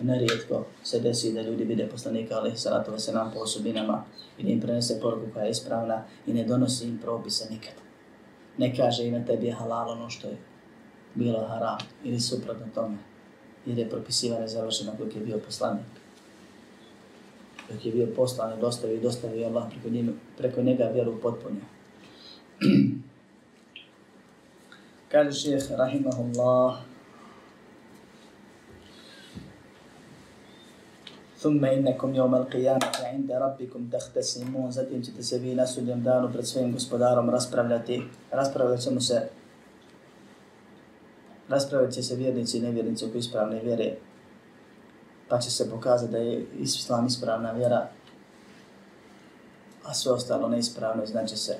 nerijetko 0.00 0.64
se 0.82 1.00
desi 1.00 1.32
da 1.32 1.42
ljudi 1.42 1.64
vide 1.64 1.88
poslanika, 1.88 2.34
ali 2.34 2.56
salatu 2.56 2.98
se 2.98 3.12
nam 3.12 3.30
po 3.34 3.40
osobinama 3.40 4.04
i 4.38 4.42
da 4.42 4.50
im 4.50 4.60
prenese 4.60 5.00
poruku 5.00 5.26
koja 5.32 5.44
je 5.44 5.50
ispravna 5.50 6.04
i 6.26 6.32
ne 6.32 6.44
donosi 6.44 6.88
im 6.88 6.98
propise 6.98 7.50
nikad. 7.50 7.74
Ne 8.58 8.76
kaže 8.76 9.06
i 9.06 9.10
na 9.10 9.24
tebi 9.24 9.46
je 9.46 9.52
halal 9.52 9.90
ono 9.90 10.10
što 10.10 10.28
je 10.28 10.36
bilo 11.14 11.46
haram 11.46 11.78
ili 12.04 12.20
suprotno 12.20 12.66
tome, 12.74 12.96
jer 13.66 13.78
je 13.78 13.90
propisivanje 13.90 14.48
završeno 14.48 14.92
dok 14.98 15.14
je 15.16 15.20
bio 15.20 15.38
poslanik. 15.38 15.84
Dok 17.72 17.86
je 17.86 17.92
bio 17.92 18.06
poslan 18.16 18.58
i 18.58 18.60
dostavio 18.60 18.96
i 18.96 19.00
dostavio 19.00 19.46
Allah 19.46 19.64
preko, 19.70 19.88
njima, 19.88 20.12
preko 20.38 20.62
njega 20.62 20.84
vjeru 20.84 21.20
potpunio. 21.20 21.64
Kaže 25.12 25.40
šeheh, 25.40 25.70
rahimahullah, 25.70 26.78
ثم 31.43 31.65
إنكم 31.65 32.15
يوم 32.15 32.35
القيامة 32.35 32.91
عند 33.03 33.31
ربكم 33.31 33.89
تختصمون 33.91 34.71
zatim 34.71 35.03
ćete 35.03 35.23
se 35.23 35.37
vi 35.37 35.55
na 35.55 35.67
sudnjem 35.67 36.03
danu 36.03 36.29
pred 36.33 36.47
svojim 36.47 36.73
gospodarom 36.73 37.29
raspravljati 37.29 38.03
raspravljat 38.31 38.79
ćemo 38.79 39.01
se 39.01 39.29
raspravljat 41.49 41.93
će 41.93 42.03
se 42.03 42.15
vjernici 42.15 42.57
i 42.57 42.61
nevjernici 42.61 43.05
oko 43.05 43.17
ispravne 43.17 43.59
vjere 43.63 43.95
pa 45.29 45.39
će 45.39 45.51
se 45.51 45.69
pokazati 45.69 46.11
da 46.11 46.17
je 46.17 46.45
islam 46.59 47.05
ispravna 47.05 47.51
vjera 47.51 47.87
a 49.83 49.93
sve 49.93 50.11
ostalo 50.11 50.47
neispravno 50.47 51.05
znači 51.05 51.37
se 51.37 51.57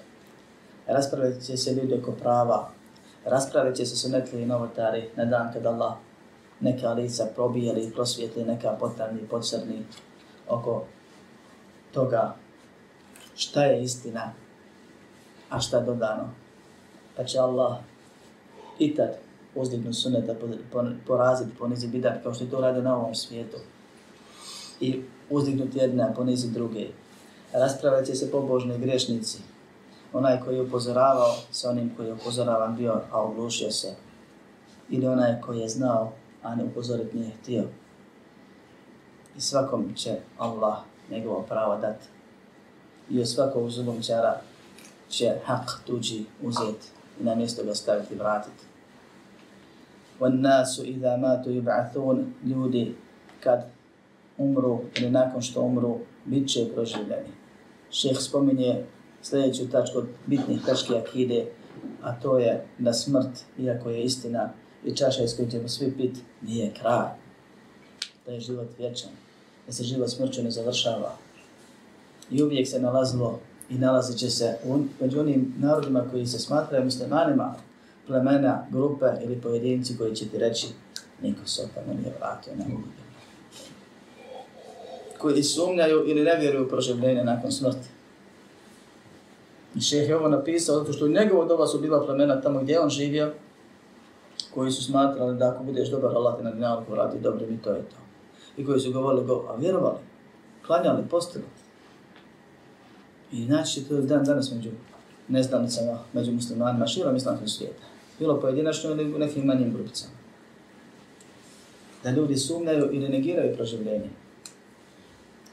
raspravljat 0.88 1.42
će 1.42 1.58
se 1.58 1.74
ljudi 1.74 1.94
oko 1.94 2.12
prava 2.12 2.70
raspravljat 3.26 3.76
će 3.76 3.86
se 3.86 3.96
sunetli 3.96 4.42
i 4.42 4.46
novotari 4.46 5.10
na 5.16 5.26
dan 5.26 5.54
kad 5.54 5.66
Allah 5.66 5.94
neka 6.65 6.93
lica 6.93 7.27
probijeli 7.35 7.85
i 7.85 7.91
prosvijetli, 7.91 8.45
neka 8.45 8.77
potamni 8.81 9.21
i 9.23 9.27
podsrni 9.27 9.85
oko 10.49 10.85
toga 11.93 12.35
šta 13.35 13.65
je 13.65 13.83
istina, 13.83 14.33
a 15.51 15.61
šta 15.61 15.81
dodano. 15.81 16.31
Pa 17.17 17.25
će 17.25 17.39
Allah 17.39 17.77
i 18.79 18.95
tad 18.95 19.11
uzdignu 19.55 19.93
suneta, 19.93 20.35
poraziti, 21.07 21.57
poniziti 21.59 21.93
bidat, 21.93 22.23
kao 22.23 22.35
što 22.35 22.45
je 22.45 22.51
to 22.51 22.61
rade 22.61 22.83
na 22.83 22.97
ovom 22.97 23.15
svijetu. 23.15 23.57
I 24.81 25.03
uzdignuti 25.31 25.79
jedne, 25.79 26.03
a 26.03 26.13
ponizi 26.17 26.51
druge. 26.51 26.87
Raspravljat 27.53 28.07
će 28.07 28.15
se 28.15 28.31
pobožni 28.31 28.79
grešnici. 28.79 29.39
Onaj 30.13 30.41
koji 30.41 30.57
je 30.57 30.63
upozoravao 30.63 31.35
sa 31.51 31.71
onim 31.71 31.95
koji 31.97 32.07
je 32.07 32.13
upozoravan 32.13 32.77
bio, 32.77 33.01
a 33.11 33.23
oglušio 33.23 33.71
se. 33.71 33.95
Ili 34.91 35.07
onaj 35.07 35.41
koji 35.41 35.61
je 35.61 35.69
znao 35.69 36.13
a 36.44 36.56
ne 36.56 36.64
upozorit 36.64 37.14
nije 37.14 37.32
htio. 37.42 37.64
I 39.38 39.42
svakom 39.42 39.94
će 39.96 40.16
Allah 40.38 40.78
njegovo 41.12 41.42
pravo 41.42 41.78
dati. 41.78 42.06
I 43.10 43.22
od 43.22 43.30
svakog 43.30 43.70
zulumčara 43.70 44.42
će 45.10 45.36
hak 45.46 45.82
tuđi 45.88 46.26
uzeti 46.44 46.88
i 47.22 47.24
na 47.24 47.36
mjesto 47.36 47.64
ga 47.64 47.76
staviti 47.76 48.14
i 48.14 48.18
vratiti. 48.18 48.64
وَالنَّاسُ 50.20 50.80
إِذَا 50.84 51.18
مَاتُوا 51.18 51.52
يُبْعَثُونَ 51.52 52.26
Ljudi 52.46 52.96
kad 53.44 53.66
umru 54.38 54.80
ili 54.98 55.12
nakon 55.12 55.42
što 55.42 55.62
umru, 55.62 55.98
bit 56.26 56.50
će 56.50 56.74
proživljeni. 56.74 57.30
Šeh 57.92 58.18
spominje 58.20 58.86
sljedeću 59.22 59.70
tačku 59.70 59.98
od 59.98 60.08
bitnih 60.26 60.66
tački 60.66 60.96
akide, 60.96 61.46
a 62.04 62.20
to 62.20 62.38
je 62.38 62.66
da 62.78 62.94
smrt, 62.94 63.30
iako 63.58 63.90
je 63.90 64.04
istina, 64.04 64.50
i 64.85 64.97
čaša 64.97 65.23
iz 65.23 65.37
koje 65.37 65.51
ćemo 65.51 65.69
svi 65.69 65.95
pit, 65.97 66.17
nije 66.43 66.75
kraj. 66.81 67.09
da 68.27 68.33
je 68.33 68.41
život 68.41 68.69
vječan, 68.79 69.11
da 69.67 69.73
se 69.73 69.85
život 69.85 70.11
smrću 70.11 70.43
ne 70.43 70.51
završava. 70.51 71.17
I 72.31 72.43
uvijek 72.43 72.69
se 72.69 72.81
nalazilo 72.81 73.41
i 73.71 73.75
nalazit 73.75 74.19
će 74.19 74.31
se 74.31 74.57
un, 74.65 74.89
među 75.01 75.21
onim 75.21 75.55
narodima 75.59 76.05
koji 76.11 76.27
se 76.27 76.39
smatraju 76.39 76.85
muslimanima, 76.85 77.55
plemena, 78.07 78.67
grupe 78.71 79.07
ili 79.25 79.41
pojedinci 79.41 79.99
koji 79.99 80.15
će 80.15 80.29
ti 80.29 80.39
reći 80.39 80.67
niko 81.23 81.47
se 81.47 81.63
opet 81.63 81.87
nije 81.87 82.15
vratio 82.19 82.53
na 82.57 82.65
uvijem. 82.65 83.05
Koji 85.19 85.43
sumnjaju 85.43 86.05
ili 86.07 86.25
ne 86.25 86.37
vjeruju 86.37 86.67
u 86.67 86.69
proživljenje 86.69 87.25
nakon 87.25 87.53
smrti. 87.53 87.89
I 89.75 89.81
šeh 89.81 90.09
je 90.09 90.17
ovo 90.17 90.29
napisao 90.29 90.79
zato 90.79 90.93
što 90.93 91.05
u 91.05 91.09
njegovo 91.09 91.45
doba 91.45 91.67
su 91.67 91.81
bila 91.81 92.05
plemena 92.05 92.41
tamo 92.41 92.61
gdje 92.61 92.81
on 92.81 92.91
živio, 92.91 93.33
koji 94.55 94.71
su 94.71 94.85
smatrali 94.85 95.39
da 95.39 95.49
ako 95.49 95.65
budeš 95.65 95.91
dobar, 95.91 96.17
Allah 96.17 96.37
te 96.37 96.45
na 96.45 96.51
dinalku 96.51 96.93
vrati 96.93 97.21
dobro 97.21 97.47
i 97.47 97.57
to 97.57 97.71
je 97.71 97.83
to. 97.83 97.97
I 98.57 98.67
koji 98.67 98.81
su 98.81 98.93
govorili, 98.93 99.27
go, 99.27 99.47
a 99.49 99.57
vjerovali, 99.57 99.99
klanjali, 100.67 101.09
postili. 101.11 101.45
I 103.33 103.45
znači 103.45 103.85
to 103.89 103.97
je 103.97 104.03
dan 104.03 104.25
danas 104.25 104.53
među 104.53 104.71
neznanicama, 105.29 105.99
među 106.13 106.33
muslimanima, 106.33 106.87
širom 106.87 107.17
islamskog 107.17 107.49
svijeta. 107.49 107.83
Bilo 108.19 108.41
pojedinačno 108.41 108.91
ili 108.91 109.15
u 109.15 109.19
nekim 109.19 109.45
manjim 109.45 109.73
grupicama. 109.73 110.15
Da 112.03 112.11
ljudi 112.11 112.37
sumnjaju 112.37 112.89
ili 112.93 113.09
negiraju 113.09 113.57
proživljenje. 113.57 114.11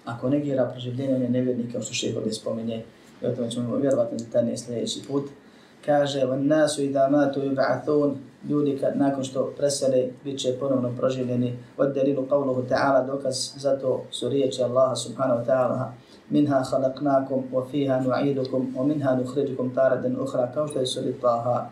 Ako 0.05 0.29
negira 0.29 0.69
proživljenje, 0.71 1.15
on 1.15 1.21
je 1.21 1.29
nevjernik, 1.29 1.71
kao 1.71 1.81
što 1.81 1.93
šeho 1.93 2.17
ovdje 2.17 2.33
spominje, 2.33 2.83
i 3.21 3.25
o 3.25 3.35
tome 3.35 3.51
ćemo 3.51 3.75
vjerovati 3.75 4.15
detaljnije 4.15 4.57
sljedeći 4.57 5.01
put. 5.07 5.29
Kaže, 5.85 6.25
van 6.25 6.47
nasu 6.47 6.83
i 6.83 6.89
da 6.89 7.09
matu 7.09 7.43
i 7.43 7.49
ba'athun, 7.49 8.15
ljudi 8.49 8.77
kad 8.81 8.97
nakon 8.97 9.23
što 9.23 9.53
presele, 9.57 10.07
bit 10.23 10.39
će 10.39 10.57
ponovno 10.59 10.91
proživljeni. 10.97 11.57
Od 11.77 11.93
delilu 11.93 12.27
qavluhu 12.29 12.63
ta'ala, 12.69 13.05
dokaz 13.05 13.51
zato 13.57 14.03
su 14.11 14.29
riječi 14.29 14.63
Allaha 14.63 14.95
subhanahu 14.95 15.39
wa 15.39 15.45
ta'ala, 15.45 15.91
minha 16.29 16.63
khalaqnakum 16.63 17.43
wa 17.51 17.65
fiha 17.71 17.99
nu'idukum 17.99 18.73
wa 18.75 18.87
minha 18.87 19.15
nukhrijukum 19.15 19.75
taradan 19.75 20.19
ukhra 20.19 20.51
kao 20.53 20.67
što 20.67 20.79
je 20.79 20.85
suri 20.85 21.13
Taha. 21.21 21.69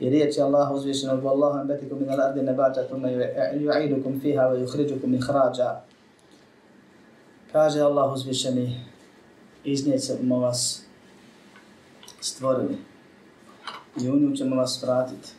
I 0.00 0.10
riječi 0.10 0.40
Allaha 0.40 0.74
uzvišenog 0.74 1.24
wallahu 1.24 1.60
anbatikum 1.60 1.98
min 1.98 2.08
al-ardi 2.10 2.42
nabata 2.42 2.82
thumma 2.88 3.08
yu'idukum 3.08 4.20
fiha 4.20 4.42
wa 4.42 4.66
yukhrijukum 4.66 5.14
ikhraja 5.14 5.80
kaže 7.52 7.80
Allah 7.80 8.12
uzvišeni 8.12 8.80
iz 9.64 9.86
nje 9.86 9.96
vas 10.40 10.82
stvorili 12.20 12.76
i 14.02 14.10
u 14.10 14.16
nju 14.16 14.36
ćemo 14.36 14.56
vas 14.56 14.82
vratiti 14.82 15.32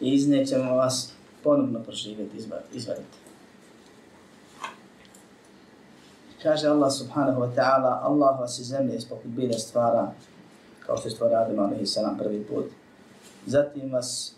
i 0.00 0.14
iz 0.14 0.28
nje 0.28 0.46
ćemo 0.46 0.76
vas 0.76 1.12
ponovno 1.42 1.82
proživjeti, 1.82 2.36
izvaditi. 2.72 3.18
Kaže 6.42 6.68
Allah 6.68 6.92
subhanahu 6.92 7.40
wa 7.40 7.50
ta'ala, 7.54 8.00
Allah 8.02 8.40
vas 8.40 8.58
iz 8.58 8.66
zemlje 8.66 8.96
ispoput 8.96 9.26
bilja 9.26 9.58
stvara, 9.58 10.12
kao 10.86 10.96
što 10.96 11.08
je 11.08 11.12
stvara 11.12 11.38
Adam 11.38 11.58
a.s. 11.58 11.98
prvi 12.18 12.44
put. 12.44 12.64
Zatim 13.46 13.92
vas 13.92 14.34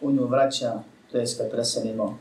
u 0.00 0.10
nju 0.10 0.26
vraća, 0.26 0.82
to 1.12 1.18
je 1.18 1.24
kad 1.38 1.50
preselimo 1.50 2.18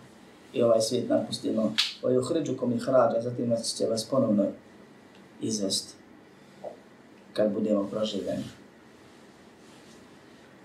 i 0.54 0.64
ovaj 0.64 0.82
svijet 0.82 1.10
napustimo. 1.10 1.74
O 2.04 2.10
ju 2.10 2.22
hriđukom 2.22 2.74
i 2.74 2.80
hrađa, 2.80 3.22
zatim 3.22 3.52
vas 3.52 3.76
će 3.78 3.86
vas 3.86 4.06
ponovno 4.06 4.46
izvesti 5.42 5.94
kad 7.34 7.52
budemo 7.52 7.84
proživljeni. 7.84 8.44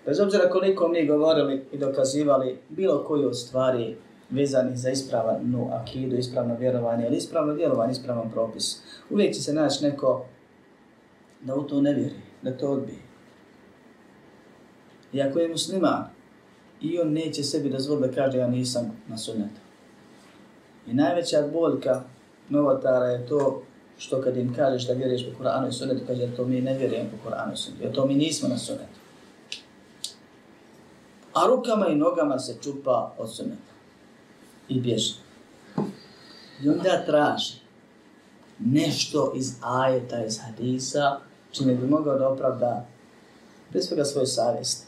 Bez 0.08 0.20
obzira 0.20 0.50
koliko 0.50 0.88
mi 0.88 1.06
govorili 1.06 1.64
i 1.72 1.78
dokazivali 1.78 2.58
bilo 2.68 3.04
koju 3.04 3.28
od 3.28 3.38
stvari 3.38 3.96
vezani 4.30 4.76
za 4.76 4.90
ispravnu 4.90 5.68
akidu, 5.72 6.16
ispravno 6.16 6.56
vjerovanje 6.56 7.06
ili 7.06 7.16
ispravno 7.16 7.52
vjerovanje, 7.52 7.92
ispravan 7.92 8.30
propis. 8.30 8.82
Uvijek 9.10 9.34
će 9.34 9.42
se 9.42 9.52
naći 9.52 9.84
neko 9.84 10.24
da 11.40 11.54
u 11.54 11.62
to 11.62 11.80
ne 11.80 11.94
vjeri, 11.94 12.14
da 12.42 12.56
to 12.56 12.70
odbije. 12.70 12.98
I 15.12 15.22
ako 15.22 15.38
je 15.38 15.48
musliman, 15.48 16.04
i 16.80 16.98
on 16.98 17.12
neće 17.12 17.42
sebi 17.42 17.70
dozvoliti 17.70 18.08
da 18.08 18.14
kaže 18.14 18.38
ja 18.38 18.48
nisam 18.48 19.02
na 19.08 19.18
sunnetu. 19.18 19.60
I 20.86 20.94
najveća 20.94 21.48
boljka 21.52 22.02
novotara 22.48 23.06
je 23.06 23.26
to 23.26 23.62
što 23.98 24.22
kad 24.22 24.36
im 24.36 24.54
kažeš 24.54 24.86
da 24.86 24.92
vjeriš 24.92 25.26
po 25.26 25.38
Koranu 25.38 25.68
i 25.68 25.72
sunnetu, 25.72 26.00
kaže 26.06 26.36
to 26.36 26.44
mi 26.44 26.60
ne 26.60 26.78
vjerujem 26.78 27.06
po 27.10 27.30
Koranu 27.30 27.52
i 27.52 27.56
sunnetu, 27.56 27.84
jer 27.84 27.94
to 27.94 28.06
mi 28.06 28.14
nismo 28.14 28.48
na 28.48 28.58
sunnetu. 28.58 29.07
A 31.38 31.46
rukama 31.46 31.88
i 31.88 31.94
nogama 31.94 32.38
se 32.38 32.56
čupa 32.62 33.12
od 33.18 33.34
suneta 33.34 33.72
i 34.68 34.80
bježi. 34.80 35.14
I 36.62 36.68
onda 36.68 37.04
traži 37.06 37.54
nešto 38.58 39.32
iz 39.36 39.54
ajeta, 39.62 40.24
iz 40.24 40.38
hadisa, 40.40 41.20
čime 41.52 41.74
bi 41.74 41.86
mogao 41.86 42.18
da 42.18 42.28
opravda 42.28 42.86
pre 43.70 43.82
svega 43.82 44.04
svoju 44.04 44.26
savjest. 44.26 44.86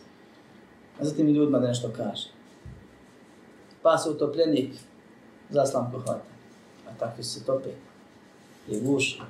A 1.01 1.05
zatim 1.05 1.28
i 1.28 1.32
ljudima 1.32 1.59
da 1.59 1.68
nešto 1.68 1.90
kaže. 1.96 2.28
Pa 3.82 3.98
se 3.98 4.11
utopljenik 4.11 4.72
za 5.51 5.66
slamku 5.66 5.98
hvata. 5.98 6.30
A 6.88 6.98
takvi 6.98 7.24
se 7.24 7.44
tope 7.44 7.70
i 8.68 8.80
guši 8.80 9.20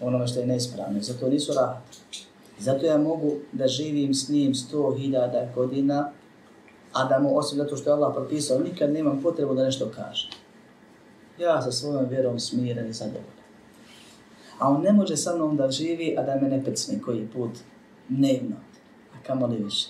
onome 0.00 0.26
što 0.26 0.40
je 0.40 0.46
neispravno. 0.46 1.00
Zato 1.00 1.28
nisu 1.28 1.52
rahat. 1.52 1.82
Zato 2.58 2.86
ja 2.86 2.98
mogu 2.98 3.32
da 3.52 3.68
živim 3.68 4.14
s 4.14 4.28
njim 4.28 4.54
sto 4.54 4.94
hiljada 4.98 5.48
godina 5.54 6.10
a 6.94 7.04
da 7.04 7.18
mu 7.18 7.38
osim 7.38 7.58
zato 7.58 7.76
što 7.76 7.90
je 7.90 7.94
Allah 7.94 8.12
propisao, 8.14 8.58
nikad 8.58 8.92
nemam 8.92 9.20
potrebu 9.22 9.54
da 9.54 9.64
nešto 9.64 9.90
kaže. 9.94 10.30
Ja 11.38 11.62
sa 11.62 11.72
svojom 11.72 12.08
vjerom 12.08 12.40
smiren 12.40 12.88
i 12.90 12.92
zadovoljan. 12.92 13.44
A 14.58 14.68
on 14.68 14.82
ne 14.82 14.92
može 14.92 15.16
sa 15.16 15.34
mnom 15.34 15.56
da 15.56 15.70
živi, 15.70 16.16
a 16.18 16.22
da 16.22 16.34
me 16.34 16.48
ne 16.48 16.64
pecne 16.64 17.00
koji 17.00 17.26
put 17.26 17.50
dnevno, 18.08 18.56
a 19.14 19.26
kamo 19.26 19.46
li 19.46 19.56
više. 19.56 19.88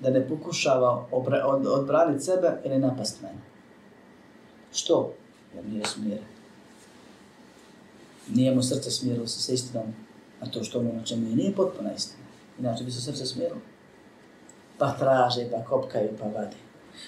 Da 0.00 0.10
ne 0.10 0.28
pokušava 0.28 1.06
obra, 1.10 1.46
od, 1.46 1.66
odbraniti 1.66 2.24
sebe 2.24 2.60
ili 2.64 2.78
napast 2.78 3.22
mene. 3.22 3.40
Što? 4.72 5.12
Jer 5.54 5.64
nije 5.64 5.84
smiren. 5.84 6.24
Nije 8.28 8.54
mu 8.54 8.62
srce 8.62 8.90
smirilo 8.90 9.26
se 9.26 9.42
sa 9.42 9.52
istinom, 9.52 9.94
a 10.40 10.46
to 10.46 10.64
što 10.64 10.78
ono 10.78 10.92
na 10.92 11.04
čemu 11.04 11.28
je 11.28 11.36
nije 11.36 11.54
potpuna 11.54 11.94
istina. 11.94 12.24
Inače 12.58 12.84
bi 12.84 12.90
se 12.90 13.00
srce 13.00 13.26
smirilo 13.26 13.60
pa 14.80 14.96
traže, 14.98 15.44
pa 15.50 15.64
kopkaju, 15.64 16.08
pa 16.20 16.24
vade. 16.24 16.56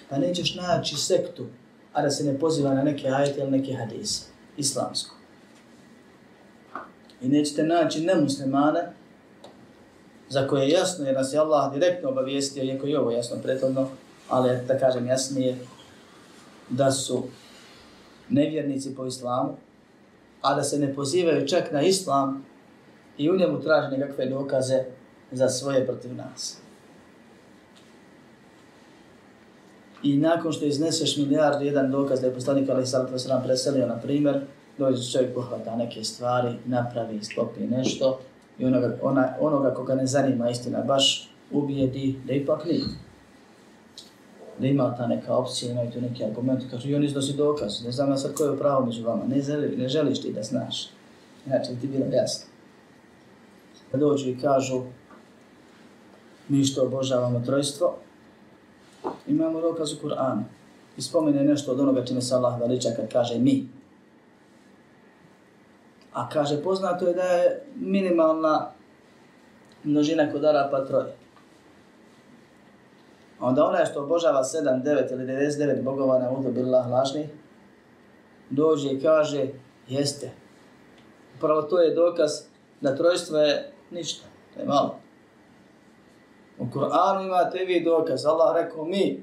Pa 0.08 0.18
nećeš 0.18 0.54
naći 0.54 0.96
sektu, 0.96 1.46
a 1.92 2.02
da 2.02 2.10
se 2.10 2.24
ne 2.24 2.38
poziva 2.38 2.74
na 2.74 2.82
neke 2.82 3.08
ajete 3.08 3.40
ili 3.40 3.50
neke 3.50 3.72
hadise, 3.72 4.24
islamsko. 4.56 5.14
I 7.22 7.28
nećete 7.28 7.62
naći 7.62 8.00
nemuslimane, 8.00 8.92
za 10.28 10.46
koje 10.48 10.62
je 10.62 10.70
jasno, 10.70 11.06
jer 11.06 11.14
nas 11.14 11.32
je 11.32 11.38
Allah 11.38 11.72
direktno 11.72 12.08
obavijestio, 12.08 12.64
iako 12.64 12.86
je 12.86 13.00
ovo 13.00 13.10
jasno 13.10 13.36
prethodno, 13.42 13.88
ali 14.28 14.58
da 14.68 14.78
kažem 14.78 15.06
jasnije, 15.06 15.58
da 16.68 16.90
su 16.90 17.24
nevjernici 18.28 18.94
po 18.94 19.06
islamu, 19.06 19.56
a 20.42 20.54
da 20.54 20.62
se 20.62 20.78
ne 20.78 20.94
pozivaju 20.94 21.48
čak 21.48 21.72
na 21.72 21.82
islam 21.82 22.44
i 23.18 23.30
u 23.30 23.36
njemu 23.36 23.60
traže 23.60 23.96
nekakve 23.96 24.26
dokaze 24.26 24.84
za 25.32 25.48
svoje 25.48 25.86
protiv 25.86 26.16
nas. 26.16 26.62
I 30.02 30.16
nakon 30.16 30.52
što 30.52 30.64
izneseš 30.64 31.16
milijardu 31.16 31.64
jedan 31.64 31.90
dokaz 31.90 32.20
da 32.20 32.26
je 32.26 32.34
poslanik 32.34 32.68
Ali 32.70 32.86
Salatu 32.86 33.12
Veselam 33.12 33.42
preselio, 33.42 33.86
na 33.86 33.98
primjer, 33.98 34.40
dođe 34.78 35.12
čovjek 35.12 35.34
pohvata 35.34 35.76
neke 35.76 36.04
stvari, 36.04 36.54
napravi, 36.66 37.24
sklopi 37.24 37.60
nešto 37.60 38.20
i 38.58 38.64
onoga, 38.64 38.98
ona, 39.02 39.34
onoga 39.40 39.74
koga 39.74 39.94
ne 39.94 40.06
zanima 40.06 40.50
istina 40.50 40.80
baš 40.80 41.30
ubijedi 41.50 42.14
da 42.26 42.32
ipak 42.32 42.64
nije. 42.64 42.84
Da 44.58 44.66
ima 44.66 44.96
ta 44.96 45.06
neka 45.06 45.36
opcija, 45.36 45.72
imaju 45.72 45.90
tu 45.90 46.00
neki 46.00 46.24
argument, 46.24 46.70
kažu 46.70 46.88
i 46.88 46.94
on 46.94 47.04
iznosi 47.04 47.32
dokaz, 47.32 47.84
ne 47.84 47.92
znam 47.92 48.10
ja 48.10 48.16
sad 48.16 48.34
ko 48.34 48.44
je 48.44 48.58
pravo 48.58 48.86
među 48.86 49.04
vama, 49.04 49.24
ne, 49.28 49.42
želi, 49.42 49.76
ne 49.76 49.88
želiš 49.88 50.22
ti 50.22 50.32
da 50.32 50.42
znaš. 50.42 50.88
Znači, 51.46 51.80
ti 51.80 51.86
bilo 51.86 52.06
jasno. 52.12 52.46
Da 53.92 53.98
dođu 53.98 54.30
i 54.30 54.38
kažu, 54.38 54.82
mi 56.48 56.64
što 56.64 56.82
obožavamo 56.82 57.42
trojstvo, 57.46 57.96
imamo 59.26 59.60
dokaz 59.60 59.92
u 59.92 59.96
Kur'anu. 60.02 60.42
I 60.96 61.02
spomene 61.02 61.44
nešto 61.44 61.72
od 61.72 61.80
onoga 61.80 62.04
čime 62.04 62.20
se 62.20 62.34
Allah 62.34 62.60
veliča 62.60 62.88
kad 62.96 63.12
kaže 63.12 63.38
mi. 63.38 63.68
A 66.12 66.28
kaže, 66.28 66.62
poznato 66.62 67.06
je 67.06 67.14
da 67.14 67.22
je 67.22 67.62
minimalna 67.74 68.70
množina 69.84 70.32
kod 70.32 70.44
Arapa 70.44 70.84
troje. 70.84 71.14
A 73.40 73.46
onda 73.46 73.64
onaj 73.64 73.86
što 73.86 74.02
obožava 74.02 74.42
7, 74.44 74.82
9 74.82 75.12
ili 75.12 75.24
99 75.24 75.82
bogova 75.82 76.18
na 76.18 76.30
udu 76.30 76.52
bila 76.52 76.86
lažni, 76.86 77.28
dođe 78.50 78.88
i 78.88 79.00
kaže, 79.00 79.46
jeste. 79.88 80.30
Upravo 81.36 81.62
to 81.62 81.78
je 81.82 81.94
dokaz 81.94 82.30
da 82.80 82.96
trojstvo 82.96 83.38
je 83.38 83.72
ništa, 83.90 84.26
to 84.54 84.60
je 84.60 84.66
malo. 84.66 85.01
U 86.62 86.66
Kur'anu 86.72 87.24
imate 87.26 87.64
vi 87.64 87.80
dokaz, 87.84 88.26
Allah 88.26 88.56
rekao 88.64 88.84
mi, 88.84 89.22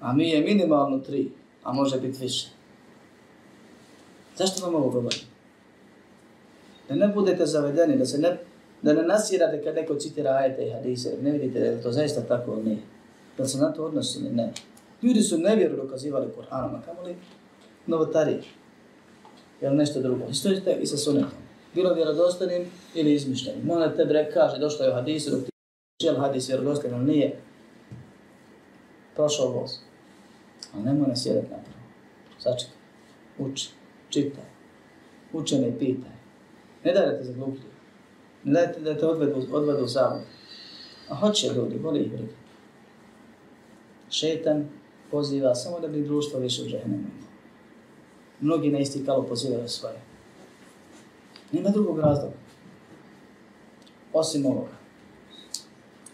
a 0.00 0.12
mi 0.12 0.28
je 0.28 0.40
minimalno 0.40 0.98
tri. 0.98 1.30
a 1.62 1.72
može 1.72 2.00
biti 2.00 2.18
više. 2.20 2.48
Zašto 4.36 4.66
vam 4.66 4.74
ovo 4.74 4.90
govorim? 4.90 5.20
Da 6.88 6.94
ne 6.94 7.08
budete 7.08 7.46
zavedeni, 7.46 7.98
da 7.98 8.06
se 8.06 8.18
ne, 8.18 8.38
da 8.82 8.92
ne 8.92 9.02
nasirate 9.02 9.64
kad 9.64 9.74
neko 9.74 9.94
citira 9.94 10.30
ajete 10.30 10.66
i 10.66 10.70
hadise, 10.70 11.16
ne 11.22 11.30
vidite 11.30 11.60
da 11.60 11.66
je 11.66 11.82
to 11.82 11.92
zaista 11.92 12.20
tako 12.20 12.52
ili 12.52 12.62
nije. 12.62 12.78
Da 13.38 13.44
se 13.44 13.58
na 13.58 13.72
to 13.72 13.84
odnosi 13.84 14.18
ili 14.18 14.30
ne. 14.30 14.52
Ljudi 15.02 15.22
su 15.22 15.38
nevjeru 15.38 15.76
dokazivali 15.76 16.26
Kur'anom, 16.26 16.76
a 16.76 16.82
kamo 16.86 17.02
li 17.02 17.16
novotarije? 17.86 18.42
Ili 19.60 19.76
nešto 19.76 20.00
drugo. 20.00 20.24
Isto 20.30 20.48
je 20.48 20.78
i 20.80 20.86
sa 20.86 20.96
sunetom. 20.96 21.30
Bilo 21.74 21.94
vjerodostanim 21.94 22.64
ili 22.94 23.14
izmišljenim. 23.14 23.66
Mona 23.66 23.96
te 23.96 24.04
bre 24.04 24.30
kaže, 24.34 24.58
došlo 24.58 24.84
je 24.84 24.90
u 24.90 24.94
hadisu, 24.94 25.30
dok 25.30 25.51
ti 25.96 26.06
žel 26.06 26.16
hadis 26.20 26.48
vjerodostanim, 26.48 26.96
ili 26.96 27.12
nije. 27.12 27.40
Prošao 29.14 29.48
voz. 29.48 29.70
Ali 30.74 30.84
nemoj 30.84 31.08
nas 31.08 31.26
jedat 31.26 31.42
napravo. 31.42 31.78
Sačekaj. 32.38 32.76
Uči. 33.38 33.70
Čitaj. 34.08 34.44
Učene 35.32 35.68
i 35.68 35.78
pitaj. 35.78 36.10
Ne 36.84 36.92
daj 36.92 37.06
da 37.06 37.18
te 37.18 37.24
zaglupljuju. 37.24 37.72
Ne 38.44 38.66
daj 38.66 38.94
da 38.94 39.00
te 39.00 39.06
odvedu, 39.06 39.46
odvedu 39.52 39.84
u 39.84 39.86
zavod. 39.86 40.20
A 41.08 41.14
hoće 41.14 41.48
ljudi, 41.48 41.78
voli 41.78 42.00
ih 42.00 42.12
briga. 42.12 42.32
Šetan 44.10 44.68
poziva 45.10 45.54
samo 45.54 45.80
da 45.80 45.88
bi 45.88 46.04
društvo 46.04 46.40
više 46.40 46.62
u 46.62 46.66
džahnemu. 46.66 47.04
Mnogi 48.40 48.70
na 48.70 48.78
isti 48.78 49.04
kalu 49.06 49.26
pozivaju 49.28 49.68
svoje. 49.68 50.00
Nema 51.52 51.68
drugog 51.68 51.98
razloga. 51.98 52.36
Osim 54.12 54.46
ovoga. 54.46 54.81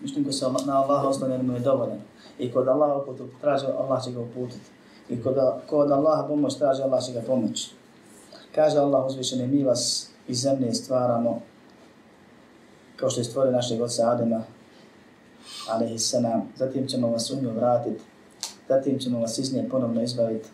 Mišljim 0.00 0.24
ko 0.24 0.32
se 0.32 0.46
na 0.66 0.82
Allaha 0.82 1.08
osnovljen 1.08 1.46
mu 1.46 1.52
je 1.52 1.60
dovoljan. 1.60 2.00
I 2.38 2.52
kod 2.52 2.68
Allaha 2.68 2.96
uputu 2.96 3.28
traži, 3.40 3.66
Allah 3.66 4.04
će 4.04 4.10
ga 4.10 4.20
uputiti. 4.20 4.70
I 5.08 5.22
kod, 5.22 5.36
kod 5.66 5.90
Allaha 5.90 6.28
pomoć 6.28 6.58
traže, 6.58 6.82
Allah 6.82 7.04
će 7.04 7.12
ga 7.12 7.20
pomoći. 7.20 7.70
Kaže 8.54 8.78
Allah 8.78 9.06
uzvišeni, 9.06 9.46
mi 9.46 9.64
vas 9.64 10.10
iz 10.28 10.40
zemlje 10.40 10.74
stvaramo 10.74 11.40
kao 12.96 13.10
što 13.10 13.20
je 13.20 13.24
stvorio 13.24 13.52
našeg 13.52 13.80
oca 13.80 14.10
Adema, 14.10 14.42
alaihi 15.68 15.98
salam. 15.98 16.52
Zatim 16.56 16.86
ćemo 16.86 17.08
vas 17.10 17.30
u 17.30 17.42
nju 17.42 17.50
vratiti, 17.50 18.02
zatim 18.68 18.98
ćemo 18.98 19.20
vas 19.20 19.38
iz 19.38 19.52
nje 19.52 19.68
ponovno 19.70 20.02
izbaviti. 20.02 20.48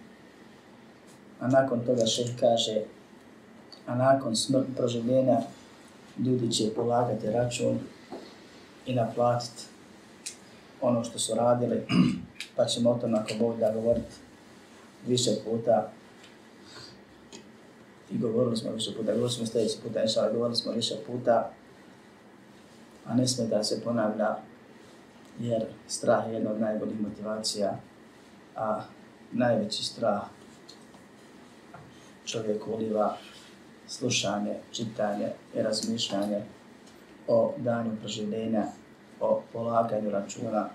A 1.41 1.49
nakon 1.49 1.81
toga 1.87 2.07
šeh 2.07 2.31
kaže, 2.41 2.83
a 3.87 3.95
nakon 3.95 4.37
smrt 4.37 4.67
proživljenja 4.77 5.41
ljudi 6.19 6.53
će 6.53 6.75
polagati 6.75 7.31
račun 7.31 7.79
i 8.87 8.95
naplatiti 8.95 9.63
ono 10.81 11.05
što 11.05 11.19
su 11.19 11.35
radili, 11.35 11.87
pa 12.57 12.65
ćemo 12.65 12.91
o 12.91 12.99
tom 12.99 13.15
ako 13.15 13.35
Bog 13.39 13.59
da 13.59 13.73
govoriti 13.73 14.15
više 15.07 15.31
puta. 15.45 15.91
I 18.11 18.19
govorili 18.19 18.57
smo 18.57 18.73
više 18.73 18.91
puta, 18.91 19.13
govorili 19.13 19.31
smo 19.31 19.47
sljedeći 19.47 19.79
puta, 19.83 20.03
inša, 20.03 20.31
govorili 20.33 20.57
smo 20.57 20.73
više 20.73 20.95
puta, 21.07 21.51
a 23.07 23.15
ne 23.15 23.29
sme 23.29 23.47
da 23.47 23.65
se 23.65 23.81
ponavlja, 23.85 24.37
jer 25.41 25.65
strah 25.89 26.29
je 26.29 26.35
jedna 26.35 26.51
od 26.51 26.61
najboljih 26.61 27.01
motivacija, 27.01 27.79
a 28.57 28.83
najveći 29.33 29.85
strah 29.85 30.23
čovjek 32.25 32.69
uliva 32.69 33.17
slušanje, 33.89 34.57
čitanje 34.73 35.29
i 35.55 35.63
razmišljanje 35.63 36.43
o 37.29 37.55
danju 37.59 37.97
proživljenja, 38.01 38.65
o 39.21 39.43
polaganju 39.53 40.11
računa, 40.11 40.69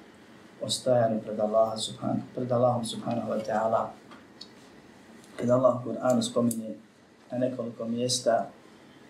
o 0.62 0.70
stajanju 0.70 1.22
pred, 1.22 1.40
Allah 1.40 1.80
subhan, 1.80 2.22
pred 2.36 2.52
Allahom 2.52 2.86
subhanahu 2.86 3.32
wa 3.32 3.40
ta'ala. 3.46 3.90
Kada 5.38 5.56
Allah 5.56 5.82
u 5.82 5.90
Kur'anu 5.90 6.22
spominje 6.22 6.76
na 7.32 7.38
nekoliko 7.38 7.86
mjesta, 7.86 8.50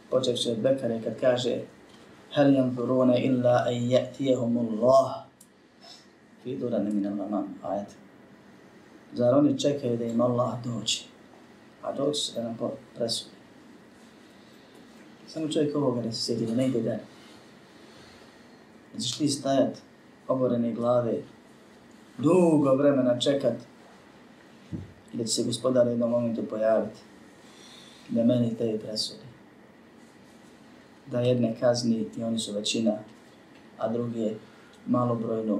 počevši 0.09 0.51
od 0.51 0.57
Bekare 0.57 1.01
kad 1.01 1.19
kaže 1.19 1.61
Hel 2.35 2.53
yanzuruna 2.53 3.17
illa 3.17 3.65
an 3.67 3.73
ya'tiyahum 3.73 4.57
Allah 4.57 5.25
fi 6.43 6.55
duran 6.55 6.85
min 6.85 7.05
al-ghamam 7.05 7.47
ayat. 7.63 7.95
Zar 9.13 9.33
oni 9.35 9.59
čekaju 9.59 9.97
da 9.97 10.05
im 10.05 10.21
Allah 10.21 10.63
dođe? 10.63 11.03
A 11.81 11.93
doći 11.93 12.21
se 12.21 12.41
da 12.41 12.43
nam 12.43 12.57
presudi. 12.95 13.31
Samo 15.27 15.47
čovjek 15.47 15.75
ovoga 15.75 16.11
se 16.11 16.21
sjedi, 16.21 16.55
ne 16.55 16.67
ide 16.67 16.81
dalje. 16.81 17.18
Da 18.93 18.99
ćeš 18.99 19.17
ti 19.17 19.27
stajat 19.27 19.81
oborene 20.27 20.71
glave, 20.71 21.13
dugo 22.17 22.75
vremena 22.75 23.19
čekat 23.19 23.55
i 25.13 25.17
da 25.17 25.23
će 25.23 25.29
se 25.29 25.43
gospodar 25.43 25.87
u 25.87 25.89
jednom 25.89 26.09
momentu 26.09 26.43
pojaviti 26.49 26.99
da 28.09 28.23
meni 28.23 28.55
te 28.57 28.79
presudi. 28.79 29.29
Da 31.11 31.19
jedne 31.19 31.55
kazni 31.59 32.05
i 32.17 32.23
oni 32.23 32.39
su 32.39 32.53
većina, 32.53 32.93
a 33.77 33.87
druge 33.89 34.33
malobrojnu, 34.87 35.59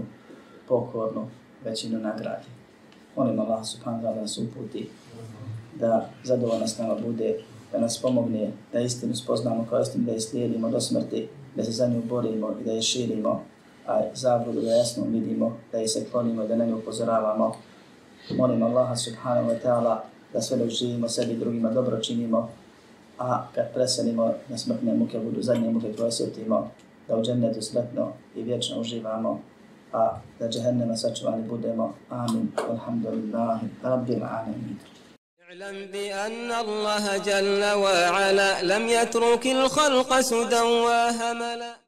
pokornu 0.68 1.28
većinu 1.66 2.00
nagradi. 2.00 2.46
Molim 3.16 3.40
Allah 3.40 3.66
subhanahu 3.66 4.04
wa 4.04 4.08
ta'ala 4.08 4.22
nas 4.22 4.38
uputi 4.38 4.90
da 5.80 6.10
zadovoljna 6.24 6.68
s 6.68 6.78
nama 6.78 6.96
bude, 6.96 7.40
da 7.72 7.80
nas 7.80 8.02
pomogne, 8.02 8.52
da 8.74 8.80
istinu 8.80 9.16
spoznamo 9.16 9.66
kao 9.70 9.82
istinu, 9.82 10.06
da 10.06 10.12
je 10.12 10.20
slijedimo 10.20 10.70
do 10.70 10.82
smrti, 10.82 11.28
da 11.56 11.64
se 11.64 11.72
za 11.72 11.88
nju 11.88 12.02
borimo 12.02 12.56
i 12.62 12.64
da 12.64 12.72
je 12.72 12.82
širimo, 12.82 13.44
a 13.88 14.02
zabludu 14.14 14.62
da 14.62 14.72
jasno 14.72 15.04
vidimo, 15.04 15.58
da 15.72 15.78
je 15.78 15.88
se 15.88 16.06
klonimo, 16.12 16.48
da 16.48 16.56
na 16.56 16.66
nju 16.66 16.78
upozoravamo. 16.78 17.56
Molim 18.38 18.64
Allaha 18.64 18.96
subhanahu 18.96 19.50
wa 19.50 19.58
ta'ala 19.64 19.98
da 20.34 20.42
sve 20.42 20.58
dok 20.58 20.70
živimo 20.70 21.10
sebi 21.10 21.34
drugima 21.34 21.72
dobro 21.72 21.98
činimo, 21.98 22.50
a 23.20 23.48
kad 23.56 23.74
preselimo 23.74 24.34
na 24.50 24.58
smrtne 24.58 24.94
muke 24.94 25.20
budu 25.20 25.42
zadnje 25.42 25.70
muke 25.70 25.94
koje 25.94 26.08
osjetimo, 26.08 26.70
da 27.08 27.18
u 27.18 27.24
džennetu 27.24 27.62
sretno 27.62 28.12
i 28.36 28.44
vječno 28.44 28.80
uživamo, 28.80 29.40
a 29.94 30.18
da 30.40 30.50
džehennema 30.50 30.96
sačuvani 30.96 31.48
budemo. 31.50 31.94
Amin. 32.10 32.52
Alhamdulillahi. 32.70 33.68
Rabbil 33.84 34.24
alamin. 34.24 34.78
اعلم 35.50 35.86
بأن 35.94 36.52
الله 36.52 37.18
جل 37.18 37.64
وعلا 37.74 38.62
لم 38.62 38.90
يترك 38.90 39.46
الخلق 39.46 40.20
سدى 40.20 40.62
وهملا. 40.62 41.74